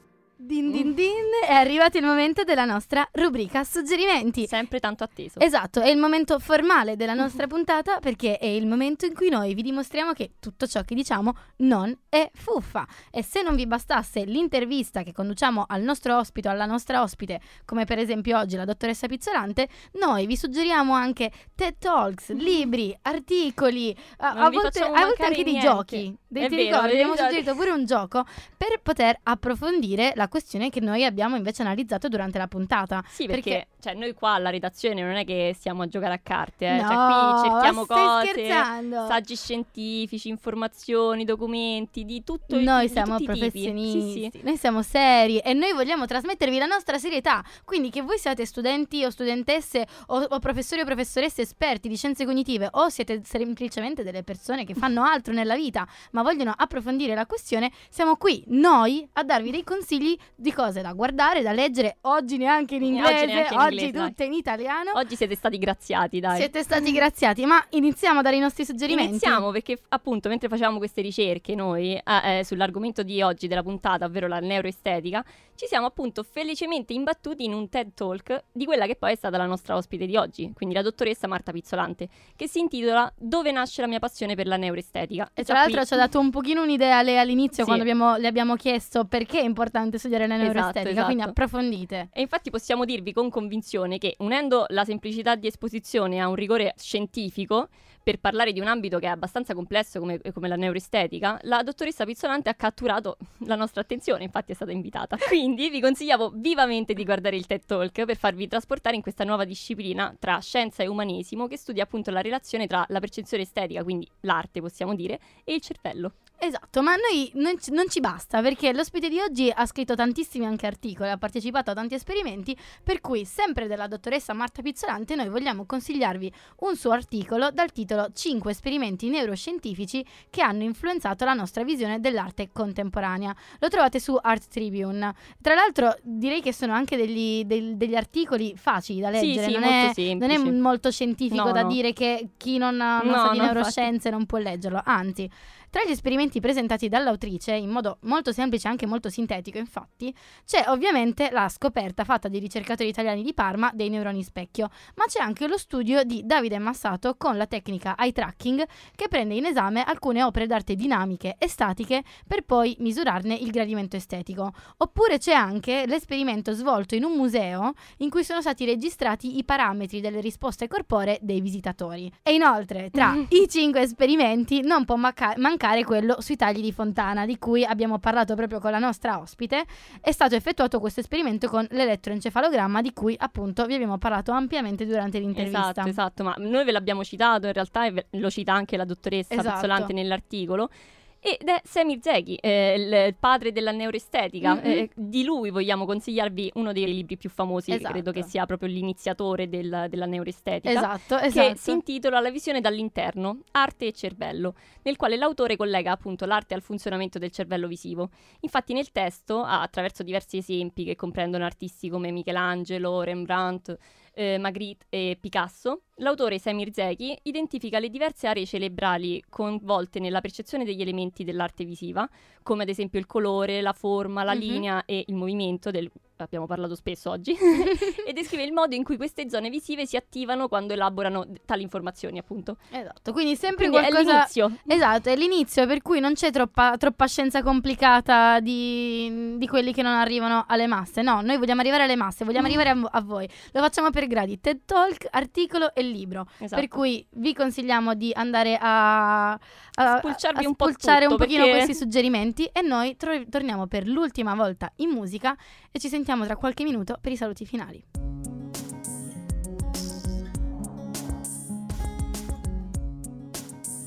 Din 0.49 0.71
din 0.71 0.95
din, 0.95 1.13
è 1.47 1.53
arrivato 1.53 1.99
il 1.99 2.07
momento 2.07 2.43
della 2.43 2.65
nostra 2.65 3.07
rubrica 3.13 3.65
suggerimenti. 3.65 4.47
Sempre 4.47 4.81
tanto 4.81 5.05
atteso. 5.05 5.41
Esatto, 5.41 5.83
è 5.83 5.91
il 5.91 5.99
momento 5.99 6.39
formale 6.39 6.97
della 6.97 7.13
nostra 7.13 7.47
puntata 7.47 7.99
perché 7.99 8.39
è 8.39 8.47
il 8.47 8.67
momento 8.67 9.05
in 9.05 9.13
cui 9.13 9.29
noi 9.29 9.53
vi 9.53 9.61
dimostriamo 9.61 10.15
che 10.15 10.31
tutto 10.41 10.67
ciò 10.67 10.81
che 10.85 10.95
diciamo 10.95 11.37
non 11.57 11.95
è 12.09 12.31
fuffa. 12.33 12.87
E 13.11 13.23
se 13.23 13.43
non 13.43 13.57
vi 13.57 13.67
bastasse 13.67 14.25
l'intervista 14.25 15.03
che 15.03 15.13
conduciamo 15.13 15.67
al 15.69 15.83
nostro 15.83 16.17
ospite 16.17 16.49
o 16.49 16.53
alla 16.53 16.65
nostra 16.65 17.03
ospite, 17.03 17.43
come 17.67 17.85
per 17.85 17.99
esempio 17.99 18.39
oggi 18.39 18.57
la 18.57 18.65
dottoressa 18.65 19.07
Pizzolante, 19.07 19.69
noi 20.01 20.25
vi 20.25 20.35
suggeriamo 20.39 20.95
anche 20.95 21.31
TED 21.55 21.77
Talks, 21.79 22.31
libri, 22.31 22.99
articoli, 23.03 23.95
a, 24.17 24.31
a 24.31 24.49
volte, 24.49 24.81
a 24.81 24.89
volte 24.89 25.25
anche 25.25 25.45
dei 25.45 25.59
giochi. 25.59 26.17
Dei, 26.27 26.49
ti 26.49 26.57
vero, 26.57 26.69
ricordi? 26.69 26.93
Abbiamo 26.93 27.17
suggerito 27.17 27.55
pure 27.55 27.71
un 27.71 27.85
gioco 27.85 28.25
per 28.57 28.81
poter 28.83 29.19
approfondire 29.25 30.13
la 30.15 30.23
questione 30.23 30.37
questione 30.39 30.71
che 30.71 30.81
noi 30.81 31.05
abbiamo 31.05 31.37
invece 31.37 31.63
analizzato 31.63 32.09
durante 32.09 32.39
la 32.39 32.47
puntata. 32.47 33.03
Sì, 33.09 33.27
perché, 33.27 33.51
perché 33.51 33.67
cioè, 33.81 33.95
noi 33.95 34.15
qua 34.15 34.33
alla 34.33 34.51
redazione 34.51 35.03
non 35.03 35.17
è 35.17 35.25
che 35.25 35.53
stiamo 35.55 35.83
a 35.83 35.89
giocare 35.89 36.15
a 36.15 36.21
carte, 36.23 36.67
eh. 36.67 36.81
no, 36.81 36.89
cioè, 36.89 37.41
qui 37.41 37.51
cerchiamo 37.51 37.87
cose, 37.87 38.27
scherzando. 38.29 39.07
saggi 39.07 39.37
scientifici, 39.37 40.29
informazioni, 40.29 41.25
documenti, 41.25 42.05
di 42.05 42.23
tutto 42.25 42.57
il 42.57 42.63
Noi 42.63 42.89
siamo 42.89 43.19
professionisti, 43.19 44.31
sì, 44.31 44.31
sì. 44.33 44.41
noi 44.45 44.57
siamo 44.57 44.83
seri 44.83 45.39
e 45.39 45.53
noi 45.53 45.73
vogliamo 45.73 46.07
trasmettervi 46.07 46.59
la 46.59 46.67
nostra 46.67 46.99
serietà. 46.99 47.45
Quindi 47.65 47.91
che 47.91 48.03
voi 48.03 48.19
siate 48.19 48.47
studenti 48.47 49.05
o 49.05 49.11
studentesse 49.11 49.87
o, 50.07 50.21
o 50.21 50.39
professori 50.39 50.83
o 50.83 50.85
professoresse 50.85 51.43
esperti 51.43 51.89
di 51.89 51.97
scienze 51.97 52.25
cognitive 52.25 52.69
o 52.73 52.89
siete 52.89 53.21
semplicemente 53.25 54.03
delle 54.03 54.23
persone 54.23 54.65
che 54.65 54.75
fanno 54.75 55.03
altro 55.03 55.33
nella 55.33 55.57
vita 55.57 55.87
ma 56.13 56.23
vogliono 56.23 56.53
approfondire 56.57 57.15
la 57.15 57.27
questione, 57.27 57.71
siamo 57.89 58.17
qui 58.17 58.45
noi 58.49 59.07
a 59.15 59.25
darvi 59.25 59.51
dei 59.51 59.65
consigli 59.65 60.17
di 60.35 60.53
cose 60.53 60.83
da 60.83 60.93
guardare, 60.93 61.43
da 61.43 61.53
leggere, 61.53 61.99
oggi 62.03 62.37
neanche 62.37 62.77
in 62.77 62.83
inglese, 62.85 63.15
oggi, 63.15 63.27
neanche 63.27 63.55
in 63.55 63.61
oggi 63.61 63.75
inglese, 63.85 64.07
tutte 64.07 64.15
dai. 64.17 64.27
in 64.27 64.33
italiano. 64.33 64.91
Oggi 64.95 65.17
siete 65.17 65.35
stati 65.35 65.59
graziati, 65.59 66.21
dai. 66.21 66.37
Siete 66.39 66.63
stati 66.63 66.93
graziati, 66.93 67.45
ma 67.47 67.65
iniziamo 67.71 68.21
a 68.21 68.23
dare 68.23 68.37
i 68.37 68.41
nostri 68.41 68.65
suggerimenti. 68.65 69.11
Iniziamo 69.11 69.51
perché 69.51 69.79
appunto 69.89 70.29
mentre 70.29 70.49
facevamo 70.49 70.79
queste 70.79 71.01
ricerche 71.01 71.55
noi 71.55 71.95
eh, 71.95 72.39
eh, 72.39 72.45
sull'argomento 72.45 73.03
di 73.03 73.23
oggi 73.23 73.49
della 73.49 73.63
puntata, 73.63 74.05
ovvero 74.05 74.27
la 74.27 74.41
neuroestetica, 74.41 75.25
ci 75.59 75.67
siamo 75.67 75.87
appunto 75.87 76.23
felicemente 76.23 76.93
imbattuti 76.93 77.45
in 77.45 77.53
un 77.53 77.69
TED 77.69 77.93
Talk 77.93 78.45
di 78.53 78.65
quella 78.65 78.87
che 78.87 78.95
poi 78.95 79.13
è 79.13 79.17
stata 79.17 79.37
la 79.37 79.47
nostra 79.47 79.75
ospite 79.75 80.07
di 80.07 80.17
oggi, 80.17 80.53
quindi 80.55 80.75
la 80.75 80.83
dottoressa 80.83 81.27
Marta 81.27 81.51
Pizzolante, 81.51 82.09
che 82.37 82.47
si 82.47 82.61
intitola 82.61 83.13
Dove 83.17 83.51
nasce 83.51 83.81
la 83.81 83.89
mia 83.89 83.99
passione 83.99 84.37
per 84.37 84.47
la 84.47 84.57
neuroestetica. 84.57 85.33
E 85.35 85.43
tra 85.43 85.55
l'altro 85.55 85.79
qui... 85.79 85.87
ci 85.87 85.95
ha 85.95 85.97
dato 85.97 86.21
un 86.21 86.31
pochino 86.31 86.63
un'idea 86.63 87.03
lei 87.03 87.19
all'inizio 87.19 87.65
sì. 87.65 87.65
quando 87.65 87.83
abbiamo, 87.83 88.17
le 88.17 88.29
abbiamo 88.29 88.55
chiesto 88.55 89.05
perché 89.05 89.41
è 89.41 89.45
importante 89.45 89.99
studiare 89.99 90.18
la 90.27 90.37
neuroestetica, 90.37 90.81
esatto, 90.81 90.89
esatto. 90.89 91.07
quindi 91.07 91.23
approfondite. 91.23 92.09
E 92.13 92.21
infatti 92.21 92.51
possiamo 92.51 92.85
dirvi 92.85 93.13
con 93.13 93.31
convinzione 93.31 93.99
che 93.99 94.15
unendo 94.19 94.65
la 94.69 94.85
semplicità 94.85 95.35
di 95.35 95.47
esposizione 95.47 96.21
a 96.21 96.29
un 96.29 96.35
rigore 96.35 96.75
scientifico, 96.77 97.69
per 98.09 98.21
parlare 98.21 98.55
di 98.55 98.61
un 98.61 98.69
ambito 98.69 98.99
che 98.99 99.05
è 99.05 99.11
abbastanza 99.11 99.53
complesso 99.53 99.99
come, 99.99 100.19
come, 100.33 100.49
la 100.49 100.57
neuroestetica, 100.57 101.39
la 101.43 101.63
dottoressa 101.63 102.07
Pizzolante 102.07 102.49
ha 102.49 102.55
catturato 102.55 103.19
la 103.41 103.55
nostra 103.55 103.83
attenzione, 103.83 104.25
infatti 104.25 104.53
è 104.53 104.55
stata 104.55 104.73
invitata. 104.73 105.19
Quindi 105.29 105.69
vi 105.69 105.79
consigliamo 105.79 106.31
vivamente 106.35 106.95
di 106.95 107.05
guardare 107.05 107.37
il 107.37 107.45
TED 107.45 107.67
Talk 107.67 108.07
per 108.07 108.17
farvi 108.17 108.49
trasportare 108.49 108.97
in 108.97 109.03
questa 109.03 109.25
nuova 109.25 109.45
disciplina 109.45 110.17
tra 110.19 110.39
scienza 110.39 110.83
e 110.83 110.87
umanesimo 110.87 111.47
che 111.47 111.59
studia 111.59 111.83
appunto 111.83 112.11
la 112.11 112.23
relazione 112.23 112.67
tra 112.67 112.83
la 112.89 112.99
percezione 112.99 113.43
estetica, 113.43 113.83
quindi 113.83 114.09
l'arte 114.21 114.63
possiamo 114.63 114.95
dire, 114.95 115.21
e 115.45 115.53
il 115.53 115.61
cervello. 115.61 116.15
Esatto, 116.41 116.83
ma 116.83 116.95
noi 116.95 117.33
non 117.35 117.59
ci, 117.59 117.73
non 117.73 117.89
ci, 117.89 117.99
basta 117.99 118.41
perché 118.41 118.73
l'ospite 118.73 119.09
di 119.09 119.19
oggi 119.19 119.53
ha 119.53 119.67
scritto 119.67 119.97
tantissimi 119.97 120.47
anche 120.47 120.67
articoli, 120.67 121.11
ha 121.11 121.19
partecipato 121.19 121.73
a 121.73 121.75
tanti 121.75 121.95
esperimenti, 121.95 122.57
per 122.85 123.01
cui 123.01 123.25
sempre 123.25 123.67
della 123.67 123.89
dottoressa 123.89 124.33
Marta 124.35 124.63
Pizzolante 124.63 125.17
noi 125.17 125.29
vogliamo 125.31 125.67
consigliarvi 125.67 126.33
un 126.61 126.77
suo 126.77 126.93
articolo 126.93 127.51
dal 127.51 127.73
titolo 127.73 128.11
5 128.13 128.53
esperimenti 128.53 129.09
neuroscientifici 129.09 130.07
che 130.31 130.41
hanno 130.41 130.63
influenzato 130.63 131.25
la 131.25 131.35
nostra 131.35 131.65
visione 131.65 131.99
dell'arte 131.99 132.51
contemporanea. 132.53 133.35
Lo 133.59 133.69
trovate 133.69 133.99
su 133.99 134.17
Art 134.21 134.47
Tribune. 134.47 135.13
Tra 135.43 135.55
l'altro 135.55 135.97
direi 136.03 136.41
che 136.41 136.53
sono 136.53 136.73
anche 136.73 136.97
degli, 136.97 137.43
del, 137.47 137.77
degli 137.77 137.97
articoli 137.97 138.55
facili 138.57 139.01
da 139.01 139.11
leggere, 139.11 139.47
sì, 139.47 139.53
sì, 139.53 139.59
non, 139.59 139.65
è, 139.65 140.15
non, 140.15 140.31
è, 140.31 140.39
molto 140.53 140.93
scientifico 140.93 141.47
no, 141.47 141.53
da 141.53 141.63
no. 141.63 141.69
dire 141.69 141.93
che 141.93 142.29
chi 142.37 142.59
non, 142.59 142.77
non 142.77 143.01
no, 143.07 143.17
sa 143.17 143.31
di 143.33 143.41
neuroscienze 143.41 144.09
non 144.11 144.25
può 144.25 144.39
leggerlo, 144.39 144.81
anzi 144.85 145.29
Tra 145.71 145.83
gli 145.85 145.91
esperimenti 145.91 146.41
presentati 146.41 146.89
dall'autrice, 146.89 147.53
in 147.53 147.69
modo 147.69 147.99
molto 148.03 148.33
semplice 148.33 148.67
e 148.67 148.71
anche 148.71 148.87
molto 148.87 149.11
sintetico, 149.11 149.59
infatti, 149.59 150.15
c'è 150.47 150.65
ovviamente 150.69 151.29
la 151.31 151.47
scoperta 151.51 152.05
fatta 152.05 152.29
dai 152.29 152.41
ricercatori 152.41 152.89
italiani 152.89 153.23
di 153.23 153.35
Parma 153.35 153.71
dei 153.75 153.91
neuroni 153.91 154.23
specchio, 154.23 154.71
ma 154.95 155.05
c'è 155.05 155.21
anche 155.21 155.47
lo 155.47 155.59
studio 155.59 156.05
di 156.05 156.23
Davide 156.25 156.59
Massato 156.59 157.17
con 157.19 157.37
la 157.37 157.47
tecnica 157.47 157.97
eye 157.99 158.13
tracking 158.13 158.65
che 158.97 159.09
prende 159.09 159.35
in 159.35 159.45
esame 159.45 159.85
alcune 159.85 160.23
opere 160.23 160.47
d'arte 160.47 160.75
dinamiche 160.75 161.37
e 161.39 161.49
statiche 161.49 162.03
per 162.27 162.45
poi 162.45 162.75
misurarne 162.79 163.35
il 163.35 163.51
gradimento 163.51 163.97
estetico. 163.97 164.51
Oppure 164.79 165.19
c'è 165.19 165.35
anche 165.35 165.85
l'esperimento 165.87 166.53
svolto 166.55 166.95
in 166.95 167.05
un 167.05 167.13
museo 167.13 167.75
in 167.99 168.09
cui 168.09 168.25
sono 168.25 168.41
stati 168.41 168.65
registrati 168.65 169.37
i 169.37 169.45
parametri 169.45 170.01
delle 170.01 170.23
risposte 170.23 170.67
corporee 170.67 171.19
dei 171.21 171.43
visitatori. 171.43 172.11
E 172.23 172.33
inoltre, 172.33 172.89
tra 172.91 173.15
i 173.29 173.47
cinque 173.51 173.83
esperimenti 173.83 174.63
non 174.63 174.87
può 174.87 174.97
manca- 174.97 175.35
mancare 175.37 175.57
quello 175.85 176.21
sui 176.21 176.37
tagli 176.37 176.63
di 176.63 176.73
fontana, 176.73 177.27
di 177.27 177.39
cui 177.39 177.65
abbiamo 177.65 177.99
parlato 177.99 178.35
proprio 178.35 178.61
con 178.61 178.71
la 178.71 178.79
nostra 178.79 179.19
ospite. 179.21 179.65
È 180.01 180.11
stato 180.13 180.35
effettuato 180.35 180.81
questo 180.81 181.01
esperimento 181.01 181.49
con 181.49 181.67
l'elettroencefalogramma, 181.71 182.81
di 182.81 182.93
cui 182.93 183.15
appunto 183.19 183.67
vi 183.67 183.75
abbiamo 183.75 183.99
parlato 183.99 184.33
ampiamente 184.33 184.87
durante 184.87 185.19
l'intervista. 185.19 185.71
Esatto, 185.71 185.89
esatto, 185.89 186.25
ma 186.25 186.35
noi 186.39 186.65
ve 186.65 186.73
l'abbiamo 186.73 187.05
citato 187.05 187.47
in 187.47 187.53
realtà 187.53 187.85
e 187.85 187.91
ve- 187.91 188.07
lo 188.13 188.31
cita 188.31 188.53
anche 188.55 188.77
la 188.77 188.85
dottoressa 188.85 189.35
Esatto. 189.35 189.55
Pezzolante 189.55 189.93
nell'articolo. 189.93 190.71
Ed 191.21 191.49
è 191.49 191.61
Semir 191.65 191.99
Zeghi, 192.01 192.37
eh, 192.37 192.75
il 193.09 193.17
padre 193.19 193.51
della 193.51 193.73
neuroestetica. 193.73 194.55
Mhm. 194.55 194.61
Eh, 194.65 194.91
di 194.95 195.25
lui 195.25 195.51
vogliamo 195.51 195.85
consigliarvi 195.85 196.53
uno 196.55 196.73
dei 196.73 196.87
libri 196.87 197.17
più 197.17 197.29
famosi, 197.29 197.73
Esatto. 197.73 197.93
credo 197.93 198.13
che 198.13 198.23
sia 198.23 198.47
proprio 198.47 198.69
l'iniziatore 198.69 199.49
del- 199.49 199.87
della 199.91 200.07
neuroestetica. 200.07 200.71
Esatto, 200.71 201.17
Che 201.17 201.27
esatto. 201.27 201.57
si 201.57 201.71
intitola 201.73 202.21
La 202.21 202.31
visione 202.31 202.61
dall'interno, 202.61 203.41
arte 203.53 203.87
e 203.87 203.93
cervello, 203.93 204.55
nel 204.83 204.97
quale 204.97 205.17
l'autore 205.17 205.57
collega 205.57 205.91
appunto 205.91 206.25
l'arte 206.25 206.55
al 206.55 206.63
funzionamento 206.63 207.19
del 207.19 207.31
cervello 207.33 207.67
visivo. 207.67 208.11
Infatti 208.41 208.73
nel 208.73 208.93
testo, 208.93 209.43
attraverso 209.43 210.03
diversi 210.05 210.37
esempi 210.37 210.85
che 210.85 210.95
comprendono 210.95 211.45
artisti 211.45 211.89
come 211.89 212.13
Michelangelo, 212.13 213.03
Rembrandt, 213.03 213.77
eh, 214.19 214.37
Magritte 214.39 214.87
e 214.89 215.17
Picasso, 215.21 215.83
l'autore 215.99 216.41
Semir 216.41 216.73
Zeki 216.73 217.17
identifica 217.23 217.79
le 217.79 217.89
diverse 217.89 218.27
aree 218.27 218.45
cerebrali 218.47 219.23
coinvolte 219.29 220.01
nella 220.01 220.21
percezione 220.21 220.65
degli 220.65 220.81
elementi 220.81 221.23
dell'arte 221.23 221.65
visiva, 221.65 222.09
come 222.43 222.65
ad 222.65 222.69
esempio 222.69 222.99
il 222.99 223.07
colore, 223.07 223.61
la 223.63 223.73
forma, 223.73 224.25
la 224.25 224.33
Mhm. 224.35 224.39
linea 224.41 224.85
e 224.87 225.05
il 225.07 225.15
movimento, 225.15 225.71
del 225.71 225.89
abbiamo 226.25 226.47
parlato 226.47 226.75
spesso 226.75 227.11
oggi, 227.11 227.37
e 228.07 228.13
descrive 228.13 228.45
il 228.45 228.53
modo 228.53 228.75
in 228.75 228.85
cui 228.85 228.97
queste 228.97 229.29
zone 229.29 229.51
visive 229.51 229.87
si 229.87 229.97
attivano 229.97 230.49
quando 230.49 230.73
elaborano 230.73 231.27
tali 231.45 231.63
informazioni, 231.63 232.19
appunto. 232.19 232.57
Esatto, 232.71 233.13
quindi 233.13 233.37
sempre 233.37 233.69
Quindi 233.69 233.87
è 233.87 233.91
qualcosa... 233.91 234.13
l'inizio. 234.13 234.53
Esatto, 234.67 235.09
è 235.09 235.17
l'inizio 235.17 235.67
per 235.67 235.83
cui 235.83 236.01
non 236.01 236.15
c'è 236.15 236.31
troppa, 236.31 236.77
troppa 236.77 237.07
scienza 237.07 237.43
complicata 237.43 238.41
di, 238.41 239.37
di 239.37 239.47
quelli 239.47 239.73
che 239.73 239.83
non 239.83 239.95
arrivano 239.95 240.45
alle 240.49 240.67
masse. 240.67 241.03
No, 241.03 241.21
noi 241.21 241.37
vogliamo 241.39 241.61
arrivare 241.61 241.85
alle 241.85 241.97
masse, 241.97 242.25
vogliamo 242.25 242.47
arrivare 242.49 242.71
a, 242.71 242.89
a 242.91 243.01
voi. 243.01 243.29
Lo 243.53 243.61
facciamo 243.61 243.91
per 243.91 244.07
gradi, 244.07 244.41
TED 244.41 244.61
Talk, 244.65 245.07
articolo 245.11 245.75
e 245.75 245.83
libro. 245.83 246.27
Esatto. 246.39 246.61
Per 246.61 246.69
cui 246.69 247.07
vi 247.11 247.35
consigliamo 247.35 247.95
di 247.95 248.13
andare 248.15 248.59
a, 248.61 249.33
a 249.33 249.99
Spulciarvi 249.99 250.45
a 250.45 250.49
un 250.49 250.55
po' 250.55 250.67
tutto, 250.67 250.91
un 250.91 251.17
pochino 251.17 251.45
perché- 251.45 251.51
questi 251.51 251.75
suggerimenti 251.75 252.45
e 252.45 252.63
noi 252.63 252.97
tro- 252.97 253.25
torniamo 253.29 253.67
per 253.67 253.87
l'ultima 253.87 254.35
volta 254.35 254.73
in 254.77 254.91
musica 254.91 255.37
e 255.71 255.79
ci 255.79 255.89
sentiamo 255.89 256.08
tra 256.25 256.37
qualche 256.37 256.65
minuto 256.65 256.97
per 257.01 257.13
i 257.13 257.17
saluti 257.17 257.45
finali. 257.45 257.85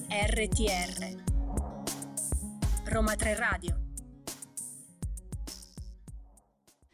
RTR 0.07 1.15
Roma 2.85 3.15
3 3.15 3.35
Radio 3.35 3.75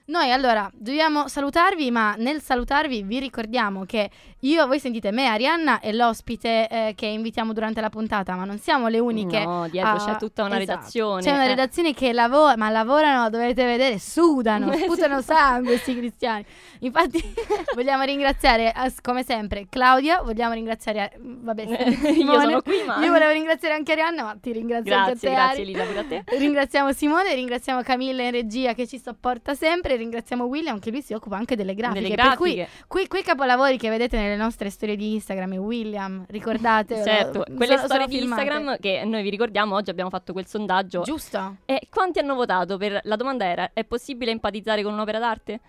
Noi 0.06 0.32
allora 0.32 0.72
dobbiamo 0.74 1.28
salutarvi, 1.28 1.92
ma 1.92 2.16
nel 2.16 2.42
salutarvi 2.42 3.04
vi 3.04 3.20
ricordiamo 3.20 3.84
che 3.84 4.10
io, 4.42 4.68
voi 4.68 4.80
sentite 4.80 5.12
me, 5.12 5.26
Arianna, 5.26 5.80
e 5.80 5.92
l'ospite 5.94 6.68
eh, 6.68 6.94
che 6.96 7.08
invitiamo 7.08 7.54
durante 7.54 7.82
la 7.82 7.90
puntata, 7.90 8.36
ma 8.36 8.46
non 8.46 8.60
siamo 8.60 8.88
le 8.88 9.00
uniche. 9.00 9.44
No, 9.44 9.68
dietro 9.68 9.94
a- 9.94 10.06
c'è 10.06 10.16
tutta 10.18 10.44
una 10.44 10.60
esatto. 10.60 10.78
redazione. 10.78 11.22
C'è 11.24 11.32
una 11.32 11.46
eh. 11.46 11.48
redazione 11.48 11.94
che 11.96 12.14
lavora, 12.14 12.56
ma 12.56 12.70
lavorano, 12.70 13.32
dovete 13.32 13.66
vedere, 13.66 13.98
sudano, 13.98 14.72
sputano 14.78 15.22
sangue 15.22 15.72
questi 15.72 15.98
cristiani. 15.98 16.46
Infatti 16.80 17.20
vogliamo 17.74 18.04
ringraziare, 18.04 18.74
come 19.02 19.24
sempre, 19.24 19.66
Claudia, 19.70 20.22
vogliamo 20.22 20.54
ringraziare, 20.54 21.14
eh, 21.14 21.20
vabbè, 21.20 21.64
Io 22.16 22.40
sono 22.40 22.62
qui, 22.62 22.84
ma... 22.86 23.04
Io 23.04 23.12
volevo 23.12 23.32
ringraziare 23.32 23.74
anche 23.74 23.94
Arianna, 23.94 24.24
ma 24.24 24.38
ti 24.40 24.52
ringrazio 24.52 24.94
anche 24.94 25.12
Grazie, 25.12 25.30
te, 25.30 25.36
grazie 25.36 25.62
Ari. 25.62 25.72
Elisa, 25.72 25.84
pure 25.84 26.00
a 26.00 26.04
te. 26.04 26.24
Ringraziamo 26.38 26.92
Simone, 26.92 27.34
ringraziamo 27.34 27.82
Camilla 27.82 28.22
in 28.22 28.32
regia 28.32 28.74
che 28.74 28.86
ci 28.86 29.00
sopporta 29.00 29.56
sempre, 29.56 29.96
ringraziamo 29.96 30.44
William 30.44 30.78
che 30.78 30.92
lui 30.92 31.02
si 31.02 31.14
occupa 31.14 31.38
anche 31.38 31.56
delle 31.56 31.74
grafiche. 31.74 32.02
Delle 32.02 32.16
Per 32.16 32.36
cui 32.36 32.56
grafiche. 32.56 32.86
quei, 32.88 33.08
quei 33.08 33.24
capolavori 33.24 33.78
che 33.78 33.90
vedete 33.90 34.27
nelle 34.28 34.42
nostre 34.42 34.70
storie 34.70 34.96
di 34.96 35.14
Instagram 35.14 35.54
e 35.54 35.58
William, 35.58 36.26
ricordate? 36.28 37.04
Certo, 37.04 37.44
quelle 37.56 37.76
sono, 37.76 37.88
storie 37.88 37.88
sono 37.88 38.06
di 38.06 38.18
filmate. 38.18 38.42
Instagram 38.42 38.78
che 38.80 39.04
noi 39.06 39.24
vi 39.24 39.30
ricordiamo, 39.30 39.76
oggi 39.76 39.90
abbiamo 39.90 40.10
fatto 40.10 40.34
quel 40.34 40.46
sondaggio. 40.46 41.02
Giusto? 41.02 41.58
E 41.66 41.88
quanti 41.90 42.20
hanno 42.20 42.36
votato 42.36 42.78
per... 42.78 43.00
La 43.04 43.16
domanda 43.16 43.46
era, 43.46 43.72
è 43.74 43.84
possibile 43.84 44.32
empatizzare 44.32 44.84
con 44.84 44.94
un'opera 44.94 45.20
d'arte? 45.20 45.60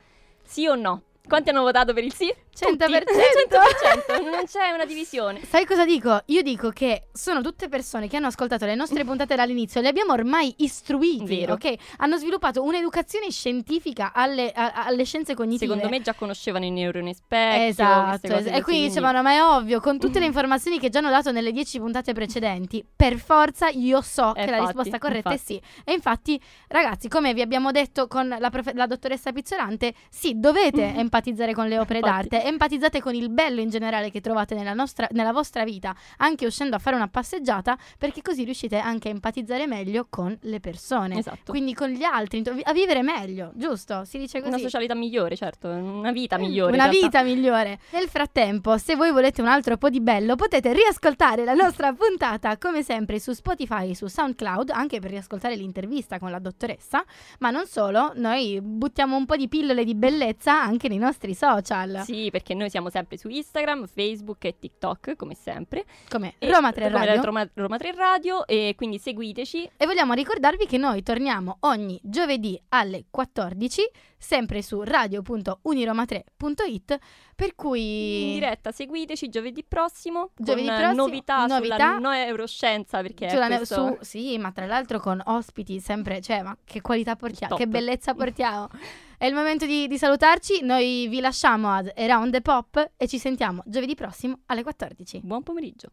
Sì 0.43 0.67
o 0.67 0.75
no? 0.75 1.03
Quanti 1.27 1.51
hanno 1.51 1.63
votato 1.63 1.93
per 1.93 2.05
il 2.05 2.13
sì? 2.13 2.33
100%. 2.67 2.71
Tutti. 2.71 2.87
100%, 2.87 4.23
non 4.31 4.45
c'è 4.47 4.71
una 4.73 4.85
divisione. 4.87 5.41
Sai 5.49 5.65
cosa 5.67 5.85
dico? 5.85 6.23
Io 6.27 6.43
dico 6.43 6.71
che 6.71 7.09
sono 7.13 7.41
tutte 7.41 7.69
persone 7.69 8.09
che 8.09 8.17
hanno 8.17 8.27
ascoltato 8.29 8.65
le 8.67 8.75
nostre 8.75 9.05
puntate 9.07 9.35
dall'inizio, 9.37 9.81
le 9.81 9.89
abbiamo 9.89 10.13
ormai 10.13 10.55
istruiti, 10.59 11.25
Vero. 11.41 11.55
ok? 11.55 11.75
Hanno 11.99 12.17
sviluppato 12.17 12.63
un'educazione 12.63 13.31
scientifica 13.31 14.13
alle, 14.15 14.51
a- 14.53 14.73
alle 14.85 15.05
scienze 15.05 15.35
cognitive. 15.35 15.67
Secondo 15.73 15.89
me 15.89 16.01
già 16.03 16.15
conoscevano 16.15 16.65
i 16.65 16.71
neuroni 16.71 17.15
specchio, 17.15 17.67
Esatto, 17.69 18.27
es- 18.35 18.47
e 18.47 18.63
quindi 18.63 18.89
dicevano: 18.89 19.23
Ma 19.23 19.33
è 19.33 19.43
ovvio, 19.43 19.81
con 19.81 19.99
tutte 19.99 20.19
le 20.19 20.27
informazioni 20.27 20.79
che 20.79 20.89
già 20.89 20.99
hanno 20.99 21.11
dato 21.11 21.31
nelle 21.33 21.53
10 21.53 21.79
puntate 21.79 22.13
precedenti, 22.13 22.85
per 22.97 23.19
forza 23.19 23.69
io 23.69 24.01
so 24.01 24.35
Eh, 24.35 24.45
che 24.45 24.51
la 24.51 24.57
infatti, 24.59 24.75
risposta 24.77 24.99
corretta 24.99 25.31
infatti. 25.33 25.57
è 25.57 25.61
sì. 25.63 25.81
E 25.85 25.93
infatti, 25.93 26.41
ragazzi, 26.69 27.09
come 27.09 27.35
vi 27.35 27.41
abbiamo 27.41 27.71
detto 27.71 28.07
con 28.07 28.35
la, 28.39 28.51
profe- 28.51 28.73
la 28.75 28.87
dottoressa 28.87 29.33
Pizzolante, 29.33 29.95
sì, 30.11 30.39
dovete 30.39 30.83
empatizzare 30.97 31.53
con 31.55 31.69
le 31.69 31.79
opere 31.79 31.99
Infatti. 32.01 32.29
d'arte, 32.29 32.47
empatizzate 32.49 33.01
con 33.01 33.15
il 33.15 33.29
bello 33.31 33.61
in 33.61 33.71
generale 33.71 34.11
che 34.11 34.21
trovate 34.21 34.55
nella, 34.55 34.75
nostra- 34.75 35.09
nella 35.13 35.33
vostra 35.33 35.65
vita, 35.65 35.95
anche 36.19 36.47
uscendo 36.47 36.77
a 36.77 36.79
fare 36.79 36.97
una 36.97 37.09
passeggiata, 37.09 37.77
perché 37.99 38.23
così 38.23 38.45
riuscite 38.45 38.79
anche 38.79 39.09
a 39.09 39.11
empatizzare 39.11 39.67
meglio 39.67 40.07
con 40.09 40.37
le 40.43 40.61
persone. 40.61 41.19
Esatto. 41.19 41.53
Quindi 41.53 41.75
con 41.75 41.89
gli 41.89 42.03
altri, 42.03 42.43
a 42.63 42.73
vivere 42.73 43.03
meglio, 43.03 43.53
giusto? 43.55 44.05
Si 44.05 44.19
dice 44.19 44.39
così. 44.41 44.53
Una 44.53 44.63
socialità 44.63 44.95
migliore, 44.95 45.37
certo, 45.37 45.69
una 45.69 46.13
vita 46.13 46.39
migliore. 46.39 46.75
in 46.75 46.81
Una 46.81 46.89
vita 46.91 47.23
migliore. 47.23 47.79
Nel 47.91 48.09
frattempo, 48.09 48.79
se 48.79 48.97
voi 48.97 49.11
volete 49.13 49.41
un 49.41 49.49
altro 49.49 49.77
po' 49.77 49.91
di 49.91 50.01
bello, 50.01 50.37
potete 50.37 50.73
riascoltare 50.73 51.45
la 51.45 51.55
nostra 51.55 51.93
puntata, 51.93 52.57
come 52.59 52.83
sempre, 52.83 53.21
su 53.21 53.33
Spotify 53.33 53.91
e 53.91 53.95
su 53.95 54.07
SoundCloud, 54.07 54.71
anche 54.71 55.01
per 55.01 55.11
riascoltare 55.11 55.55
l'intervista 55.57 56.19
con 56.19 56.31
la 56.31 56.39
dottoressa. 56.39 57.05
Ma 57.41 57.51
non 57.51 57.67
solo, 57.67 58.13
noi 58.15 58.61
buttiamo 58.61 59.17
un 59.17 59.27
po' 59.27 59.37
di 59.37 59.49
pillole 59.49 59.85
di 59.85 59.95
bellezza 59.95 60.61
anche 60.61 60.89
nei 60.89 60.99
nostri 60.99 61.35
social, 61.35 62.03
Sì, 62.05 62.29
perché 62.31 62.38
noi 62.55 62.71
siamo 62.71 62.91
sempre 62.91 63.17
su 63.17 63.29
Instagram, 63.29 63.87
Facebook 63.87 64.45
e 64.45 64.59
TikTok, 64.59 65.17
come 65.17 65.35
sempre. 65.35 65.85
come 66.09 66.35
E- 66.39 66.51
Roma 66.51 66.73
3 66.73 66.91
come 66.91 67.07
Radio. 67.07 67.23
Roma, 67.23 67.49
Roma 67.55 67.77
3 67.77 67.93
Radio, 67.93 68.47
e 68.47 68.75
quindi 68.77 68.99
seguiteci. 68.99 69.71
E 69.77 69.87
vogliamo 69.87 70.13
ricordarvi 70.13 70.67
che 70.67 70.79
noi 70.79 71.03
torniamo 71.03 71.59
ogni 71.61 71.99
giovedì 72.03 72.61
alle 72.71 73.05
14, 73.11 73.89
sempre 74.17 74.63
su 74.63 74.83
radio.uniroma3.it, 74.83 76.99
per 77.39 77.55
cui... 77.55 78.33
In 78.33 78.41
diretta, 78.41 78.73
seguiteci 78.73 79.29
giovedì 79.29 79.63
prossimo. 79.63 80.31
Giovedì 80.37 80.67
con 80.67 80.77
prossimo, 80.77 81.03
novità, 81.05 81.47
novità. 81.47 81.95
sulla 81.95 81.99
neuroscienza, 82.25 83.01
perché 83.01 83.31
Sulla 83.31 83.47
ne- 83.47 83.57
questo... 83.59 83.75
su- 83.77 83.99
sì, 84.01 84.37
ma 84.39 84.51
tra 84.51 84.67
l'altro 84.67 84.99
con 84.99 85.23
ospiti 85.25 85.79
sempre, 85.79 86.21
cioè, 86.21 86.43
ma 86.43 86.59
che 86.65 86.81
qualità 86.81 87.15
portiamo, 87.15 87.55
Top. 87.55 87.63
che 87.63 87.69
bellezza 87.69 88.13
portiamo. 88.15 88.69
È 89.17 89.25
il 89.25 89.35
momento 89.35 89.67
di, 89.67 89.87
di 89.87 89.99
salutarci, 89.99 90.65
noi 90.65 91.07
vi 91.07 91.21
lasciamo 91.21 91.71
ad 91.71 91.93
Around 91.97 92.33
the 92.33 92.41
Pop 92.41 92.91
e 92.97 93.07
ci 93.07 93.21
sentiamo 93.21 93.63
giovedì 93.67 93.95
prossimo 93.95 94.41
alle 94.47 94.65
14. 94.65 95.21
Buon 95.23 95.45
pomeriggio. 95.45 95.91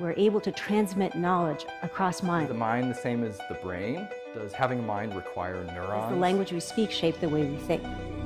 We're 0.00 0.16
able 0.16 0.40
to 0.40 0.50
transmit 0.50 1.12
knowledge 1.12 1.64
across 1.82 2.16
Is 2.16 2.22
the 2.22 2.26
mind. 2.26 2.50
mind 2.56 2.92
the 2.92 3.00
same 3.00 3.24
as 3.24 3.36
the 3.46 3.56
brain? 3.62 4.08
Does 4.34 4.54
having 4.54 4.78
a 4.78 4.82
mind 4.82 5.14
require 5.14 5.62
neurons? 5.74 6.04
Does 6.04 6.10
the 6.10 6.16
language 6.16 6.52
we 6.52 6.60
speak 6.60 6.90
shape 6.90 7.20
the 7.20 7.28
way 7.28 7.44
we 7.44 7.56
think? 7.56 7.82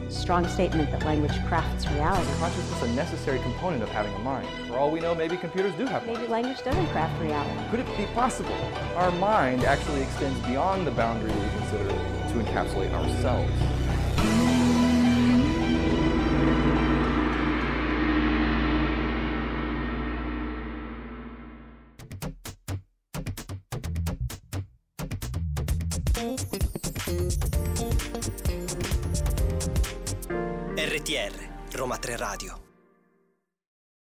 Strong 0.09 0.46
statement 0.46 0.88
that 0.92 1.04
language 1.04 1.32
crafts 1.46 1.84
reality. 1.88 2.30
Consciousness 2.38 2.80
is 2.80 2.90
a 2.90 2.94
necessary 2.94 3.40
component 3.40 3.82
of 3.82 3.88
having 3.88 4.14
a 4.14 4.18
mind. 4.20 4.46
For 4.68 4.76
all 4.78 4.92
we 4.92 5.00
know, 5.00 5.16
maybe 5.16 5.36
computers 5.36 5.74
do 5.74 5.84
have. 5.86 6.07
Maybe 6.07 6.28
language 6.28 6.62
doesn't 6.62 6.86
craft 6.88 7.20
reality. 7.20 7.70
Could 7.70 7.80
it 7.80 7.96
be 7.96 8.07
possible? 8.14 8.54
Our 8.94 9.11
mind 9.12 9.64
actually 9.64 10.02
extends 10.02 10.38
beyond 10.46 10.86
the 10.86 10.92
boundary 10.92 11.32
we 11.32 11.48
consider 11.59 11.88
to 11.88 12.34
encapsulate 12.38 12.92
ourselves. 12.92 13.52
RTR 31.07 31.70
Roma 31.70 31.98
3 31.98 32.16
Radio 32.16 32.65